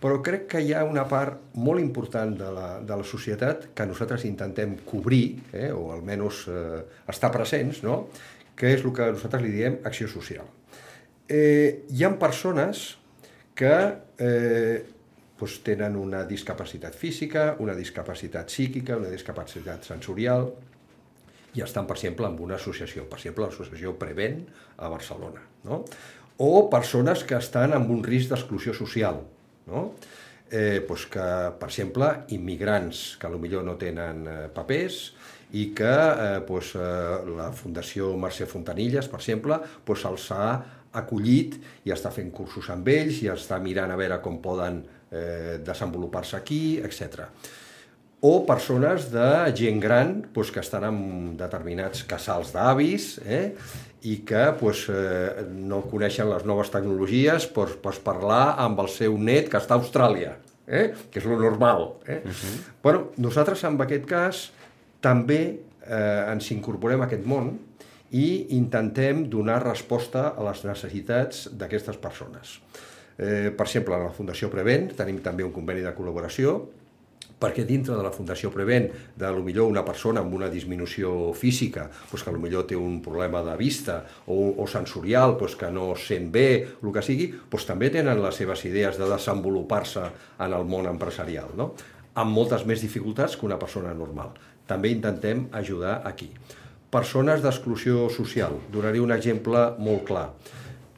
Però 0.01 0.21
crec 0.25 0.47
que 0.55 0.63
hi 0.65 0.73
ha 0.73 0.85
una 0.89 1.05
part 1.09 1.57
molt 1.61 1.83
important 1.83 2.33
de 2.39 2.51
la, 2.57 2.69
de 2.81 2.97
la 2.97 3.05
societat 3.05 3.69
que 3.77 3.87
nosaltres 3.89 4.25
intentem 4.25 4.79
cobrir, 4.89 5.25
eh, 5.53 5.69
o 5.77 5.91
almenys 5.93 6.47
eh, 6.49 6.79
estar 7.13 7.29
presents, 7.35 7.83
no? 7.85 8.07
que 8.57 8.73
és 8.77 8.85
el 8.85 8.95
que 8.97 9.11
nosaltres 9.13 9.45
li 9.45 9.53
diem 9.53 9.77
acció 9.89 10.09
social. 10.09 10.49
Eh, 11.29 11.85
hi 11.93 12.05
ha 12.05 12.11
persones 12.21 12.87
que 13.57 13.75
eh, 14.21 14.81
doncs 15.41 15.61
tenen 15.65 15.97
una 15.97 16.25
discapacitat 16.29 16.97
física, 16.97 17.55
una 17.61 17.77
discapacitat 17.77 18.53
psíquica, 18.53 18.97
una 19.01 19.13
discapacitat 19.13 19.89
sensorial, 19.89 20.51
i 21.57 21.65
estan, 21.65 21.87
per 21.89 21.97
exemple, 21.97 22.29
en 22.29 22.39
una 22.41 22.57
associació, 22.61 23.07
per 23.11 23.19
exemple, 23.19 23.47
l'associació 23.47 23.95
Prevent 23.99 24.43
a 24.79 24.91
Barcelona, 24.93 25.43
no? 25.65 25.83
O 26.41 26.69
persones 26.73 27.25
que 27.27 27.37
estan 27.37 27.75
amb 27.77 27.91
un 27.93 28.05
risc 28.07 28.31
d'exclusió 28.31 28.73
social, 28.77 29.19
no? 29.69 29.91
Eh, 30.51 30.81
doncs 30.87 31.07
que, 31.13 31.27
per 31.61 31.69
exemple, 31.69 32.09
immigrants 32.35 33.05
que 33.21 33.31
potser 33.31 33.63
no 33.67 33.77
tenen 33.79 34.25
eh, 34.27 34.39
papers 34.55 34.99
i 35.55 35.69
que 35.77 35.93
eh, 35.93 36.41
doncs, 36.49 36.75
la 37.37 37.51
Fundació 37.55 38.11
Mercè 38.19 38.49
Fontanilles, 38.51 39.07
per 39.11 39.21
exemple, 39.21 39.61
doncs 39.87 40.07
els 40.11 40.29
ha 40.35 40.51
acollit 41.01 41.55
i 41.87 41.95
està 41.95 42.11
fent 42.11 42.33
cursos 42.35 42.67
amb 42.75 42.89
ells 42.91 43.23
i 43.23 43.31
està 43.31 43.61
mirant 43.63 43.93
a 43.95 43.99
veure 43.99 44.19
com 44.25 44.41
poden 44.43 44.83
eh, 44.83 45.59
desenvolupar-se 45.63 46.39
aquí, 46.41 46.63
etc 46.83 47.29
o 48.21 48.45
persones 48.45 49.09
de 49.13 49.29
gent 49.57 49.81
gran 49.81 50.11
doncs, 50.35 50.51
que 50.53 50.61
estan 50.61 50.85
en 50.91 50.99
determinats 51.41 52.05
casals 52.09 52.53
d'avis 52.53 53.15
eh? 53.25 53.55
I 54.03 54.21
que 54.27 54.45
doncs, 54.61 54.87
eh, 54.89 55.45
no 55.51 55.83
coneixen 55.91 56.31
les 56.31 56.45
noves 56.49 56.71
tecnologies 56.73 57.47
per, 57.53 57.69
per 57.83 57.95
parlar 58.05 58.57
amb 58.63 58.81
el 58.81 58.89
seu 58.93 59.19
net 59.19 59.51
que 59.53 59.61
està 59.61 59.77
a 59.77 59.81
Austràlia, 59.83 60.37
eh? 60.67 60.87
que 61.11 61.21
és 61.21 61.27
lo 61.29 61.39
normal. 61.41 61.97
Eh? 62.07 62.23
Uh 62.25 62.31
-huh. 62.31 62.55
bueno, 62.83 63.11
nosaltres, 63.17 63.65
en 63.65 63.81
aquest 63.81 64.07
cas, 64.07 64.53
també 65.01 65.61
eh, 65.87 66.33
ens 66.33 66.51
incorporem 66.51 67.01
a 67.01 67.05
aquest 67.05 67.27
món 67.27 67.59
i 68.11 68.57
intentem 68.57 69.29
donar 69.31 69.63
resposta 69.63 70.35
a 70.37 70.43
les 70.43 70.65
necessitats 70.65 71.49
d'aquestes 71.53 71.97
persones. 71.97 72.61
Eh, 73.19 73.53
per 73.57 73.67
exemple, 73.67 73.95
a 73.95 73.99
la 73.99 74.11
Fundació 74.11 74.49
Prevent 74.51 74.95
tenim 74.97 75.21
també 75.21 75.45
un 75.45 75.53
conveni 75.53 75.83
de 75.83 75.95
col·laboració 75.95 76.61
perquè 77.41 77.65
dintre 77.65 77.97
de 77.97 78.05
la 78.05 78.13
Fundació 78.13 78.51
Prevent, 78.53 78.91
de 79.17 79.31
lo 79.33 79.43
millor 79.45 79.71
una 79.71 79.85
persona 79.87 80.21
amb 80.21 80.35
una 80.37 80.51
disminució 80.53 81.33
física, 81.33 81.89
doncs 82.11 82.27
que 82.27 82.35
millor 82.37 82.67
té 82.69 82.77
un 82.77 83.01
problema 83.03 83.43
de 83.47 83.57
vista 83.57 84.03
o, 84.27 84.55
o 84.61 84.67
sensorial, 84.69 85.37
doncs 85.41 85.57
que 85.57 85.71
no 85.73 85.95
sent 85.97 86.29
bé, 86.33 86.49
el 86.83 86.93
que 86.93 87.05
sigui, 87.05 87.31
doncs 87.51 87.67
també 87.69 87.91
tenen 87.91 88.21
les 88.21 88.37
seves 88.37 88.65
idees 88.69 89.01
de 89.01 89.09
desenvolupar-se 89.09 90.05
en 90.39 90.53
el 90.57 90.69
món 90.69 90.89
empresarial, 90.91 91.57
no? 91.57 91.73
amb 92.21 92.35
moltes 92.35 92.67
més 92.67 92.83
dificultats 92.83 93.37
que 93.39 93.47
una 93.47 93.59
persona 93.59 93.93
normal. 93.95 94.35
També 94.69 94.91
intentem 94.93 95.47
ajudar 95.57 96.01
aquí. 96.07 96.31
Persones 96.91 97.43
d'exclusió 97.43 98.09
social. 98.11 98.57
Donaré 98.75 99.01
un 99.01 99.15
exemple 99.15 99.63
molt 99.79 100.05
clar. 100.09 100.27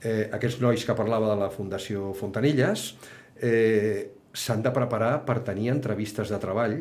Eh, 0.02 0.30
aquests 0.32 0.58
nois 0.64 0.82
que 0.84 0.96
parlava 0.98 1.28
de 1.30 1.36
la 1.38 1.50
Fundació 1.52 2.10
Fontanilles 2.18 2.88
eh, 3.36 4.08
s'han 4.32 4.62
de 4.64 4.72
preparar 4.72 5.22
per 5.26 5.42
tenir 5.46 5.70
entrevistes 5.72 6.32
de 6.32 6.40
treball 6.40 6.76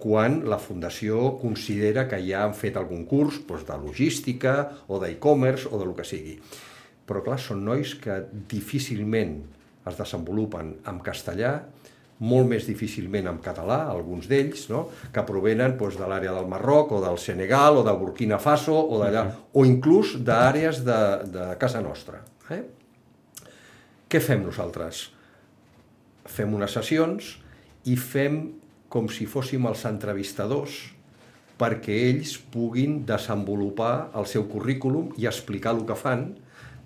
quan 0.00 0.40
la 0.48 0.58
Fundació 0.58 1.34
considera 1.40 2.06
que 2.08 2.18
ja 2.24 2.44
han 2.46 2.54
fet 2.56 2.78
algun 2.80 3.04
curs 3.08 3.42
doncs, 3.46 3.66
de 3.68 3.76
logística 3.76 4.54
o 4.88 5.00
d'e-commerce 5.02 5.68
o 5.68 5.80
del 5.82 5.92
que 5.98 6.06
sigui. 6.08 6.38
Però, 7.04 7.20
clar, 7.26 7.36
són 7.42 7.64
nois 7.66 7.92
que 8.00 8.22
difícilment 8.48 9.42
es 9.90 9.98
desenvolupen 9.98 10.72
en 10.88 11.02
castellà, 11.04 11.58
molt 12.20 12.48
més 12.48 12.66
difícilment 12.68 13.28
en 13.30 13.38
català, 13.44 13.82
alguns 13.90 14.28
d'ells, 14.28 14.66
no? 14.72 14.86
que 15.12 15.24
provenen 15.28 15.76
doncs, 15.80 15.96
de 16.00 16.08
l'àrea 16.08 16.34
del 16.36 16.48
Marroc 16.48 16.92
o 16.96 17.04
del 17.04 17.16
Senegal 17.20 17.80
o 17.80 17.84
de 17.84 17.94
Burkina 17.96 18.40
Faso 18.40 18.76
o 18.76 19.00
d'allà, 19.00 19.24
uh 19.26 19.30
-huh. 19.30 19.46
o 19.52 19.64
inclús 19.64 20.16
d'àrees 20.24 20.84
de, 20.84 21.00
de 21.28 21.56
casa 21.58 21.80
nostra. 21.80 22.20
Eh? 22.50 22.62
Què 24.08 24.20
fem 24.20 24.44
nosaltres? 24.44 25.10
Fem 26.30 26.54
unes 26.54 26.72
sessions 26.76 27.34
i 27.90 27.96
fem 27.96 28.40
com 28.90 29.08
si 29.10 29.26
fóssim 29.30 29.66
els 29.70 29.84
entrevistadors 29.88 30.80
perquè 31.60 31.96
ells 32.08 32.36
puguin 32.52 33.02
desenvolupar 33.06 34.10
el 34.16 34.26
seu 34.30 34.46
currículum 34.48 35.10
i 35.20 35.28
explicar 35.28 35.74
el 35.76 35.84
que 35.88 35.96
fan, 35.98 36.30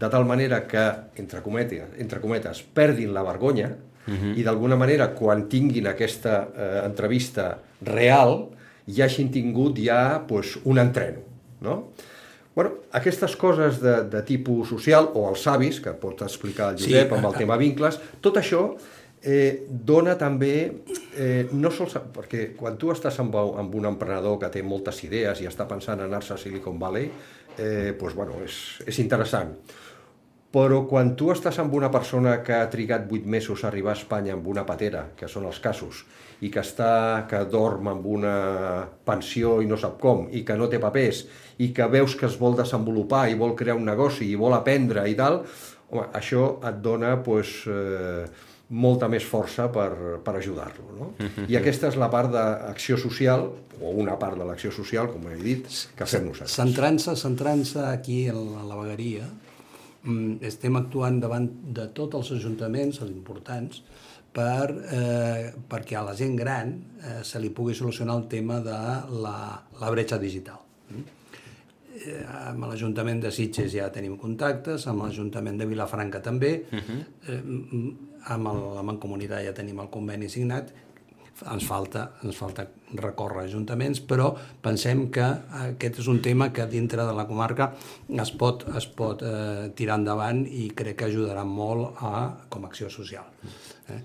de 0.00 0.08
tal 0.10 0.26
manera 0.26 0.64
que, 0.66 0.82
entre 1.22 1.42
cometes, 1.44 1.94
entre 2.02 2.20
cometes 2.20 2.64
perdin 2.74 3.14
la 3.14 3.22
vergonya 3.22 3.70
uh 3.70 4.12
-huh. 4.12 4.34
i 4.36 4.42
d'alguna 4.42 4.76
manera, 4.76 5.14
quan 5.14 5.48
tinguin 5.48 5.86
aquesta 5.86 6.48
eh, 6.56 6.82
entrevista 6.84 7.58
real, 7.82 8.50
ja 8.86 9.04
hagin 9.04 9.30
tingut 9.30 9.78
ja 9.78 10.24
pues, 10.26 10.58
un 10.64 10.78
entreno. 10.78 11.20
No? 11.60 11.92
Bueno, 12.54 12.70
aquestes 12.92 13.36
coses 13.36 13.80
de, 13.80 14.04
de 14.04 14.22
tipus 14.22 14.68
social, 14.68 15.08
o 15.14 15.28
els 15.28 15.46
avis, 15.46 15.80
que 15.80 15.90
pot 15.90 16.20
explicar 16.22 16.70
el 16.70 16.78
Josep 16.78 17.08
sí, 17.08 17.14
amb 17.14 17.26
el 17.26 17.34
tema 17.34 17.56
vincles, 17.56 17.98
tot 18.20 18.36
això 18.36 18.76
eh, 19.24 19.64
dona 19.68 20.18
també, 20.20 20.56
eh, 21.16 21.48
no 21.52 21.70
sols, 21.72 21.96
perquè 22.12 22.50
quan 22.56 22.76
tu 22.76 22.92
estàs 22.92 23.16
amb, 23.22 23.34
amb 23.36 23.74
un 23.74 23.88
emprenedor 23.88 24.36
que 24.42 24.52
té 24.52 24.62
moltes 24.62 25.00
idees 25.06 25.40
i 25.40 25.48
està 25.48 25.66
pensant 25.68 25.98
en 25.98 26.10
anar-se 26.10 26.34
a 26.34 26.38
Silicon 26.40 26.78
Valley, 26.78 27.08
eh, 27.56 27.94
pues, 27.98 28.14
bueno, 28.14 28.36
és, 28.44 28.82
és 28.86 29.00
interessant. 29.00 29.56
Però 30.54 30.84
quan 30.86 31.16
tu 31.18 31.32
estàs 31.32 31.56
amb 31.58 31.72
una 31.74 31.88
persona 31.90 32.36
que 32.46 32.54
ha 32.54 32.68
trigat 32.70 33.08
8 33.10 33.26
mesos 33.26 33.64
a 33.64 33.68
arribar 33.72 33.90
a 33.90 33.98
Espanya 33.98 34.36
amb 34.36 34.46
una 34.46 34.62
patera, 34.68 35.08
que 35.18 35.26
són 35.26 35.48
els 35.48 35.58
casos, 35.58 36.04
i 36.46 36.50
que 36.52 36.62
està 36.62 37.24
que 37.30 37.40
dorm 37.50 37.88
amb 37.90 38.06
una 38.06 38.36
pensió 39.08 39.56
i 39.64 39.66
no 39.66 39.78
sap 39.80 39.98
com, 40.02 40.28
i 40.30 40.44
que 40.46 40.54
no 40.60 40.68
té 40.70 40.78
papers, 40.78 41.24
i 41.58 41.72
que 41.74 41.88
veus 41.90 42.14
que 42.14 42.28
es 42.28 42.38
vol 42.38 42.54
desenvolupar 42.60 43.26
i 43.30 43.38
vol 43.40 43.56
crear 43.58 43.74
un 43.80 43.88
negoci 43.88 44.28
i 44.30 44.38
vol 44.38 44.54
aprendre 44.54 45.08
i 45.10 45.16
tal, 45.18 45.42
home, 45.90 46.06
això 46.14 46.58
et 46.68 46.78
dona 46.84 47.16
pues, 47.24 47.64
eh, 47.66 48.26
molta 48.74 49.08
més 49.10 49.24
força 49.26 49.68
per, 49.72 49.90
per 50.24 50.36
ajudar-lo. 50.40 50.86
No? 50.98 51.10
I 51.46 51.58
aquesta 51.60 51.90
és 51.92 51.98
la 52.00 52.10
part 52.12 52.32
d'acció 52.34 52.98
social, 53.00 53.46
o 53.80 53.92
una 54.02 54.16
part 54.18 54.38
de 54.38 54.46
l'acció 54.46 54.72
social, 54.74 55.10
com 55.12 55.26
he 55.30 55.38
dit, 55.40 55.68
que 55.96 56.08
fem 56.08 56.26
nosaltres. 56.26 56.56
Centrant-se 56.58 57.16
centrant 57.20 57.64
aquí 57.86 58.24
a 58.30 58.34
la 58.34 58.78
vegueria, 58.80 59.28
mm, 60.02 60.40
estem 60.50 60.76
actuant 60.80 61.20
davant 61.22 61.48
de 61.78 61.88
tots 61.94 62.20
els 62.20 62.34
ajuntaments, 62.40 63.00
els 63.04 63.14
importants, 63.14 63.82
per, 64.34 64.66
eh, 64.90 65.52
perquè 65.70 65.96
a 65.96 66.02
la 66.02 66.14
gent 66.18 66.34
gran 66.36 66.72
eh, 66.74 67.20
se 67.22 67.38
li 67.38 67.52
pugui 67.54 67.74
solucionar 67.74 68.16
el 68.18 68.26
tema 68.26 68.58
de 68.64 68.78
la, 69.22 69.36
la 69.80 69.90
bretxa 69.94 70.18
digital. 70.18 70.58
Eh, 71.94 72.24
amb 72.26 72.66
l'Ajuntament 72.66 73.20
de 73.22 73.30
Sitges 73.30 73.70
ja 73.76 73.86
tenim 73.94 74.16
contactes, 74.18 74.88
amb 74.90 75.04
l'Ajuntament 75.04 75.60
de 75.60 75.68
Vilafranca 75.70 76.20
també, 76.20 76.64
uh 76.66 76.82
-huh. 76.82 76.98
eh, 77.28 77.42
amb 78.32 78.48
el, 78.50 78.62
la 78.78 78.86
Mancomunitat 78.86 79.44
ja 79.44 79.54
tenim 79.56 79.80
el 79.82 79.90
conveni 79.92 80.30
signat, 80.32 80.72
ens 81.50 81.64
falta, 81.66 82.04
ens 82.22 82.36
falta 82.38 82.66
recórrer 82.94 83.48
ajuntaments, 83.48 84.00
però 84.06 84.28
pensem 84.62 85.08
que 85.14 85.24
aquest 85.64 85.98
és 86.04 86.10
un 86.10 86.20
tema 86.22 86.50
que 86.54 86.66
dintre 86.70 87.02
de 87.02 87.14
la 87.16 87.26
comarca 87.26 87.72
es 88.22 88.30
pot, 88.38 88.62
es 88.78 88.86
pot 88.86 89.24
eh, 89.26 89.72
tirar 89.76 89.98
endavant 90.00 90.44
i 90.46 90.68
crec 90.76 91.00
que 91.02 91.10
ajudarà 91.10 91.42
molt 91.48 91.98
a, 91.98 92.14
com 92.48 92.64
a 92.64 92.70
acció 92.70 92.90
social. 92.92 93.26
Eh? 93.90 94.00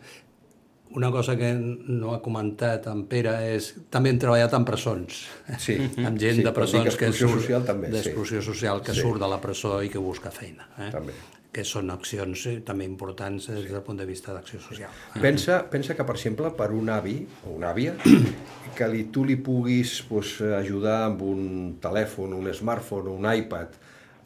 Una 0.98 1.12
cosa 1.14 1.36
que 1.38 1.52
no 1.54 2.16
ha 2.16 2.22
comentat 2.26 2.88
en 2.90 3.04
Pere 3.06 3.36
és 3.52 3.76
també 3.94 4.10
hem 4.10 4.18
treballat 4.18 4.56
en 4.58 4.64
presons, 4.66 5.20
sí, 5.62 5.76
amb 6.02 6.18
gent 6.18 6.42
sí, 6.42 6.46
de 6.48 6.54
presons 6.56 6.98
que, 6.98 7.12
surt 7.14 7.44
social, 7.44 7.68
també, 7.68 7.94
d'exclusió 7.94 8.42
sí. 8.42 8.48
social 8.50 8.82
que 8.82 8.98
sí. 8.98 9.06
surt 9.06 9.22
de 9.22 9.30
la 9.30 9.38
presó 9.44 9.84
i 9.86 9.94
que 9.94 10.02
busca 10.02 10.34
feina. 10.34 10.66
Eh? 10.80 10.90
També 10.96 11.14
que 11.52 11.64
són 11.66 11.90
accions 11.90 12.46
eh, 12.50 12.58
també 12.66 12.86
importants 12.86 13.50
des 13.50 13.66
del 13.72 13.82
punt 13.86 13.98
de 13.98 14.06
vista 14.06 14.34
d'acció 14.36 14.62
social. 14.62 14.94
Pensa, 15.22 15.64
pensa 15.72 15.96
que, 15.98 16.06
per 16.06 16.16
exemple, 16.18 16.52
per 16.58 16.70
un 16.76 16.92
avi 16.94 17.18
o 17.48 17.56
una 17.58 17.72
àvia, 17.74 17.96
que 18.78 18.90
li, 18.92 19.08
tu 19.14 19.26
li 19.26 19.40
puguis 19.42 20.00
pues, 20.10 20.38
ajudar 20.62 21.00
amb 21.08 21.24
un 21.26 21.46
telèfon, 21.82 22.38
un 22.38 22.52
smartphone, 22.54 23.16
un 23.18 23.30
iPad, 23.34 23.80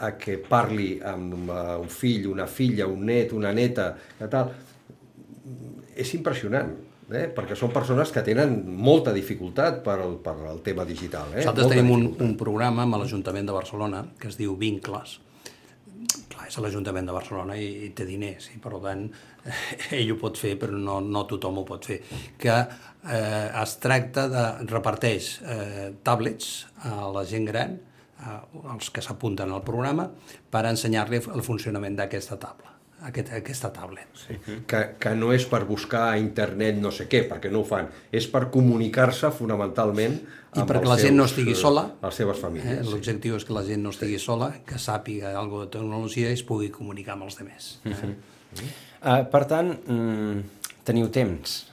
a 0.03 0.13
que 0.19 0.36
parli 0.49 0.97
amb 1.05 1.47
uh, 1.47 1.78
un 1.80 1.91
fill, 1.91 2.28
una 2.28 2.47
filla, 2.49 2.89
un 2.89 3.05
net, 3.07 3.32
una 3.32 3.53
neta, 3.55 3.93
que 4.17 4.28
tal, 4.28 4.51
és 5.95 6.17
impressionant. 6.17 6.74
Eh? 7.13 7.28
perquè 7.36 7.53
són 7.53 7.69
persones 7.69 8.09
que 8.15 8.24
tenen 8.26 8.53
molta 8.65 9.11
dificultat 9.13 9.82
per 9.86 9.97
al, 10.01 10.15
per 10.24 10.34
al 10.49 10.61
tema 10.65 10.86
digital. 10.88 11.28
Eh? 11.36 11.43
Nosaltres 11.43 11.67
molta 11.67 11.76
tenim 11.76 11.91
un, 11.93 12.05
un 12.26 12.32
programa 12.39 12.88
amb 12.88 12.97
l'Ajuntament 12.97 13.45
de 13.45 13.53
Barcelona 13.53 13.99
que 14.17 14.32
es 14.32 14.38
diu 14.39 14.55
Vincles, 14.57 15.19
clar, 16.32 16.47
és 16.49 16.58
l'Ajuntament 16.62 17.08
de 17.10 17.16
Barcelona 17.16 17.56
i, 17.60 17.70
i 17.88 17.91
té 17.95 18.08
diners, 18.10 18.49
i 18.56 18.60
per 18.64 18.76
tant 18.84 19.06
ell 19.99 20.14
ho 20.14 20.20
pot 20.22 20.39
fer, 20.39 20.56
però 20.62 20.78
no, 20.78 20.99
no 21.04 21.24
tothom 21.30 21.62
ho 21.62 21.66
pot 21.68 21.88
fer, 21.91 21.99
que 22.39 22.58
eh, 22.58 23.47
es 23.64 23.78
tracta 23.84 24.28
de, 24.32 24.43
reparteix 24.72 25.32
eh, 25.41 25.89
tablets 26.04 26.54
a 26.89 27.10
la 27.14 27.26
gent 27.30 27.49
gran, 27.49 27.80
eh, 28.20 28.38
que 28.93 29.06
s'apunten 29.06 29.51
al 29.51 29.66
programa, 29.66 30.10
per 30.54 30.68
ensenyar-li 30.70 31.24
el 31.34 31.45
funcionament 31.45 31.99
d'aquesta 31.99 32.39
taula 32.41 32.72
aquest, 33.10 33.32
aquesta 33.38 33.72
tablet. 33.74 34.08
Sí. 34.18 34.38
Que, 34.70 34.82
que 35.01 35.14
no 35.18 35.32
és 35.36 35.45
per 35.49 35.64
buscar 35.68 36.06
a 36.12 36.20
internet 36.22 36.80
no 36.82 36.91
sé 36.95 37.08
què, 37.12 37.24
perquè 37.30 37.51
no 37.54 37.64
ho 37.64 37.68
fan, 37.68 37.89
és 38.12 38.28
per 38.32 38.45
comunicar-se 38.54 39.32
fonamentalment 39.36 40.18
i 40.54 40.66
perquè 40.70 40.88
la 40.88 40.99
gent 41.01 41.18
no 41.18 41.28
estigui 41.30 41.56
sola. 41.58 41.86
Les 42.04 42.22
seves 42.22 42.39
famílies. 42.41 42.80
Eh? 42.84 42.88
L'objectiu 42.89 43.38
és 43.39 43.47
que 43.47 43.56
la 43.56 43.66
gent 43.68 43.84
no 43.84 43.93
estigui 43.93 44.20
sí. 44.20 44.26
sola, 44.28 44.51
que 44.68 44.80
sàpiga 44.82 45.34
alguna 45.39 45.68
de 45.68 45.76
tecnologia 45.78 46.32
i 46.32 46.38
es 46.38 46.45
pugui 46.47 46.72
comunicar 46.74 47.18
amb 47.18 47.28
els 47.28 47.39
altres. 47.39 47.80
Eh? 47.84 47.89
Uh 47.89 47.95
-huh. 47.99 48.16
uh, 49.01 49.24
per 49.32 49.45
tant, 49.45 49.74
mm, 49.88 50.41
teniu 50.84 51.10
temps 51.10 51.66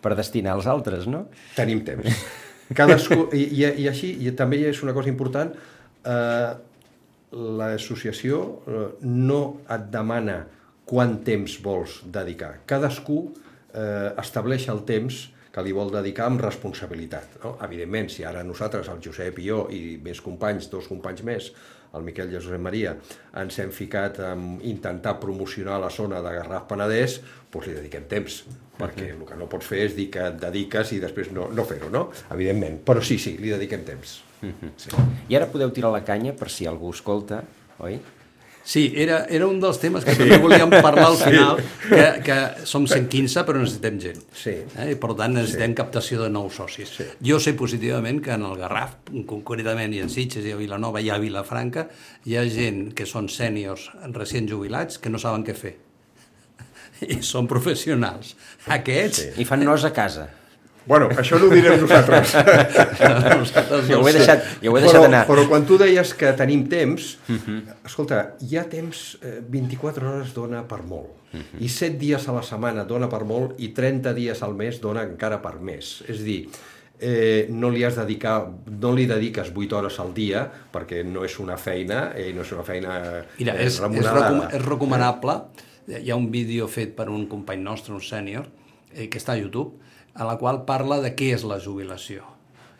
per 0.00 0.14
destinar 0.16 0.52
als 0.54 0.66
altres, 0.66 1.06
no? 1.06 1.26
Tenim 1.54 1.84
temps. 1.84 2.06
Cadascú, 2.78 3.28
i, 3.32 3.44
i, 3.62 3.64
i 3.82 3.88
així, 3.88 4.16
i 4.26 4.32
també 4.32 4.58
és 4.68 4.82
una 4.82 4.92
cosa 4.92 5.08
important, 5.08 5.52
eh, 6.04 6.54
l'associació 7.32 8.40
eh, 8.66 8.86
no 9.02 9.40
et 9.70 9.88
demana 9.92 10.46
quant 10.86 11.18
temps 11.26 11.58
vols 11.62 12.00
dedicar. 12.14 12.60
Cadascú 12.68 13.22
eh, 13.74 14.12
estableix 14.22 14.68
el 14.72 14.84
temps 14.88 15.26
que 15.56 15.64
li 15.64 15.72
vol 15.72 15.88
dedicar 15.88 16.26
amb 16.28 16.42
responsabilitat. 16.44 17.38
No? 17.42 17.54
Evidentment, 17.64 18.10
si 18.12 18.26
ara 18.28 18.44
nosaltres, 18.44 18.90
el 18.92 19.00
Josep 19.04 19.40
i 19.40 19.48
jo, 19.48 19.62
i 19.72 19.96
més 20.04 20.20
companys, 20.20 20.68
dos 20.72 20.88
companys 20.90 21.24
més, 21.24 21.48
el 21.96 22.04
Miquel 22.04 22.28
i 22.28 22.36
el 22.36 22.44
Josep 22.44 22.60
Maria, 22.60 22.92
ens 23.40 23.56
hem 23.62 23.72
ficat 23.72 24.20
a 24.20 24.34
intentar 24.68 25.16
promocionar 25.22 25.78
la 25.80 25.88
zona 25.90 26.20
de 26.20 26.34
Garraf 26.34 26.66
Penedès, 26.68 27.18
doncs 27.52 27.70
li 27.70 27.76
dediquem 27.78 28.04
temps, 28.10 28.42
perquè 28.76 29.08
el 29.14 29.24
que 29.24 29.38
no 29.40 29.48
pots 29.48 29.70
fer 29.70 29.86
és 29.86 29.96
dir 29.96 30.10
que 30.12 30.26
et 30.28 30.36
dediques 30.42 30.92
i 30.92 31.00
després 31.00 31.32
no, 31.32 31.48
no 31.48 31.64
fer-ho, 31.64 31.88
no? 31.94 32.10
Evidentment, 32.36 32.82
però 32.84 33.00
sí, 33.00 33.16
sí, 33.22 33.38
li 33.40 33.54
dediquem 33.54 33.86
temps. 33.88 34.18
Sí. 34.76 34.92
I 35.32 35.38
ara 35.38 35.48
podeu 35.48 35.72
tirar 35.72 35.88
la 35.94 36.04
canya 36.04 36.36
per 36.36 36.50
si 36.52 36.68
algú 36.68 36.92
escolta, 36.92 37.40
oi? 37.80 37.96
Sí, 38.66 38.92
era, 38.98 39.20
era 39.30 39.46
un 39.46 39.60
dels 39.62 39.78
temes 39.78 40.02
que 40.02 40.10
sí. 40.16 40.24
també 40.24 40.40
volíem 40.42 40.72
parlar 40.74 41.04
al 41.12 41.16
final, 41.20 41.60
sí. 41.62 41.90
que, 41.92 42.06
que 42.26 42.38
som 42.66 42.88
115 42.90 43.44
però 43.46 43.60
necessitem 43.62 44.00
gent. 44.02 44.24
Sí. 44.34 44.56
Eh? 44.66 44.88
I 44.90 44.96
per 44.98 45.12
tant 45.20 45.36
necessitem 45.38 45.70
sí. 45.70 45.76
captació 45.78 46.24
de 46.24 46.32
nous 46.34 46.58
socis. 46.58 46.90
Sí. 46.98 47.06
Jo 47.28 47.38
sé 47.38 47.54
positivament 47.54 48.18
que 48.24 48.34
en 48.34 48.42
el 48.48 48.58
Garraf, 48.58 48.96
concretament 49.30 49.94
i 49.94 50.02
en 50.02 50.10
Sitges 50.10 50.48
i 50.50 50.56
a 50.56 50.58
Vilanova 50.58 50.98
i 50.98 51.12
a 51.14 51.20
Vilafranca, 51.22 51.86
hi 52.26 52.34
ha 52.34 52.42
gent 52.50 52.88
que 52.98 53.06
són 53.06 53.30
sèniors 53.30 53.86
recient 54.16 54.50
jubilats 54.50 54.98
que 54.98 55.14
no 55.14 55.22
saben 55.22 55.46
què 55.46 55.54
fer. 55.54 55.76
I 57.14 57.22
són 57.22 57.46
professionals. 57.46 58.34
Aquests... 58.66 59.22
Sí. 59.22 59.30
I 59.44 59.46
fan 59.46 59.62
nos 59.62 59.86
a 59.86 59.94
casa. 59.94 60.26
Bueno, 60.86 61.08
això 61.18 61.38
no 61.42 61.48
ho 61.48 61.54
direm 61.54 61.80
nosaltres. 61.82 62.34
nosaltres 63.42 63.88
jo 63.90 63.98
ho 64.00 64.06
he 64.06 64.12
deixat, 64.14 64.44
jo 64.62 64.70
ho 64.70 64.78
he 64.78 64.84
deixat 64.84 65.00
però, 65.00 65.08
anar. 65.10 65.24
Però 65.26 65.46
quan 65.50 65.66
tu 65.66 65.78
deies 65.82 66.12
que 66.14 66.30
tenim 66.38 66.66
temps, 66.70 67.16
uh 67.26 67.34
-huh. 67.34 67.58
escolta, 67.84 68.36
hi 68.40 68.56
ha 68.56 68.64
temps, 68.70 69.18
eh, 69.22 69.40
24 69.42 70.08
hores 70.12 70.34
dona 70.34 70.62
per 70.62 70.82
molt. 70.82 71.10
Uh 71.32 71.40
-huh. 71.40 71.60
I 71.60 71.68
7 71.68 71.98
dies 71.98 72.28
a 72.28 72.32
la 72.32 72.42
setmana 72.42 72.84
dona 72.84 73.08
per 73.08 73.24
molt 73.24 73.58
i 73.58 73.68
30 73.74 74.14
dies 74.14 74.42
al 74.42 74.54
mes 74.54 74.80
dona 74.80 75.02
encara 75.02 75.42
per 75.42 75.60
més. 75.60 76.04
És 76.08 76.22
dir, 76.22 76.48
eh, 77.00 77.46
no 77.50 77.70
li 77.70 77.84
has 77.84 77.96
dedicar, 77.96 78.48
no 78.80 78.92
li 78.94 79.06
dediques 79.06 79.50
8 79.54 79.76
hores 79.76 79.98
al 80.00 80.14
dia 80.14 80.46
perquè 80.72 81.04
no 81.04 81.24
és 81.24 81.38
una 81.38 81.56
feina, 81.56 82.12
eh, 82.14 82.32
no 82.32 82.42
és 82.42 82.52
una 82.52 82.62
feina 82.62 83.24
Mira, 83.38 83.54
eh, 83.54 83.66
és, 83.66 83.80
és, 83.80 83.80
recom 83.80 84.42
és 84.50 84.64
recomanable, 84.64 85.40
hi 85.88 86.10
ha 86.10 86.16
un 86.16 86.30
vídeo 86.30 86.66
fet 86.68 86.94
per 86.96 87.08
un 87.08 87.26
company 87.26 87.62
nostre, 87.62 87.94
un 87.94 88.00
sènior, 88.00 88.46
eh, 88.94 89.08
que 89.08 89.18
està 89.18 89.32
a 89.32 89.38
YouTube, 89.38 89.76
a 90.16 90.24
la 90.24 90.36
qual 90.40 90.64
parla 90.64 91.00
de 91.04 91.14
què 91.16 91.32
és 91.34 91.44
la 91.44 91.58
jubilació 91.60 92.24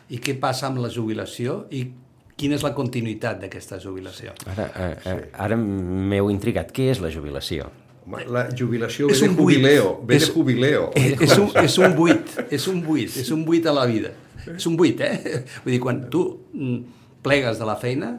i 0.09 0.19
què 0.23 0.37
passa 0.39 0.67
amb 0.67 0.77
la 0.79 0.89
jubilació 0.89 1.65
i 1.71 1.85
quina 2.37 2.55
és 2.55 2.63
la 2.63 2.73
continuïtat 2.77 3.39
d'aquesta 3.41 3.79
jubilació. 3.81 4.31
Ara, 4.45 4.69
eh, 4.77 4.95
eh, 5.05 5.29
ara 5.33 5.57
m'heu 5.57 6.29
intrigat. 6.31 6.71
Què 6.71 6.91
és 6.93 6.99
la 7.01 7.09
jubilació? 7.11 7.69
La 8.29 8.45
jubilació 8.55 9.07
ve 9.09 9.13
És 9.13 9.19
de 9.21 9.27
un 9.29 9.35
buit. 9.35 9.57
jubileo, 9.57 10.01
ve 10.07 10.15
És- 10.15 10.27
de 10.27 10.33
jubileo. 10.33 10.91
Eh, 10.95 11.15
és, 11.27 11.37
un, 11.37 11.49
és 11.59 11.77
un 11.77 11.95
buit, 11.97 12.37
és 12.51 12.67
un 12.67 12.81
buit, 12.85 13.17
és 13.17 13.31
un 13.31 13.43
buit 13.43 13.65
a 13.67 13.73
la 13.73 13.85
vida. 13.85 14.13
És 14.55 14.65
un 14.65 14.77
buit, 14.77 15.01
eh? 15.01 15.43
Vull 15.65 15.73
dir, 15.73 15.79
quan 15.83 16.05
tu 16.09 16.21
mm, 16.53 16.77
plegues 17.25 17.59
de 17.59 17.65
la 17.67 17.75
feina, 17.75 18.13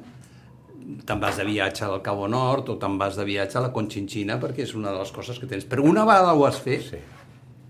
te'n 1.08 1.20
vas 1.20 1.36
de 1.40 1.44
viatge 1.48 1.84
al 1.86 2.02
Cabo 2.04 2.28
Nord 2.28 2.68
o 2.68 2.76
te'n 2.80 2.98
vas 3.00 3.16
de 3.16 3.24
viatge 3.24 3.56
a 3.56 3.62
la 3.64 3.72
Conchinchina 3.72 4.36
perquè 4.40 4.66
és 4.66 4.74
una 4.76 4.92
de 4.92 4.98
les 4.98 5.10
coses 5.12 5.38
que 5.40 5.46
tens. 5.48 5.64
Però 5.64 5.84
una 5.88 6.04
vegada 6.04 6.34
ho 6.34 6.44
has 6.44 6.58
fet, 6.60 6.82
Sí. 6.90 7.00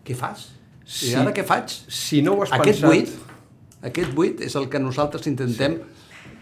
què 0.05 0.17
fas? 0.17 0.49
Sí. 0.89 1.13
I 1.13 1.19
ara 1.21 1.35
què 1.37 1.45
faig? 1.45 1.75
Si 1.93 2.23
no 2.25 2.35
ho 2.35 2.45
has 2.47 2.53
aquest 2.57 2.81
pensat... 2.81 2.89
buit, 2.89 3.85
aquest 3.91 4.13
buit 4.17 4.41
és 4.47 4.57
el 4.57 4.71
que 4.73 4.81
nosaltres 4.81 5.29
intentem 5.29 5.77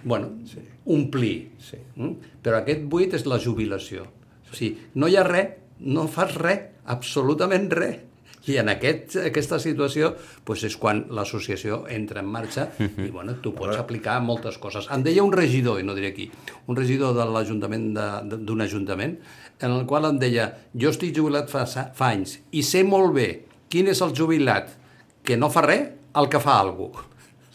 bueno, 0.07 0.31
omplir. 0.87 1.51
Sí. 1.59 1.81
Mm? 1.99 2.33
Però 2.47 2.63
aquest 2.63 2.87
buit 2.87 3.15
és 3.19 3.27
la 3.27 3.41
jubilació. 3.43 4.07
O 4.47 4.55
sigui, 4.55 4.77
no 4.95 5.11
hi 5.11 5.17
ha 5.19 5.25
res, 5.27 5.57
no 5.83 6.07
fas 6.09 6.37
res, 6.39 6.69
absolutament 6.87 7.67
res. 7.75 8.05
I 8.47 8.61
en 8.63 8.71
aquest, 8.71 9.17
aquesta 9.27 9.59
situació 9.59 10.13
doncs 10.47 10.63
és 10.69 10.77
quan 10.79 11.01
l'associació 11.11 11.81
entra 11.91 12.23
en 12.23 12.29
marxa 12.31 12.69
i 12.79 13.09
bueno, 13.11 13.35
tu 13.43 13.51
pots 13.57 13.75
aplicar 13.75 14.21
moltes 14.23 14.61
coses. 14.63 14.87
Em 14.95 15.03
deia 15.03 15.25
un 15.27 15.35
regidor, 15.35 15.81
i 15.83 15.87
no 15.87 15.97
diré 15.99 16.13
qui, 16.15 16.29
un 16.71 16.79
regidor 16.79 17.17
de 17.17 17.27
l'ajuntament 17.27 17.89
d'un 18.31 18.63
ajuntament, 18.63 19.17
en 19.59 19.75
el 19.75 19.83
qual 19.91 20.07
em 20.07 20.23
deia 20.23 20.47
jo 20.79 20.95
estic 20.95 21.17
jubilat 21.17 21.51
fa, 21.51 21.65
fa 21.67 22.13
anys 22.13 22.39
i 22.55 22.63
sé 22.63 22.85
molt 22.87 23.17
bé 23.17 23.29
quin 23.73 23.89
és 23.93 24.01
el 24.05 24.15
jubilat 24.17 24.71
que 25.27 25.37
no 25.37 25.49
fa 25.51 25.63
res, 25.67 25.89
el 26.17 26.29
que 26.33 26.41
fa 26.41 26.61
alguna 26.61 26.93
cosa. 27.03 27.09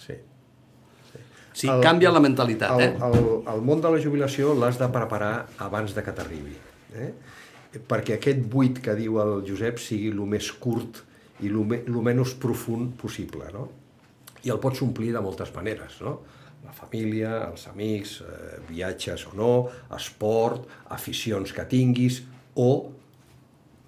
Sí. 0.06 0.14
O 0.14 1.56
sigui, 1.56 1.74
El- 1.76 1.84
canvia 1.84 2.12
la 2.12 2.20
mentalitat, 2.24 2.72
el, 2.80 2.82
eh? 2.82 2.98
el, 3.08 3.30
el 3.56 3.62
món 3.68 3.82
de 3.84 3.92
la 3.92 4.02
jubilació 4.04 4.54
l'has 4.58 4.78
de 4.80 4.88
preparar 4.94 5.48
abans 5.60 5.94
de 5.96 6.04
que 6.04 6.12
t'arribi. 6.16 6.56
Eh? 6.96 7.12
Perquè 7.88 8.18
aquest 8.18 8.42
buit 8.52 8.82
que 8.84 8.96
diu 9.00 9.20
el 9.24 9.42
Josep 9.48 9.80
sigui 9.80 10.10
el 10.12 10.20
més 10.28 10.52
curt 10.60 11.02
i 11.42 11.48
el, 11.48 11.58
me, 11.66 11.82
el 11.88 12.02
menys 12.04 12.34
profund 12.40 12.94
possible. 13.00 13.48
No? 13.56 13.70
I 14.44 14.52
el 14.52 14.60
pots 14.60 14.82
omplir 14.84 15.14
de 15.16 15.22
moltes 15.24 15.54
maneres. 15.56 16.00
No? 16.04 16.18
La 16.66 16.74
família, 16.78 17.48
els 17.50 17.64
amics, 17.72 18.20
eh, 18.22 18.60
viatges 18.68 19.24
o 19.32 19.36
no, 19.38 19.52
esport, 19.98 20.68
aficions 20.94 21.54
que 21.56 21.64
tinguis 21.72 22.22
o 22.60 22.92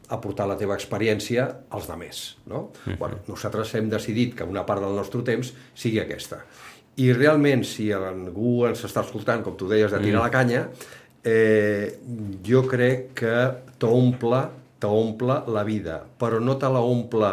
aportar 0.09 0.47
la 0.49 0.57
teva 0.59 0.75
experiència 0.75 1.45
als 1.69 1.87
demés. 1.87 2.23
No? 2.49 2.69
bueno, 2.99 3.21
nosaltres 3.27 3.75
hem 3.75 3.89
decidit 3.91 4.35
que 4.37 4.47
una 4.47 4.65
part 4.65 4.83
del 4.83 4.95
nostre 4.97 5.23
temps 5.23 5.53
sigui 5.73 6.01
aquesta. 6.03 6.43
I 7.01 7.13
realment, 7.13 7.63
si 7.65 7.87
algú 7.93 8.65
ens 8.67 8.83
està 8.85 9.01
escoltant, 9.01 9.41
com 9.45 9.55
tu 9.57 9.69
deies, 9.69 9.91
de 9.91 10.01
tirar 10.03 10.21
la 10.21 10.33
canya, 10.33 10.67
eh, 11.25 11.95
jo 12.45 12.61
crec 12.69 13.15
que 13.23 13.37
t'omple 13.81 14.43
t'omple 14.83 15.43
la 15.47 15.63
vida, 15.63 16.01
però 16.19 16.41
no 16.43 16.57
te 16.59 16.69
la 16.71 16.83
omple 16.83 17.31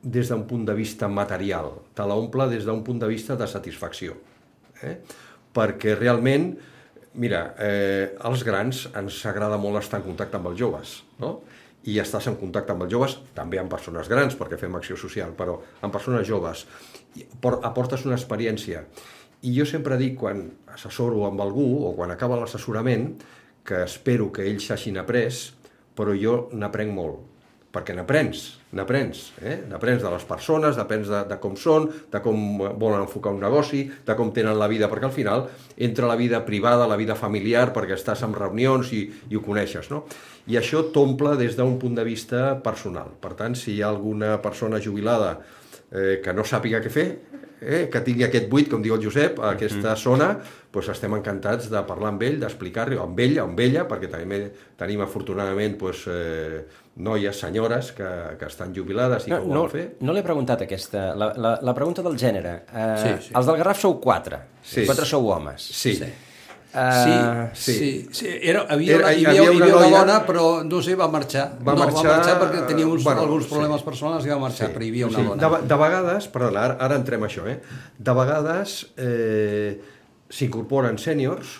des 0.00 0.30
d'un 0.30 0.46
punt 0.48 0.64
de 0.68 0.74
vista 0.78 1.08
material, 1.10 1.72
te 1.94 2.06
la 2.06 2.16
omple 2.16 2.46
des 2.52 2.64
d'un 2.64 2.84
punt 2.86 3.00
de 3.02 3.08
vista 3.10 3.36
de 3.36 3.48
satisfacció. 3.50 4.14
Eh? 4.86 4.96
Perquè 5.52 5.96
realment, 5.98 6.52
mira, 7.20 7.42
eh, 7.58 8.14
als 8.22 8.44
grans 8.46 8.86
ens 8.96 9.18
agrada 9.26 9.58
molt 9.58 9.82
estar 9.82 10.00
en 10.00 10.06
contacte 10.06 10.38
amb 10.38 10.52
els 10.52 10.60
joves, 10.60 11.00
no? 11.18 11.40
I 11.88 11.96
estàs 12.02 12.26
en 12.28 12.36
contacte 12.40 12.74
amb 12.74 12.84
els 12.84 12.92
joves, 12.92 13.16
també 13.36 13.60
amb 13.60 13.72
persones 13.72 14.08
grans, 14.10 14.36
perquè 14.36 14.58
fem 14.60 14.74
acció 14.76 14.98
social, 15.00 15.32
però 15.36 15.56
amb 15.80 15.94
persones 15.94 16.26
joves, 16.28 16.66
aportes 17.40 18.04
una 18.04 18.18
experiència. 18.18 18.84
I 19.48 19.54
jo 19.56 19.64
sempre 19.64 19.96
dic, 19.96 20.18
quan 20.20 20.44
assessoro 20.74 21.24
amb 21.28 21.40
algú, 21.40 21.66
o 21.88 21.94
quan 21.96 22.12
acaba 22.12 22.36
l'assessorament, 22.36 23.14
que 23.64 23.84
espero 23.86 24.28
que 24.32 24.44
ells 24.48 24.68
s'hagin 24.68 25.00
après, 25.00 25.32
però 25.96 26.12
jo 26.16 26.34
n'aprenc 26.52 26.92
molt, 26.92 27.30
perquè 27.70 27.94
n'aprens, 27.94 28.42
n'aprens, 28.74 29.20
eh? 29.40 29.60
n'aprens 29.70 30.02
de 30.02 30.10
les 30.10 30.24
persones, 30.26 30.76
n'aprens 30.76 31.08
de, 31.08 31.20
de 31.30 31.36
com 31.42 31.54
són, 31.58 31.86
de 32.10 32.20
com 32.24 32.58
volen 32.58 33.04
enfocar 33.04 33.32
un 33.36 33.40
negoci, 33.44 33.84
de 34.06 34.16
com 34.18 34.32
tenen 34.34 34.58
la 34.58 34.68
vida, 34.70 34.88
perquè 34.90 35.06
al 35.06 35.14
final 35.14 35.46
entra 35.78 36.10
la 36.10 36.18
vida 36.18 36.42
privada, 36.46 36.88
la 36.90 36.98
vida 36.98 37.14
familiar, 37.18 37.68
perquè 37.76 37.94
estàs 37.94 38.24
en 38.26 38.34
reunions 38.34 38.90
i, 38.96 39.04
i 39.30 39.38
ho 39.38 39.44
coneixes, 39.46 39.90
no? 39.94 40.04
I 40.48 40.56
això 40.56 40.84
t'omple 40.92 41.36
des 41.36 41.56
d'un 41.56 41.78
punt 41.78 41.94
de 41.94 42.04
vista 42.04 42.54
personal. 42.62 43.12
Per 43.20 43.34
tant, 43.34 43.54
si 43.54 43.74
hi 43.76 43.82
ha 43.82 43.88
alguna 43.88 44.38
persona 44.42 44.80
jubilada 44.80 45.38
eh, 45.92 46.20
que 46.24 46.32
no 46.32 46.42
sàpiga 46.44 46.80
què 46.80 46.90
fer, 46.90 47.08
eh, 47.60 47.88
que 47.92 48.00
tingui 48.00 48.24
aquest 48.24 48.48
buit, 48.48 48.68
com 48.70 48.80
diu 48.82 48.94
el 48.96 49.02
Josep, 49.04 49.38
a 49.38 49.50
aquesta 49.56 49.94
zona, 49.96 50.30
doncs 50.72 50.88
estem 50.88 51.12
encantats 51.18 51.68
de 51.70 51.82
parlar 51.86 52.08
amb 52.14 52.22
ell, 52.22 52.38
d'explicar-li, 52.40 52.96
amb 52.98 53.18
ell, 53.20 53.38
amb 53.42 53.58
ella, 53.60 53.84
perquè 53.90 54.08
també 54.10 54.38
tenim 54.78 55.02
afortunadament 55.04 55.76
doncs, 55.78 56.06
eh, 56.08 56.62
noies, 56.96 57.36
senyores 57.40 57.92
que, 57.96 58.08
que 58.38 58.46
estan 58.46 58.72
jubilades 58.74 59.26
i 59.26 59.30
que 59.30 59.36
No, 59.36 59.42
ho 59.42 59.46
no, 59.54 59.60
volen 59.66 59.70
fer. 59.70 59.84
no 60.00 60.12
l'he 60.12 60.22
preguntat 60.22 60.62
aquesta, 60.62 61.14
la, 61.16 61.32
la, 61.36 61.52
la 61.62 61.74
pregunta 61.74 62.02
del 62.02 62.16
gènere. 62.18 62.62
Uh, 62.72 62.96
Sí, 63.00 63.12
sí. 63.28 63.32
Els 63.36 63.46
del 63.46 63.56
Garraf 63.60 63.78
sou 63.80 64.00
quatre, 64.00 64.40
Sí. 64.62 64.84
quatre 64.86 65.06
sou 65.06 65.28
homes. 65.30 65.62
Sí. 65.62 65.94
Sí. 65.96 66.10
Uh, 66.70 67.48
sí, 67.52 67.72
sí. 67.72 67.72
sí, 67.74 68.08
sí. 68.12 68.28
Era, 68.42 68.60
havia, 68.70 68.94
Era- 68.94 69.04
una, 69.08 69.12
hi, 69.12 69.20
hi 69.22 69.26
havia, 69.26 69.40
havia 69.40 69.52
hi 69.52 69.56
una 69.56 69.64
havia 69.64 69.76
una 69.76 69.86
noia- 69.88 70.00
dona, 70.04 70.18
però 70.26 70.44
no 70.62 70.80
sé, 70.86 70.94
va 70.94 71.08
marxar. 71.10 71.46
Va 71.66 71.72
no, 71.74 71.80
marxar, 71.84 72.04
va 72.06 72.16
marxar 72.16 72.34
perquè 72.44 72.60
tenia 72.68 72.86
uns, 72.86 73.02
bueno, 73.02 73.24
alguns 73.26 73.44
sí. 73.48 73.50
problemes 73.50 73.82
personals 73.82 74.26
i 74.26 74.30
va 74.30 74.38
marxar, 74.38 74.68
però 74.74 74.84
hi 74.86 74.90
havia 74.92 75.08
una 75.08 75.18
Sí, 75.18 75.24
dona. 75.32 75.48
De, 75.58 75.66
de 75.72 75.78
vegades, 75.82 76.28
perdona, 76.30 76.60
ara, 76.68 76.76
ara 76.86 76.94
entrem 77.00 77.24
a 77.24 77.26
això, 77.26 77.46
eh? 77.50 77.56
de 77.98 78.14
vegades 78.20 78.76
eh, 78.96 79.80
s'incorporen 80.30 80.98
sèniors, 81.02 81.56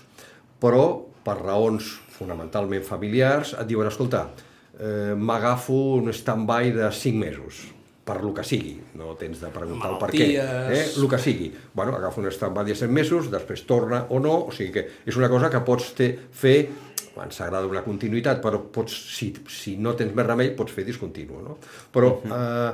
però 0.62 0.84
per 1.26 1.36
raons 1.42 1.90
fonamentalment 2.20 2.84
familiars 2.86 3.54
et 3.58 3.66
diuen, 3.66 3.88
escolta, 3.90 4.28
eh, 4.78 5.14
m'agafo 5.18 5.96
un 5.98 6.12
stand-by 6.14 6.70
de 6.76 6.92
5 6.92 7.18
mesos, 7.18 7.64
per 8.11 8.20
lo 8.24 8.34
que 8.34 8.42
sigui, 8.46 8.74
no 8.98 9.14
tens 9.20 9.38
de 9.44 9.52
preguntar 9.54 9.94
el 9.94 9.98
per 10.02 10.11
què, 10.11 10.28
eh? 10.34 10.42
Malalties. 10.42 10.98
el 10.98 11.08
que 11.12 11.22
sigui. 11.22 11.50
Bueno, 11.78 11.94
agafa 11.94 12.22
un 12.22 12.30
stand-by 12.34 12.66
de 12.66 12.74
7 12.74 12.90
mesos, 12.90 13.30
després 13.30 13.62
torna 13.70 14.04
o 14.11 14.18
no, 14.22 14.36
o 14.50 14.54
sigui 14.54 14.74
que 14.74 14.86
és 15.06 15.18
una 15.20 15.30
cosa 15.30 15.50
que 15.52 15.62
pots 15.66 15.92
te, 15.98 16.12
fer 16.34 16.56
quan 17.14 17.32
s'agrada 17.34 17.68
una 17.70 17.82
continuïtat, 17.84 18.40
però 18.42 18.61
pots, 18.72 18.94
si, 19.16 19.32
si 19.50 19.76
no 19.82 19.96
tens 19.98 20.14
més 20.16 20.26
remei, 20.26 20.54
pots 20.56 20.74
fer 20.74 20.86
discontinu, 20.86 21.40
no? 21.44 21.58
Però 21.94 22.14
eh, 22.22 22.70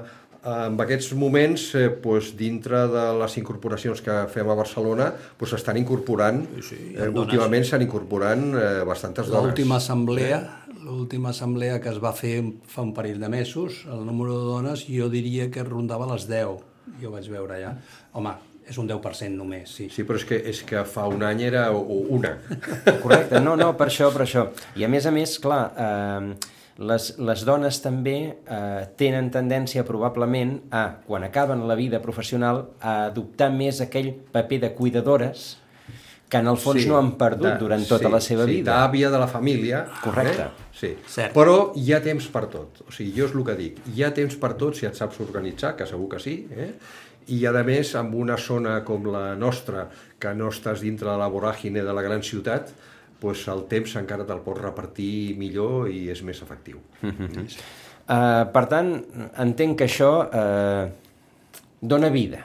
en 0.47 0.77
aquests 0.85 1.13
moments, 1.19 1.65
eh, 1.75 1.89
doncs, 2.03 2.33
dintre 2.39 2.85
de 2.93 3.07
les 3.21 3.37
incorporacions 3.41 4.03
que 4.05 4.19
fem 4.33 4.53
a 4.53 4.57
Barcelona, 4.59 5.09
doncs 5.41 5.57
s'estan 5.57 5.81
incorporant, 5.81 6.45
sí, 6.63 6.79
hi 6.93 7.01
eh, 7.01 7.11
últimament 7.11 7.67
s'han 7.67 7.83
incorporant 7.87 8.47
eh, 8.55 8.69
bastantes 8.87 9.33
dones. 9.33 9.51
L'última 9.51 9.81
assemblea, 9.81 10.41
l'última 10.87 11.31
assemblea 11.35 11.81
que 11.83 11.91
es 11.91 12.01
va 12.03 12.15
fer 12.17 12.39
fa 12.71 12.85
un 12.87 12.93
parell 12.95 13.21
de 13.21 13.31
mesos, 13.33 13.85
el 13.91 14.07
número 14.07 14.39
de 14.39 14.49
dones 14.49 14.87
jo 14.89 15.11
diria 15.13 15.51
que 15.51 15.67
rondava 15.67 16.09
les 16.13 16.29
10. 16.31 16.63
Jo 17.03 17.11
vaig 17.11 17.27
veure 17.31 17.57
allà. 17.57 17.73
Home, 18.15 18.33
és 18.67 18.79
un 18.79 18.89
10% 18.89 19.35
només, 19.35 19.71
sí. 19.79 19.89
Sí, 19.93 20.05
però 20.07 20.21
és 20.21 20.27
que, 20.27 20.39
és 20.53 20.63
que 20.67 20.85
fa 20.89 21.07
un 21.11 21.25
any 21.27 21.43
era 21.49 21.69
una. 21.75 22.37
Correcte, 23.03 23.43
no, 23.43 23.57
no, 23.59 23.73
per 23.79 23.91
això, 23.91 24.13
per 24.15 24.25
això. 24.27 24.49
I 24.79 24.87
a 24.87 24.91
més 24.93 25.07
a 25.07 25.15
més, 25.15 25.37
clar, 25.43 25.61
eh, 25.75 26.55
les, 26.79 27.11
les 27.19 27.45
dones 27.49 27.83
també 27.83 28.17
eh, 28.31 28.83
tenen 29.01 29.31
tendència 29.35 29.85
probablement 29.89 30.59
a, 30.71 30.87
quan 31.07 31.27
acaben 31.27 31.67
la 31.69 31.79
vida 31.79 32.03
professional, 32.05 32.67
a 32.81 33.07
adoptar 33.11 33.51
més 33.55 33.83
aquell 33.83 34.13
paper 34.35 34.63
de 34.67 34.75
cuidadores 34.79 35.55
que 36.29 36.39
en 36.43 36.49
el 36.51 36.57
fons 36.59 36.83
Sí, 36.83 36.89
no 36.89 36.99
han 36.99 37.13
perdut 37.19 37.47
de- 37.53 37.59
durant 37.59 37.85
tota 37.87 38.09
sí, 38.09 38.13
la 38.13 38.21
seva 38.21 38.45
sí, 38.47 38.57
vida. 38.57 38.73
d'àvia 38.73 39.11
de 39.11 39.19
la 39.19 39.29
família. 39.29 39.85
Correcte. 40.03 40.43
Eh? 40.43 40.71
Sí. 40.75 40.91
Cert. 41.07 41.33
Però 41.35 41.73
hi 41.79 41.93
ha 41.93 42.01
temps 42.03 42.27
per 42.29 42.47
tot. 42.53 42.83
O 42.89 42.91
sigui, 42.93 43.13
jo 43.17 43.27
és 43.27 43.35
el 43.35 43.45
que 43.45 43.55
dic. 43.55 43.79
Hi 43.95 44.03
ha 44.03 44.13
temps 44.15 44.35
per 44.37 44.55
tot 44.55 44.75
si 44.77 44.87
et 44.87 44.95
saps 44.99 45.21
organitzar, 45.21 45.77
que 45.77 45.87
segur 45.87 46.09
que 46.09 46.19
sí. 46.19 46.49
Eh? 46.51 46.73
I, 47.29 47.45
a 47.47 47.53
més, 47.67 47.95
amb 47.99 48.15
una 48.15 48.37
zona 48.37 48.85
com 48.85 49.07
la 49.11 49.35
nostra, 49.35 49.89
que 50.19 50.35
no 50.35 50.49
estàs 50.49 50.81
dintre 50.81 51.11
de 51.11 51.17
la 51.19 51.29
voràgine 51.29 51.83
de 51.83 51.93
la 51.93 52.03
gran 52.03 52.23
ciutat, 52.23 52.71
doncs 53.21 53.47
el 53.49 53.65
temps 53.67 53.97
encara 53.97 54.27
te'l 54.29 54.43
pots 54.45 54.61
repartir 54.61 55.35
millor 55.39 55.89
i 55.91 56.09
és 56.13 56.23
més 56.23 56.43
efectiu. 56.43 56.79
Uh, 57.03 58.45
per 58.53 58.67
tant, 58.71 58.93
entenc 59.43 59.79
que 59.81 59.89
això 59.89 60.11
uh, 60.29 60.91
dona 61.81 62.09
vida. 62.15 62.45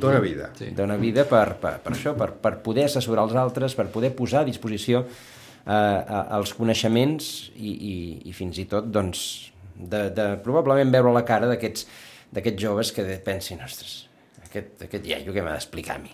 Dóna 0.00 0.20
vida. 0.24 0.50
Sí. 0.58 0.70
Dona 0.76 0.96
vida 1.00 1.24
per, 1.28 1.54
per, 1.60 1.74
per 1.84 1.92
això, 1.94 2.14
per, 2.18 2.30
per 2.42 2.54
poder 2.64 2.84
assessorar 2.88 3.24
els 3.28 3.34
altres, 3.38 3.74
per 3.78 3.86
poder 3.94 4.12
posar 4.16 4.42
a 4.44 4.48
disposició 4.48 5.04
eh, 5.04 5.72
uh, 5.72 6.22
els 6.38 6.54
coneixements 6.56 7.50
i, 7.56 7.72
i, 7.72 7.96
i 8.30 8.32
fins 8.36 8.58
i 8.62 8.66
tot, 8.70 8.86
doncs, 8.94 9.24
de, 9.78 10.08
de 10.10 10.28
probablement 10.44 10.90
veure 10.94 11.12
la 11.14 11.24
cara 11.26 11.46
d'aquests 11.50 11.86
d'aquests 12.34 12.60
joves 12.60 12.90
que 12.92 13.04
pensin, 13.24 13.60
ostres, 13.64 13.92
aquest, 14.44 14.82
aquest 14.84 15.06
iaio 15.08 15.32
què 15.32 15.40
m'ha 15.44 15.54
d'explicar 15.56 15.94
a 15.96 16.02
mi? 16.02 16.10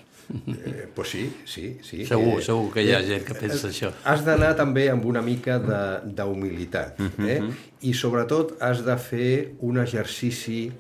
Eh, 0.55 0.87
pues 0.95 1.11
sí, 1.11 1.24
sí, 1.45 1.64
sí. 1.85 2.05
Segur, 2.09 2.39
Eh, 2.39 2.45
segur 2.47 2.70
que 2.72 2.85
hi 2.87 2.93
ha 2.95 3.01
gent 3.05 3.24
que 3.26 3.35
pensa 3.37 3.68
això. 3.68 3.91
Has 4.09 4.22
d'anar 4.24 4.55
també 4.57 4.87
amb 4.93 5.05
una 5.11 5.20
mica 5.20 5.59
de- 5.61 6.14
d'humilitat. 6.16 7.01
Eh? 7.26 7.41
I 7.82 7.93
sobretot 7.93 8.55
has 8.64 8.80
de 8.87 8.97
fer 8.97 9.32
un 9.61 9.82
exercici 9.82 10.70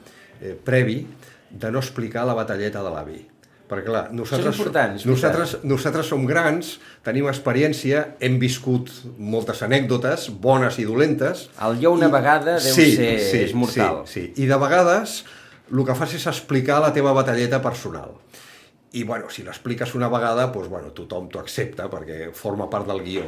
eh, 0.40 0.54
previ 0.64 1.02
de 1.54 1.70
no 1.70 1.78
explicar 1.82 2.26
la 2.26 2.34
batalleta 2.34 2.82
de 2.82 2.90
l'avi. 2.92 3.20
Perquè, 3.64 3.86
clar, 3.86 4.02
nosaltres, 4.12 4.58
és 4.58 5.06
nosaltres, 5.08 5.54
nosaltres 5.64 6.06
som 6.12 6.26
grans, 6.28 6.74
tenim 7.02 7.26
experiència, 7.30 8.02
hem 8.20 8.36
viscut 8.42 8.90
moltes 9.18 9.62
anècdotes, 9.64 10.26
bones 10.44 10.76
i 10.78 10.84
dolentes. 10.84 11.46
El 11.64 11.78
jo 11.80 11.94
una 11.96 12.10
vegada 12.12 12.58
deu 12.60 12.74
ser- 12.98 13.40
és 13.46 13.54
mortal. 13.56 14.02
Sí, 14.06 14.26
sí, 14.34 14.42
i 14.44 14.46
de 14.50 14.58
vegades 14.60 15.24
el 15.72 15.84
que 15.88 15.94
fas 15.96 16.12
és 16.14 16.26
explicar 16.28 16.82
la 16.84 16.92
teva 16.92 17.14
batalleta 17.16 17.62
personal. 17.64 18.12
I, 18.92 19.02
bueno, 19.02 19.30
si 19.30 19.42
l'expliques 19.42 19.94
una 19.96 20.08
vegada, 20.12 20.46
doncs, 20.52 20.68
bueno, 20.68 20.92
tothom 20.94 21.28
t'ho 21.32 21.40
accepta 21.40 21.88
perquè 21.90 22.28
forma 22.36 22.68
part 22.70 22.86
del 22.86 23.00
guió. 23.02 23.24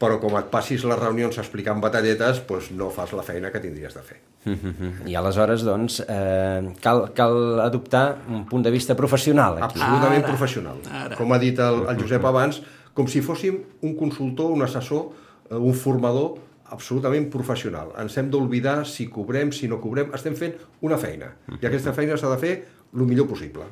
Però 0.00 0.16
com 0.18 0.32
et 0.38 0.46
passis 0.48 0.82
les 0.88 0.96
reunions 0.98 1.36
explicant 1.42 1.80
batalletes, 1.82 2.38
doncs 2.48 2.70
no 2.72 2.88
fas 2.90 3.12
la 3.12 3.22
feina 3.22 3.50
que 3.52 3.60
tindries 3.60 3.92
de 3.94 4.00
fer. 4.02 4.16
Mhm. 4.48 5.06
I 5.06 5.14
aleshores, 5.20 5.62
doncs, 5.66 6.00
eh, 6.08 6.72
cal, 6.80 7.10
cal 7.14 7.60
adoptar 7.60 8.16
un 8.28 8.46
punt 8.48 8.64
de 8.64 8.70
vista 8.70 8.96
professional 8.96 9.58
aquí. 9.58 9.64
absolutament 9.78 10.24
Ara, 10.24 10.28
professional. 10.32 10.78
ara. 10.90 11.16
Com 11.16 11.32
ha 11.32 11.38
dit 11.38 11.58
el, 11.58 11.84
el 11.88 12.00
Josep 12.00 12.24
abans, 12.24 12.62
com 12.94 13.06
si 13.06 13.20
fóssim 13.20 13.60
un 13.82 13.94
consultor, 13.94 14.50
un 14.50 14.62
assessor, 14.62 15.10
eh, 15.50 15.54
un 15.54 15.74
formador 15.74 16.38
absolutament 16.70 17.28
professional. 17.30 17.92
Ens 17.98 18.16
hem 18.16 18.30
d'oblidar 18.30 18.86
si 18.86 19.08
cobrem, 19.10 19.52
si 19.52 19.68
no 19.68 19.80
cobrem, 19.82 20.12
estem 20.14 20.34
fent 20.38 20.54
una 20.80 20.96
feina. 20.96 21.34
I 21.60 21.66
aquesta 21.66 21.92
feina 21.92 22.16
s'ha 22.16 22.30
de 22.30 22.38
fer 22.38 22.52
el 22.94 23.04
millor 23.06 23.26
possible. 23.28 23.64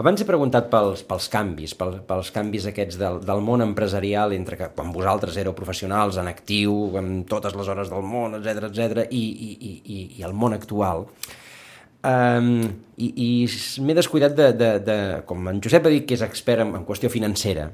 Abans 0.00 0.22
he 0.22 0.26
preguntat 0.26 0.70
pels, 0.72 1.04
pels 1.06 1.28
canvis, 1.30 1.74
pel, 1.78 1.98
pels 2.08 2.30
canvis 2.34 2.66
aquests 2.70 2.96
del, 2.98 3.20
del 3.22 3.42
món 3.44 3.62
empresarial 3.62 4.32
entre 4.34 4.58
que 4.58 4.70
quan 4.74 4.90
vosaltres 4.94 5.36
éreu 5.40 5.54
professionals 5.56 6.18
en 6.20 6.30
actiu, 6.30 6.74
amb 6.98 7.28
totes 7.30 7.54
les 7.58 7.70
hores 7.70 7.92
del 7.92 8.02
món, 8.02 8.34
etc 8.40 8.68
etc 8.70 9.04
i, 9.10 9.22
i, 9.22 9.50
i, 9.54 9.72
i, 10.18 10.22
el 10.26 10.34
món 10.34 10.56
actual. 10.56 11.06
Um, 12.04 12.50
I 13.00 13.08
i 13.24 13.28
m'he 13.80 13.96
descuidat 13.96 14.34
de, 14.36 14.50
de, 14.56 14.70
de, 14.84 14.98
com 15.28 15.48
en 15.48 15.62
Josep 15.64 15.86
ha 15.86 15.92
dit 15.92 16.04
que 16.08 16.18
és 16.18 16.24
expert 16.26 16.64
en, 16.64 16.74
en 16.76 16.84
qüestió 16.88 17.08
financera, 17.12 17.70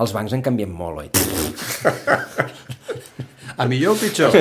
els 0.00 0.14
bancs 0.16 0.32
han 0.32 0.44
canviat 0.44 0.70
molt, 0.72 1.04
oi? 1.04 1.10
A 3.60 3.66
millor 3.68 3.92
o 3.92 3.98
pitjor? 4.00 4.32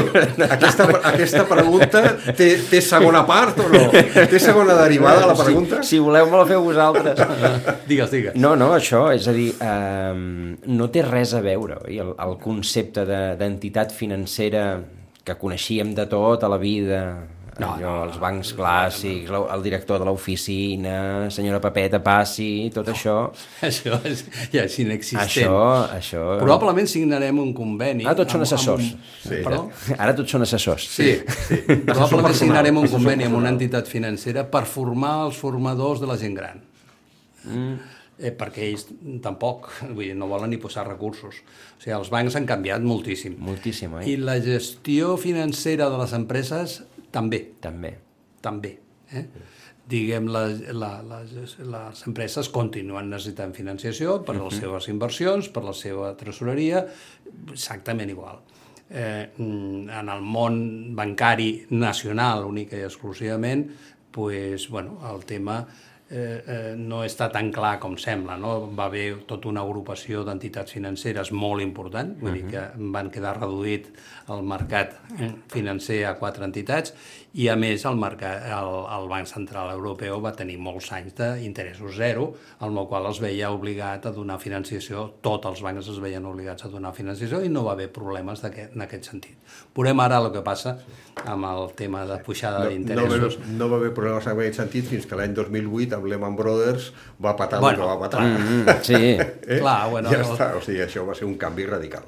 Aquesta, 0.48 0.86
aquesta 1.12 1.44
pregunta 1.50 2.02
té, 2.38 2.48
té 2.70 2.80
segona 2.86 3.26
part 3.28 3.58
o 3.60 3.66
no? 3.72 3.82
Té 3.92 4.40
segona 4.40 4.78
derivada 4.80 5.26
la 5.28 5.36
pregunta? 5.36 5.82
Si, 5.84 5.98
si 5.98 6.00
voleu 6.04 6.30
me 6.32 6.38
la 6.40 6.46
feu 6.48 6.64
vosaltres. 6.64 7.20
digues, 7.90 8.14
digues. 8.14 8.38
No, 8.40 8.54
no, 8.60 8.70
això, 8.78 9.10
és 9.16 9.28
a 9.28 9.34
dir, 9.36 9.50
eh, 9.60 10.56
no 10.72 10.88
té 10.94 11.04
res 11.04 11.34
a 11.36 11.42
veure 11.44 11.82
oi? 11.84 12.00
el, 12.00 12.14
el 12.16 12.38
concepte 12.40 13.04
de- 13.10 13.36
d'entitat 13.40 13.92
financera 13.96 14.64
que 15.28 15.36
coneixíem 15.38 15.92
de 15.98 16.08
tot 16.10 16.44
a 16.48 16.50
la 16.50 16.58
vida, 16.62 17.02
no, 17.60 17.70
allò, 17.76 17.94
els 18.08 18.18
bancs 18.22 18.54
clàssics, 18.58 19.30
no, 19.34 19.44
el 19.54 19.64
director 19.66 20.00
de 20.02 20.08
l'oficina, 20.08 20.96
senyora 21.34 21.60
Pepeta 21.64 22.00
passi, 22.04 22.70
tot 22.74 22.90
això... 22.94 23.18
Això 23.70 24.00
és, 24.08 24.24
ja 24.54 24.64
és 24.66 24.80
inexistent. 24.84 25.26
Això, 25.28 25.60
això... 25.98 26.24
Probablement 26.42 26.90
signarem 26.90 27.42
un 27.42 27.54
conveni... 27.58 28.08
Ara 28.08 28.18
tots 28.22 28.38
són 28.38 28.48
assessors. 28.48 28.94
Amb, 28.96 29.06
Sí. 29.20 29.42
Perdó? 29.44 29.66
Ara 29.98 30.16
tots 30.18 30.32
són 30.32 30.46
assessors. 30.46 30.88
Sí, 30.90 31.12
sí. 31.20 31.60
Probablement 31.68 32.30
personal. 32.30 32.40
signarem 32.40 32.80
un 32.82 32.90
conveni 32.90 33.28
amb 33.28 33.38
una 33.40 33.52
entitat 33.54 33.90
financera 33.92 34.46
per 34.50 34.64
formar 34.70 35.16
els 35.28 35.40
formadors 35.40 36.02
de 36.02 36.10
la 36.10 36.18
gent 36.20 36.38
gran. 36.38 36.62
Mm. 37.46 37.80
Eh, 38.20 38.34
perquè 38.36 38.66
ells 38.68 38.84
tampoc, 39.24 39.70
vull 39.94 40.10
dir, 40.10 40.16
no 40.20 40.28
volen 40.28 40.52
ni 40.52 40.60
posar 40.60 40.84
recursos. 40.88 41.40
O 41.40 41.80
sigui, 41.80 41.94
els 41.96 42.10
bancs 42.12 42.36
han 42.36 42.48
canviat 42.50 42.84
moltíssim. 42.84 43.38
Moltíssim, 43.40 43.94
oi? 43.96 44.10
I 44.12 44.18
la 44.20 44.36
gestió 44.44 45.14
financera 45.22 45.88
de 45.92 46.02
les 46.02 46.16
empreses 46.18 46.82
també, 47.12 47.42
També. 47.62 47.96
també. 48.42 48.76
Eh? 49.14 49.26
Diguem, 49.90 50.28
les, 50.30 50.60
la, 50.78 50.92
les, 51.02 51.56
les 51.66 52.04
empreses 52.06 52.52
continuen 52.54 53.10
necessitant 53.10 53.56
financiació 53.58 54.20
per 54.26 54.36
les 54.38 54.60
seves 54.62 54.88
inversions, 54.92 55.50
per 55.50 55.64
la 55.66 55.74
seva 55.74 56.12
tresoreria, 56.20 56.84
exactament 57.50 58.14
igual. 58.14 58.44
Eh, 58.90 59.30
mm, 59.38 59.90
en 59.98 60.12
el 60.14 60.22
món 60.22 60.60
bancari 60.98 61.66
nacional, 61.74 62.46
únic 62.46 62.74
i 62.78 62.84
exclusivament, 62.86 63.66
pues, 64.14 64.70
bueno, 64.70 65.00
el 65.10 65.26
tema 65.26 65.64
eh, 66.10 66.44
eh, 66.46 66.76
no 66.78 67.04
està 67.06 67.30
tan 67.34 67.52
clar 67.54 67.78
com 67.82 67.96
sembla. 68.02 68.38
No? 68.42 68.54
Va 68.76 68.88
haver 68.90 69.22
tota 69.30 69.50
una 69.52 69.64
agrupació 69.66 70.24
d'entitats 70.28 70.74
financeres 70.76 71.32
molt 71.32 71.64
important, 71.64 72.16
vull 72.22 72.38
dir 72.40 72.46
que 72.50 72.66
van 72.96 73.12
quedar 73.14 73.36
reduït 73.38 73.90
el 74.34 74.44
mercat 74.46 74.98
eh, 75.20 75.32
financer 75.54 76.04
a 76.10 76.16
quatre 76.20 76.46
entitats 76.48 76.96
i 77.34 77.46
a 77.48 77.56
més 77.56 77.84
el, 77.86 77.96
mercat, 78.02 78.42
el, 78.50 78.70
el 78.90 79.08
Banc 79.12 79.28
Central 79.30 79.70
Europeu 79.76 80.18
va 80.24 80.32
tenir 80.34 80.56
molts 80.58 80.88
anys 80.98 81.14
d'interessos 81.14 81.94
zero, 81.98 82.32
amb 82.66 82.80
el 82.82 82.88
qual 82.90 83.06
es 83.12 83.20
veia 83.22 83.52
obligat 83.54 84.08
a 84.10 84.12
donar 84.12 84.40
financiació, 84.42 85.04
tots 85.22 85.46
els 85.46 85.62
bancs 85.62 85.88
es 85.94 86.00
veien 86.02 86.26
obligats 86.26 86.66
a 86.66 86.70
donar 86.74 86.94
financiació 86.98 87.44
i 87.46 87.50
no 87.54 87.64
va 87.68 87.74
haver 87.76 87.92
problemes 87.94 88.42
d'aquest- 88.42 88.74
en 88.74 88.82
aquest 88.82 89.04
sentit. 89.12 89.38
Veurem 89.76 90.00
ara 90.00 90.18
el 90.24 90.32
que 90.34 90.42
passa 90.42 90.78
amb 91.26 91.46
el 91.46 91.70
tema 91.76 92.06
de 92.06 92.18
pujada 92.26 92.60
No, 92.60 92.64
no, 92.64 92.70
va 92.70 92.74
d'interessos. 92.76 93.38
haver, 93.38 93.54
no 93.60 93.70
va 93.70 93.78
haver 93.78 93.94
problemes 93.94 94.26
en 94.26 94.34
aquest 94.34 94.56
sentit 94.64 94.86
fins 94.86 95.06
que 95.06 95.16
l'any 95.16 95.34
2008 95.38 95.96
amb 96.00 96.06
Lehman 96.06 96.36
Brothers 96.36 96.92
va 97.24 97.36
patar 97.36 97.60
Bueno, 97.62 97.78
el 97.78 97.82
que 97.84 97.88
va 97.94 98.00
patar. 98.00 98.22
Mm, 98.26 98.82
sí. 98.82 98.96
Eh? 99.50 99.60
Clar, 99.60 99.90
bueno, 99.90 100.10
ja 100.10 100.18
el- 100.18 100.26
està, 100.26 100.50
o 100.58 100.62
sigui, 100.62 100.80
això 100.82 101.06
va 101.08 101.14
ser 101.16 101.26
un 101.26 101.38
canvi 101.38 101.66
radical. 101.66 102.04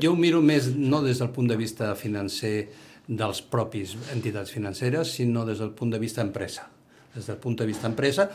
Jo 0.00 0.12
ho 0.12 0.16
miro 0.16 0.40
més 0.42 0.74
no 0.76 1.02
des 1.02 1.18
del 1.20 1.30
punt 1.30 1.48
de 1.48 1.56
vista 1.56 1.94
financer 1.94 2.68
dels 3.06 3.42
propis 3.42 3.96
entitats 4.14 4.52
financeres, 4.54 5.16
sinó 5.18 5.44
des 5.48 5.60
del 5.62 5.72
punt 5.76 5.92
de 5.92 6.00
vista 6.02 6.22
empresa. 6.22 6.68
Des 7.14 7.26
del 7.26 7.36
punt 7.36 7.58
de 7.58 7.66
vista 7.66 7.86
empresa, 7.86 8.30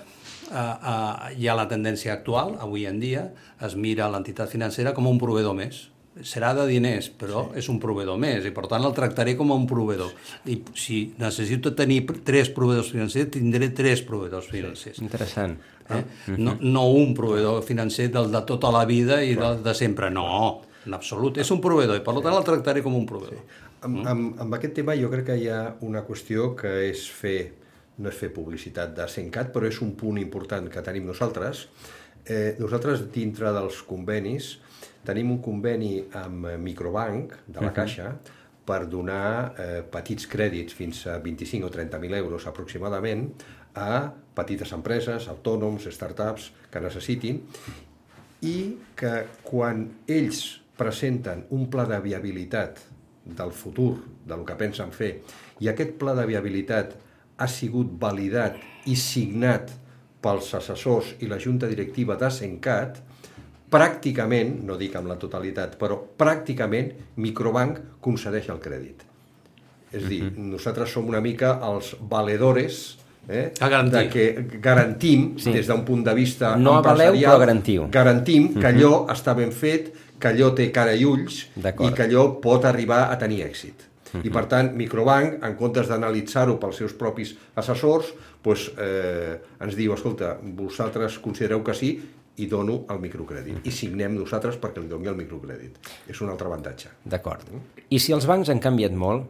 eh, 0.51 0.55
eh, 0.55 1.36
hi 1.39 1.47
ha 1.47 1.55
la 1.57 1.68
tendència 1.68 2.13
actual, 2.13 2.57
avui 2.61 2.86
en 2.86 2.99
dia, 2.99 3.30
es 3.63 3.76
mira 3.76 4.09
l'entitat 4.11 4.51
financera 4.51 4.93
com 4.93 5.07
un 5.07 5.22
proveïdor 5.22 5.55
més. 5.57 5.88
Serà 6.26 6.49
de 6.57 6.63
diners, 6.65 7.11
però 7.13 7.43
sí. 7.51 7.59
és 7.61 7.68
un 7.70 7.78
proveïdor 7.80 8.18
més, 8.18 8.45
i 8.45 8.51
per 8.51 8.65
tant 8.70 8.86
el 8.86 8.93
tractaré 8.97 9.36
com 9.38 9.51
a 9.53 9.57
un 9.57 9.68
proveïdor. 9.70 10.13
I 10.49 10.55
si 10.74 11.13
necessito 11.22 11.76
tenir 11.78 12.07
tres 12.26 12.49
proveïdors 12.49 12.89
financers, 12.89 13.30
tindré 13.36 13.70
tres 13.70 14.01
proveïdors 14.05 14.49
financers. 14.49 14.97
Interessant. 15.05 15.59
Eh? 15.93 16.01
No, 16.41 16.57
no 16.59 16.88
un 16.89 17.13
proveïdor 17.15 17.61
financer 17.63 18.09
del 18.11 18.32
de 18.34 18.41
tota 18.49 18.74
la 18.74 18.84
vida 18.89 19.22
i 19.24 19.38
del 19.38 19.61
de 19.63 19.76
sempre, 19.78 20.09
no, 20.09 20.26
en 20.88 20.97
absolut. 20.97 21.38
És 21.38 21.51
un 21.53 21.61
proveïdor 21.63 21.99
i 21.99 22.03
per 22.03 22.18
tant 22.18 22.34
el 22.34 22.45
tractaré 22.47 22.82
com 22.86 22.97
un 22.97 23.05
proveïdor. 23.05 23.45
Amb, 23.88 24.02
amb, 24.04 24.40
amb 24.44 24.56
aquest 24.58 24.74
tema 24.76 24.98
jo 25.00 25.08
crec 25.12 25.30
que 25.30 25.38
hi 25.40 25.48
ha 25.48 25.62
una 25.88 26.02
qüestió 26.04 26.50
que 26.60 26.72
és 26.90 27.06
fer, 27.08 27.38
no 28.04 28.12
és 28.12 28.18
fer 28.20 28.34
publicitat 28.36 28.92
de 28.98 29.06
Sencat, 29.08 29.54
però 29.54 29.70
és 29.70 29.80
un 29.86 29.94
punt 29.96 30.20
important 30.20 30.68
que 30.72 30.84
tenim 30.84 31.08
nosaltres. 31.08 31.68
Eh, 32.28 32.58
nosaltres, 32.60 33.06
dintre 33.16 33.54
dels 33.56 33.80
convenis, 33.88 34.58
tenim 35.08 35.32
un 35.32 35.40
conveni 35.40 36.02
amb 36.20 36.50
Microbank, 36.60 37.38
de 37.48 37.64
la 37.64 37.72
Caixa, 37.72 38.12
per 38.68 38.82
donar 38.92 39.54
eh, 39.56 39.80
petits 39.88 40.28
crèdits 40.28 40.76
fins 40.76 41.06
a 41.08 41.16
25 41.24 41.70
o 41.70 41.72
30.000 41.72 42.20
euros 42.20 42.50
aproximadament 42.52 43.30
a 43.80 44.10
petites 44.36 44.76
empreses, 44.76 45.30
autònoms, 45.32 45.88
startups 45.96 46.52
que 46.74 46.84
necessitin 46.84 47.40
i 48.44 48.58
que 49.00 49.14
quan 49.48 49.88
ells 50.12 50.44
presenten 50.78 51.48
un 51.56 51.70
pla 51.72 51.88
de 51.88 52.02
viabilitat 52.04 52.84
del 53.36 53.52
futur, 53.52 53.98
del 54.28 54.46
que 54.46 54.56
pensen 54.60 54.92
fer, 54.92 55.22
i 55.60 55.70
aquest 55.70 55.96
pla 56.00 56.14
de 56.16 56.26
viabilitat 56.30 56.96
ha 57.38 57.48
sigut 57.48 57.90
validat 58.00 58.56
i 58.86 58.96
signat 58.96 59.72
pels 60.22 60.54
assessors 60.58 61.16
i 61.22 61.28
la 61.30 61.38
junta 61.40 61.68
directiva 61.70 62.16
de 62.18 62.30
Sencat, 62.34 63.02
pràcticament, 63.70 64.62
no 64.64 64.78
dic 64.80 64.96
amb 64.96 65.10
la 65.12 65.18
totalitat, 65.20 65.76
però 65.80 65.98
pràcticament 66.18 66.94
Microbank 67.20 67.82
concedeix 68.02 68.48
el 68.54 68.62
crèdit. 68.64 69.04
És 69.92 70.04
a 70.04 70.08
dir, 70.08 70.22
nosaltres 70.36 70.92
som 70.92 71.08
una 71.08 71.22
mica 71.24 71.58
els 71.68 71.94
valedores 72.00 72.98
eh, 73.28 73.52
de 73.92 74.04
que 74.10 74.26
garantim, 74.62 75.38
Sí. 75.38 75.52
des 75.52 75.68
d'un 75.68 75.84
punt 75.84 76.04
de 76.04 76.14
vista 76.14 76.56
No 76.56 76.76
avaleu, 76.76 77.14
empresarial, 77.14 77.32
però 77.32 77.40
garantiu. 77.40 77.88
Garantim 77.92 78.54
que 78.54 78.68
allò 78.68 79.06
està 79.12 79.36
ben 79.36 79.52
fet, 79.52 79.94
que 80.20 80.32
allò 80.32 80.51
té 80.57 80.70
cara 80.74 80.95
i 80.97 81.05
ulls 81.05 81.43
i 81.57 81.91
que 81.93 82.07
allò 82.07 82.30
pot 82.41 82.65
arribar 82.65 83.07
a 83.11 83.18
tenir 83.22 83.43
èxit. 83.45 83.86
I 84.24 84.32
per 84.32 84.45
tant, 84.47 84.72
Microbank, 84.80 85.41
en 85.43 85.55
comptes 85.59 85.89
d'analitzar-ho 85.91 86.55
pels 86.61 86.78
seus 86.80 86.93
propis 86.97 87.34
assessors, 87.59 88.13
doncs, 88.43 88.70
eh, 88.80 89.36
ens 89.59 89.76
diu, 89.76 89.93
escolta, 89.93 90.38
vosaltres 90.41 91.20
considereu 91.20 91.63
que 91.63 91.76
sí 91.76 91.91
i 92.38 92.45
dono 92.47 92.84
el 92.93 93.01
microcrèdit. 93.01 93.65
I 93.65 93.74
signem 93.74 94.15
nosaltres 94.15 94.59
perquè 94.61 94.82
li 94.82 94.89
doni 94.89 95.09
el 95.09 95.18
microcrèdit. 95.18 95.80
És 96.07 96.22
un 96.22 96.30
altre 96.30 96.47
avantatge. 96.47 96.93
D'acord. 97.03 97.49
I 97.89 97.99
si 97.99 98.13
els 98.15 98.28
bancs 98.30 98.49
han 98.53 98.61
canviat 98.63 98.93
molt, 98.93 99.28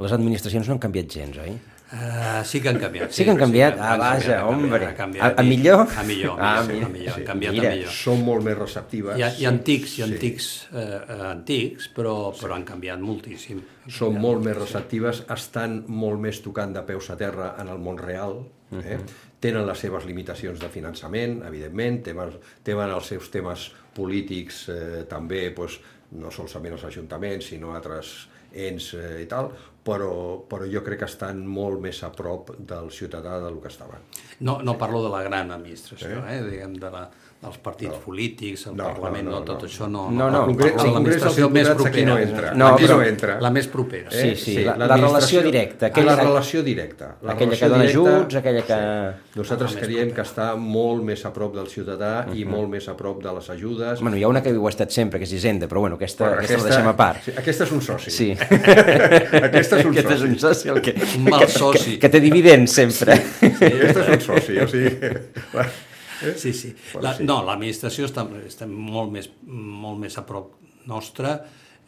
les 0.00 0.12
administracions 0.16 0.68
no 0.68 0.76
han 0.76 0.82
canviat 0.82 1.10
gens, 1.12 1.38
oi? 1.38 1.54
Uh, 1.92 2.44
sí 2.44 2.60
que 2.62 2.68
han 2.70 2.78
canviat. 2.78 3.10
Sí 3.10 3.24
que 3.24 3.32
han 3.32 3.38
canviat? 3.40 3.74
han 3.78 3.92
Ah, 3.92 3.96
vaja, 3.98 4.46
hombre. 4.46 4.86
han 4.86 4.94
canviat. 4.94 5.24
A- 5.38 5.40
a 5.40 5.42
millor? 5.42 5.88
A 5.96 6.02
millor, 6.04 6.36
Ah, 6.38 6.60
a 6.60 6.62
millor, 6.62 6.76
mira. 6.78 6.86
a 6.86 6.88
millor, 6.90 7.14
Sí. 7.14 7.20
han 7.20 7.26
canviat 7.26 7.52
Mira. 7.52 7.68
a 7.72 7.74
millor. 7.74 7.90
Són 7.90 8.24
molt 8.24 8.44
més 8.44 8.56
receptives. 8.58 9.16
Hi 9.18 9.22
ha, 9.22 9.30
hi 9.36 9.44
ha 9.44 9.48
antics, 9.48 9.98
hi 9.98 10.02
ha 10.02 10.06
Sí. 10.06 10.12
antics, 10.12 10.68
eh, 10.72 11.00
eh, 11.08 11.22
antics 11.32 11.90
però, 11.96 12.32
però 12.32 12.54
han 12.54 12.64
canviat 12.64 13.00
moltíssim. 13.00 13.58
Han 13.84 13.90
són 13.90 14.12
canviat 14.14 14.22
molt 14.22 14.44
més 14.44 14.56
receptives, 14.56 15.24
estan 15.28 15.84
molt 15.88 16.20
més 16.20 16.40
tocant 16.42 16.72
de 16.72 16.82
peus 16.82 17.10
a 17.10 17.16
terra 17.16 17.56
en 17.58 17.68
el 17.68 17.78
món 17.78 17.98
real, 17.98 18.44
eh? 18.72 18.98
tenen 19.40 19.66
les 19.66 19.78
seves 19.78 20.04
limitacions 20.06 20.60
de 20.60 20.68
finançament, 20.68 21.42
evidentment, 21.44 22.02
tenen, 22.04 22.30
tenen 22.62 22.90
els 22.90 23.06
seus 23.06 23.30
temes 23.30 23.72
polítics 23.94 24.68
eh, 24.68 25.04
també, 25.08 25.50
doncs, 25.56 25.80
no 26.12 26.30
solament 26.30 26.74
els 26.74 26.84
ajuntaments, 26.84 27.46
sinó 27.46 27.74
altres 27.74 28.28
ens 28.52 28.94
eh, 28.94 29.22
i 29.22 29.26
tal, 29.26 29.50
però, 29.84 30.12
però 30.50 30.68
jo 30.68 30.82
crec 30.84 31.02
que 31.02 31.08
estan 31.08 31.40
molt 31.48 31.80
més 31.80 32.02
a 32.04 32.10
prop 32.12 32.52
del 32.58 32.90
ciutadà 32.92 33.38
del 33.42 33.58
que 33.62 33.72
estaven. 33.72 34.04
No, 34.46 34.58
no 34.64 34.76
parlo 34.80 35.02
de 35.04 35.12
la 35.12 35.22
gran 35.24 35.52
administració, 35.54 36.22
eh? 36.28 36.40
diguem, 36.44 36.76
de 36.80 36.92
la, 36.92 37.06
dels 37.40 37.56
partits 37.64 37.94
no. 37.94 38.00
polítics, 38.04 38.66
el 38.68 38.74
No, 38.76 38.84
Parlament, 38.92 39.24
no, 39.24 39.30
no, 39.30 39.38
no, 39.40 39.44
tot 39.48 39.62
no. 39.62 39.68
això 39.68 39.86
no. 39.88 40.02
No, 40.10 40.26
no. 40.30 40.42
Congrés, 40.44 40.72
Congrés 40.74 40.82
dels 40.82 40.92
l'administració 40.92 41.46
més 41.48 41.68
Diputats 41.68 41.86
aquí 41.88 42.02
propera. 42.02 42.10
no 42.10 42.18
entra. 42.20 42.50
No, 42.54 42.66
aquí 42.74 42.84
però- 42.84 42.96
no 42.98 43.02
entra. 43.02 43.36
La 43.40 43.50
més 43.50 43.66
propera. 43.72 44.10
Sí, 44.10 44.34
sí, 44.36 44.54
la- 44.64 44.76
la 44.76 44.86
l'administració- 44.86 45.40
relació 45.40 45.42
directa, 45.42 45.86
Aquella, 45.86 46.12
aquella- 46.12 46.16
la 46.24 46.28
relació 46.28 46.62
directa. 46.62 47.08
La 47.22 47.32
aquella 47.32 47.50
relació 47.56 47.66
que 47.66 47.70
dona 47.72 47.84
directa, 47.84 48.16
ajuts, 48.18 48.34
aquella 48.36 48.62
que... 48.62 49.38
Nosaltres 49.40 49.70
La 49.74 49.80
més 49.80 49.86
creiem 49.86 50.10
que 50.12 50.20
està 50.22 50.54
molt 50.56 51.02
més 51.02 51.24
a 51.24 51.32
prop 51.32 51.54
del 51.56 51.66
ciutadà 51.68 52.26
i 52.34 52.44
molt 52.44 52.68
més 52.68 52.88
a 52.88 52.96
prop 52.96 53.22
de 53.22 53.32
les 53.32 53.48
ajudes. 53.50 54.00
Bueno, 54.02 54.16
hi 54.18 54.22
ha 54.22 54.28
una 54.28 54.42
que 54.42 54.52
ho 54.52 54.66
ha 54.66 54.70
estat 54.70 54.90
sempre, 54.90 55.18
que 55.18 55.24
és 55.24 55.32
Hisenda, 55.32 55.66
però 55.66 55.80
bueno, 55.80 55.96
aquesta, 55.96 56.26
Però 56.28 56.38
aquesta, 56.44 56.58
la 56.58 56.64
deixem 56.74 56.88
a 56.88 56.96
part. 56.96 57.22
Sí, 57.24 57.32
aquesta 57.38 57.64
és 57.64 57.72
un 57.72 57.80
soci. 57.80 58.10
Sí. 58.10 58.30
Aquesta 59.48 59.78
és 59.78 59.84
un 59.86 59.92
Aquest 59.96 60.10
és 60.10 60.18
soci. 60.20 60.28
un 60.30 60.38
soci, 60.38 60.68
el 60.68 60.80
que, 60.82 60.94
Un 61.16 61.24
mal 61.30 61.40
que, 61.40 61.48
soci. 61.48 61.92
Que, 61.94 61.98
que 62.00 62.08
té 62.10 62.20
dividends 62.20 62.70
sempre. 62.72 63.12
Aquesta 63.40 64.04
és 64.04 64.08
un 64.08 64.20
soci, 64.20 64.58
o 64.60 64.68
sigui... 64.68 64.90
Sí, 66.36 66.52
sí. 66.52 66.74
Bueno, 66.92 67.08
La, 67.08 67.14
sí. 67.16 67.26
No, 67.28 67.40
l'administració 67.46 68.08
està, 68.08 68.26
està 68.46 68.68
molt, 68.70 69.12
més, 69.14 69.30
molt 69.46 70.00
més 70.02 70.18
a 70.20 70.24
prop 70.28 70.56
nostra. 70.90 71.38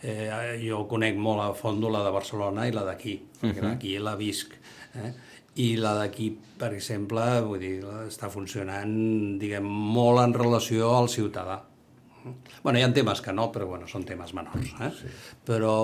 Eh, 0.03 0.59
jo 0.65 0.83
conec 0.91 1.19
molt 1.21 1.45
a 1.45 1.53
fondo 1.55 1.91
la 1.93 2.03
de 2.03 2.11
Barcelona 2.11 2.67
i 2.67 2.73
la 2.75 2.83
d'aquí, 2.89 3.21
perquè 3.39 3.63
d'aquí 3.63 3.99
la 4.03 4.17
visc. 4.19 4.57
Eh? 4.99 5.13
I 5.63 5.69
la 5.77 5.93
d'aquí, 6.01 6.31
per 6.59 6.73
exemple, 6.75 7.27
vull 7.45 7.61
dir, 7.61 7.77
està 8.09 8.31
funcionant, 8.33 8.97
diguem, 9.39 9.69
molt 9.69 10.25
en 10.25 10.35
relació 10.35 10.91
al 10.97 11.11
ciutadà. 11.13 11.61
Bueno, 12.63 12.79
hi 12.79 12.83
ha 12.87 12.91
temes 12.95 13.21
que 13.23 13.33
no, 13.35 13.49
però 13.55 13.67
bueno, 13.67 13.89
són 13.91 14.05
temes 14.07 14.33
menors. 14.39 14.75
Eh? 14.81 14.91
Sí. 14.99 15.11
Però, 15.47 15.77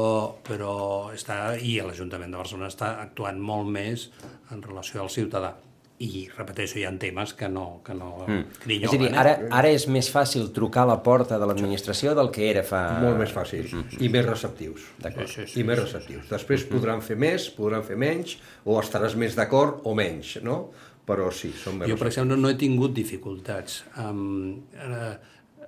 però 0.46 0.74
està, 1.14 1.56
i 1.58 1.78
l'Ajuntament 1.82 2.34
de 2.34 2.38
Barcelona 2.40 2.70
està 2.70 2.92
actuant 3.02 3.40
molt 3.42 3.70
més 3.74 4.08
en 4.54 4.62
relació 4.62 5.02
al 5.02 5.10
ciutadà. 5.14 5.56
I, 5.98 6.28
repeteixo, 6.30 6.78
hi 6.78 6.84
ha 6.86 6.92
temes 7.00 7.32
que 7.34 7.48
no, 7.50 7.80
que 7.82 7.94
no 7.98 8.12
mm. 8.22 8.68
És 8.76 8.92
a 8.92 8.98
dir, 9.00 9.08
ara, 9.18 9.32
ara 9.58 9.70
és 9.74 9.88
més 9.90 10.06
fàcil 10.14 10.52
trucar 10.54 10.84
a 10.86 10.90
la 10.92 10.98
porta 11.02 11.40
de 11.42 11.48
l'administració 11.50 12.12
del 12.14 12.30
que 12.34 12.44
era 12.46 12.62
fa... 12.66 12.82
Molt 13.02 13.18
més 13.18 13.32
fàcil 13.34 13.66
i 13.98 14.10
més 14.12 14.26
receptius. 14.26 14.84
Sí, 15.02 15.10
sí, 15.26 15.46
sí, 15.54 15.56
I 15.58 15.66
més 15.66 15.80
receptius. 15.80 16.28
Després 16.30 16.68
podran 16.70 17.02
fer 17.02 17.18
més, 17.18 17.48
podran 17.56 17.82
fer 17.86 17.98
menys, 17.98 18.36
o 18.62 18.78
estaràs 18.78 19.18
més 19.18 19.34
d'acord 19.38 19.82
o 19.90 19.96
menys, 19.98 20.36
no? 20.46 20.60
Però 21.08 21.32
sí, 21.34 21.50
són 21.56 21.80
més 21.80 21.90
Jo, 21.90 21.96
per 21.96 22.06
receptius. 22.06 22.14
exemple, 22.14 22.38
no 22.44 22.52
he 22.52 22.58
tingut 22.60 22.94
dificultats 22.94 23.80
amb 23.98 24.78
eh, 24.78 25.12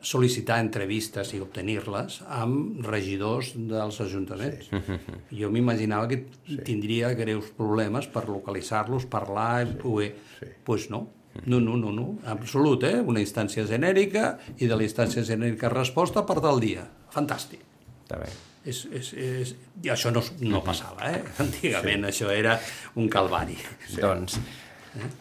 sol·licitar 0.01 0.59
entrevistes 0.63 1.35
i 1.37 1.41
obtenir-les 1.45 2.21
amb 2.33 2.81
regidors 2.87 3.53
dels 3.55 4.01
ajuntaments. 4.01 4.71
Sí. 4.71 4.99
Jo 5.43 5.51
m'imaginava 5.53 6.09
que 6.11 6.23
tindria 6.67 7.13
greus 7.19 7.51
problemes 7.57 8.09
per 8.11 8.27
localitzar-los, 8.29 9.09
parlar, 9.13 9.67
sí. 9.69 9.81
poder... 9.83 10.13
Sí. 10.39 10.53
Pues 10.65 10.91
no. 10.91 11.07
No, 11.47 11.61
no, 11.63 11.77
no, 11.79 11.93
no, 11.95 12.07
absolut, 12.27 12.83
eh? 12.85 12.97
Una 13.07 13.21
instància 13.23 13.63
genèrica 13.69 14.33
i 14.59 14.67
de 14.67 14.77
la 14.77 14.83
instància 14.83 15.23
genèrica 15.25 15.71
resposta 15.71 16.25
per 16.27 16.41
tal 16.43 16.59
dia. 16.61 16.83
Fantàstic. 17.15 17.63
Està 18.03 18.19
bé. 18.19 18.33
És, 18.67 18.83
és, 18.93 19.13
és... 19.15 19.53
I 19.85 19.93
això 19.95 20.11
no, 20.13 20.25
no 20.43 20.61
passava, 20.67 21.07
eh? 21.13 21.23
Antigament 21.45 22.03
sí. 22.03 22.11
això 22.11 22.33
era 22.35 22.59
un 22.99 23.09
calvari. 23.13 23.57
Sí. 23.87 24.01
Doncs, 24.03 24.41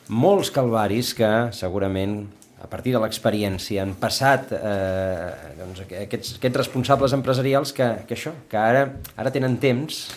molts 0.09 0.49
calvaris 0.51 1.13
que 1.15 1.29
segurament 1.55 2.23
a 2.61 2.67
partir 2.67 2.91
de 2.95 2.99
l'experiència 3.01 3.81
han 3.83 3.93
passat 3.99 4.51
eh, 4.55 5.53
doncs, 5.59 5.83
aqu- 5.85 6.01
aquests, 6.05 6.35
aquests 6.39 6.59
responsables 6.63 7.13
empresarials 7.15 7.71
que, 7.75 7.87
que 8.07 8.17
això, 8.17 8.33
que 8.51 8.59
ara, 8.59 8.85
ara 9.15 9.31
tenen 9.31 9.57
temps 9.61 10.07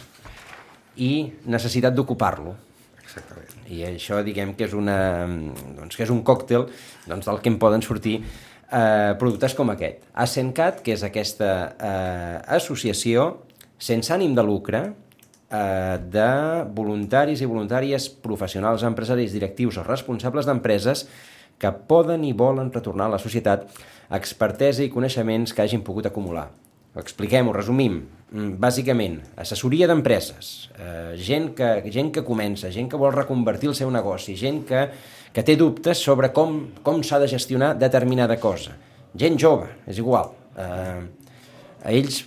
i 1.01 1.13
necessitat 1.49 1.95
d'ocupar-lo. 1.97 2.55
Exactament. 3.03 3.49
I 3.73 3.85
això, 3.89 4.19
diguem 4.27 4.55
que 4.59 4.67
és, 4.67 4.75
una, 4.77 4.97
doncs, 5.79 5.97
que 5.97 6.05
és 6.05 6.11
un 6.13 6.23
còctel 6.27 6.67
doncs, 7.09 7.29
del 7.29 7.39
que 7.41 7.53
en 7.53 7.59
poden 7.63 7.85
sortir 7.85 8.19
eh, 8.23 9.13
productes 9.21 9.55
com 9.57 9.71
aquest. 9.73 10.03
Ascencat, 10.13 10.83
que 10.85 10.93
és 10.97 11.07
aquesta 11.07 11.53
eh, 11.79 12.37
associació 12.59 13.31
sense 13.83 14.13
ànim 14.15 14.35
de 14.37 14.45
lucre 14.45 14.83
eh, 14.91 15.97
de 16.13 16.29
voluntaris 16.77 17.41
i 17.41 17.49
voluntàries 17.49 18.11
professionals, 18.23 18.85
empresaris, 18.87 19.33
directius 19.33 19.81
o 19.81 19.87
responsables 19.87 20.49
d'empreses 20.51 21.07
que 21.63 21.71
poden 21.89 22.25
i 22.27 22.35
volen 22.35 22.73
retornar 22.75 23.07
a 23.07 23.15
la 23.15 23.23
societat 23.23 23.69
expertesa 24.13 24.83
i 24.83 24.91
coneixements 24.91 25.55
que 25.55 25.63
hagin 25.63 25.85
pogut 25.87 26.09
acumular. 26.11 26.49
Ho 26.93 27.01
expliquem, 27.01 27.47
ho 27.49 27.55
resumim. 27.55 28.03
Mm, 28.33 28.57
Bàsicament, 28.61 29.21
assessoria 29.41 29.87
d'empreses, 29.89 30.71
eh, 30.77 31.15
gent, 31.17 31.53
que, 31.57 31.69
gent 31.93 32.11
que 32.13 32.25
comença, 32.25 32.71
gent 32.73 32.89
que 32.91 33.01
vol 33.01 33.13
reconvertir 33.15 33.71
el 33.71 33.77
seu 33.77 33.91
negoci, 33.91 34.35
gent 34.37 34.65
que, 34.69 34.83
que 35.33 35.45
té 35.45 35.57
dubtes 35.57 36.03
sobre 36.03 36.33
com, 36.33 36.73
com 36.83 37.03
s'ha 37.03 37.21
de 37.23 37.29
gestionar 37.29 37.75
determinada 37.79 38.39
cosa. 38.41 38.77
Gent 39.17 39.39
jove, 39.41 39.69
és 39.87 40.01
igual. 40.01 40.35
Eh, 40.57 41.01
a 41.85 41.93
ells 41.93 42.25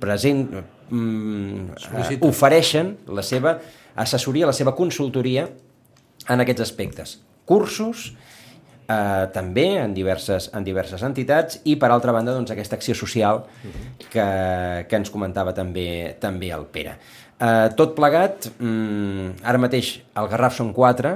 present, 0.00 0.48
mm, 0.88 1.68
eh, 2.00 2.18
ofereixen 2.26 2.96
la 3.06 3.22
seva 3.22 3.58
assessoria, 3.94 4.46
la 4.46 4.56
seva 4.56 4.74
consultoria 4.74 5.48
en 6.28 6.40
aquests 6.40 6.66
aspectes. 6.66 7.18
Cursos, 7.44 8.10
eh, 8.14 8.29
també 9.34 9.66
en 9.80 9.94
diverses, 9.94 10.50
en 10.56 10.66
diverses 10.66 11.02
entitats 11.06 11.60
i 11.64 11.76
per 11.80 11.90
altra 11.90 12.14
banda 12.16 12.34
doncs, 12.36 12.50
aquesta 12.50 12.78
acció 12.78 12.96
social 12.98 13.44
que, 14.10 14.26
que 14.88 14.96
ens 14.98 15.10
comentava 15.10 15.54
també 15.56 16.16
també 16.20 16.50
el 16.54 16.66
Pere. 16.72 16.96
Eh, 17.40 17.68
tot 17.76 17.94
plegat, 17.96 18.50
mm, 18.60 19.40
ara 19.48 19.60
mateix 19.62 19.94
al 20.20 20.28
Garraf 20.28 20.58
són 20.58 20.74
quatre, 20.76 21.14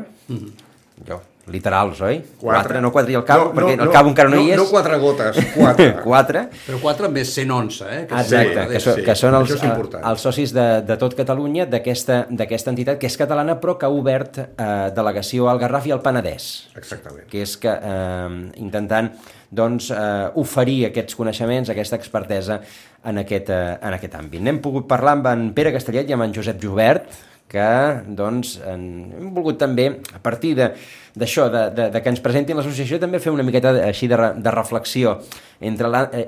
jo, 1.09 1.19
literals, 1.51 2.01
oi? 2.01 2.21
Quatre, 2.41 2.81
no 2.81 2.91
quatre 2.95 3.13
i 3.13 3.17
el 3.19 3.25
cabo, 3.27 3.51
perquè 3.57 3.75
el 3.77 3.91
cabo 3.93 4.13
encara 4.13 4.31
no, 4.33 4.41
hi 4.41 4.55
és. 4.55 4.59
No 4.61 4.65
quatre 4.71 4.97
gotes, 5.03 5.41
quatre. 5.53 5.89
quatre. 6.07 6.45
Però 6.65 6.81
4 6.81 7.11
més 7.13 7.35
111, 7.35 7.85
eh? 7.85 8.01
Que 8.09 8.23
Exacte, 8.23 8.65
sí, 8.65 8.73
que, 8.73 8.81
so, 8.81 8.97
sí, 8.97 9.05
que 9.05 9.17
són 9.19 9.37
els, 9.41 9.53
important. 9.59 10.05
els 10.09 10.25
socis 10.25 10.55
de, 10.57 10.67
de 10.87 10.97
tot 11.01 11.17
Catalunya 11.19 11.67
d'aquesta 11.71 12.25
d'aquesta 12.31 12.73
entitat 12.73 13.01
que 13.01 13.11
és 13.11 13.19
catalana 13.21 13.59
però 13.61 13.77
que 13.79 13.89
ha 13.89 13.93
obert 13.93 14.41
eh, 14.41 14.69
delegació 14.97 15.51
al 15.51 15.61
Garraf 15.63 15.91
i 15.91 15.95
al 15.95 16.03
Penedès 16.05 16.49
Exactament. 16.79 17.29
que 17.31 17.45
és 17.45 17.57
que 17.61 17.75
eh, 17.75 18.41
intentant 18.65 19.13
doncs, 19.55 19.91
eh, 19.95 20.31
oferir 20.41 20.81
aquests 20.89 21.15
coneixements, 21.15 21.71
aquesta 21.71 21.99
expertesa 22.01 22.59
en 23.05 23.21
aquest, 23.23 23.51
eh, 23.51 23.77
en 23.81 23.95
aquest 23.95 24.17
àmbit. 24.19 24.43
N'hem 24.43 24.59
pogut 24.65 24.89
parlar 24.91 25.19
amb 25.19 25.31
en 25.31 25.47
Pere 25.55 25.73
Castellet 25.75 26.09
i 26.11 26.17
amb 26.17 26.27
en 26.27 26.35
Josep 26.35 26.59
Jubert, 26.63 27.07
que 27.49 27.65
doncs, 28.09 28.57
en, 28.67 29.13
hem 29.15 29.29
volgut 29.35 29.59
també, 29.61 29.89
a 30.15 30.21
partir 30.23 30.55
de 30.59 30.71
d'això, 31.15 31.45
de, 31.53 31.61
de, 31.71 31.85
de 31.95 32.01
que 32.03 32.11
ens 32.11 32.19
presentin 32.25 32.57
l'associació, 32.59 32.99
també 32.99 33.21
fer 33.23 33.31
una 33.31 33.45
miqueta 33.47 33.71
de- 33.77 33.85
així 33.87 34.09
de, 34.11 34.17
de 34.43 34.51
reflexió 34.51 35.13
entre 35.61 35.87
la, 35.89 36.01
eh, 36.13 36.25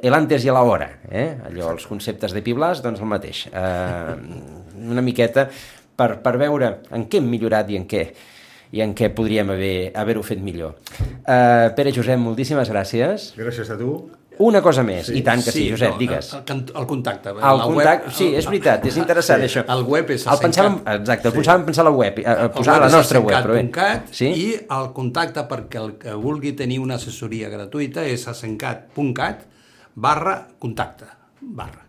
i 0.46 0.52
la 0.54 0.62
hora, 0.62 0.86
eh? 1.10 1.32
allò, 1.48 1.72
els 1.72 1.86
conceptes 1.90 2.30
de 2.36 2.42
Pi 2.46 2.52
Blas, 2.54 2.82
doncs 2.84 3.00
el 3.02 3.10
mateix. 3.10 3.46
Eh, 3.50 4.14
una 4.86 5.02
miqueta 5.02 5.48
per, 5.96 6.20
per 6.22 6.36
veure 6.38 6.76
en 6.94 7.08
què 7.10 7.18
hem 7.18 7.26
millorat 7.32 7.70
i 7.74 7.80
en 7.80 7.88
què 7.90 8.04
i 8.76 8.80
en 8.82 8.94
què 8.98 9.08
podríem 9.14 9.50
haver- 9.54 9.92
haver-ho 9.94 10.22
fet 10.26 10.40
millor. 10.42 10.74
Uh, 11.22 11.70
Pere 11.78 11.92
Josep, 11.94 12.18
moltíssimes 12.18 12.68
gràcies. 12.70 13.28
Gràcies 13.38 13.70
a 13.70 13.76
tu. 13.78 13.92
Una 14.45 14.61
cosa 14.64 14.82
més, 14.84 15.09
i 15.16 15.22
tant 15.24 15.41
que 15.45 15.53
sí, 15.55 15.64
Josep, 15.70 15.95
no, 15.95 16.01
digues. 16.01 16.28
El, 16.37 16.43
el, 16.53 16.62
el 16.82 16.87
contacte. 16.91 17.32
El 17.32 17.41
la 17.41 17.68
contacte, 17.70 18.11
web, 18.11 18.16
sí, 18.18 18.28
és 18.37 18.49
veritat, 18.51 18.84
és 18.91 18.99
interessant 19.01 19.41
sí, 19.41 19.49
això. 19.49 19.64
El 19.72 19.87
web 19.89 20.12
és 20.12 20.26
el 20.28 20.43
pensàvem, 20.43 20.76
exacte, 20.97 21.30
el 21.30 21.39
pensàvem 21.39 21.64
pensar 21.70 21.87
la 21.89 21.95
web, 21.97 22.20
a, 22.20 22.37
a 22.45 22.51
posar 22.53 22.76
la 22.84 22.91
nostra 22.93 23.22
web, 23.24 23.39
però 23.39 23.57
bé. 23.57 23.97
Sí? 24.12 24.28
I 24.28 24.53
el 24.76 24.93
contacte 24.97 25.47
perquè 25.49 25.80
el 25.80 25.97
que 26.03 26.18
vulgui 26.20 26.53
tenir 26.59 26.82
una 26.84 27.01
assessoria 27.01 27.49
gratuïta 27.53 28.05
és 28.05 28.28
asencat.cat 28.32 29.49
barra 29.97 30.39
contacte, 30.61 31.09
barra. 31.41 31.86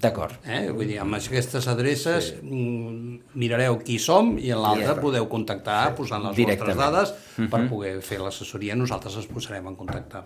D'acord. 0.00 0.32
Eh? 0.48 0.70
Vull 0.72 0.88
dir, 0.88 0.98
amb 1.02 1.18
aquestes 1.18 1.66
adreces 1.68 2.30
sí. 2.32 3.20
mirareu 3.36 3.78
qui 3.84 3.98
som 4.00 4.36
i 4.40 4.48
en 4.54 4.62
l'altre 4.62 4.94
podeu 5.00 5.26
contactar 5.28 5.94
posant 5.98 6.24
les 6.30 6.38
vostres 6.40 6.76
dades 6.78 7.12
per 7.52 7.66
poder 7.68 7.98
fer 8.04 8.20
l'assessoria. 8.22 8.76
Nosaltres 8.80 9.18
ens 9.20 9.28
posarem 9.28 9.66
en 9.68 9.76
contacte 9.76 10.22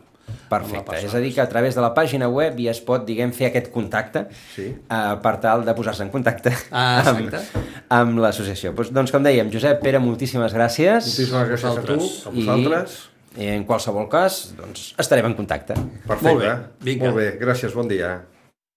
Perfecte, 0.48 0.96
és 1.04 1.12
a 1.12 1.20
dir 1.20 1.34
que 1.34 1.42
a 1.42 1.48
través 1.50 1.74
de 1.76 1.82
la 1.84 1.90
pàgina 1.96 2.30
web 2.32 2.56
ja 2.62 2.72
es 2.72 2.80
pot, 2.84 3.02
diguem, 3.04 3.32
fer 3.36 3.50
aquest 3.50 3.70
contacte 3.74 4.24
Sí. 4.54 4.70
uh, 4.72 5.16
per 5.20 5.34
tal 5.42 5.64
de 5.66 5.74
posar-se 5.76 6.04
en 6.06 6.10
contacte 6.12 6.52
Ah, 6.70 7.02
amb, 7.10 7.26
exacte. 7.26 7.64
amb 7.92 8.18
l'associació. 8.22 8.72
Doncs, 8.72 8.92
doncs, 8.94 9.12
com 9.12 9.24
dèiem, 9.26 9.50
Josep, 9.52 9.82
Pere, 9.84 10.00
moltíssimes 10.00 10.54
gràcies. 10.56 11.04
Moltíssimes 11.10 11.48
gràcies 11.50 11.70
a 11.70 11.82
tu, 11.82 11.98
vosaltres. 11.98 12.26
a 12.26 12.30
vosaltres. 12.30 12.98
I 13.36 13.48
en 13.56 13.64
qualsevol 13.68 14.08
cas, 14.08 14.54
doncs, 14.56 14.92
estarem 14.96 15.26
en 15.26 15.34
contacte. 15.34 15.74
Perfecte. 16.06 16.28
Molt 16.28 16.40
bé, 16.40 16.54
vinga. 16.80 17.10
Molt 17.10 17.16
bé, 17.20 17.32
gràcies, 17.40 17.74
bon 17.74 17.88
dia. 17.90 18.22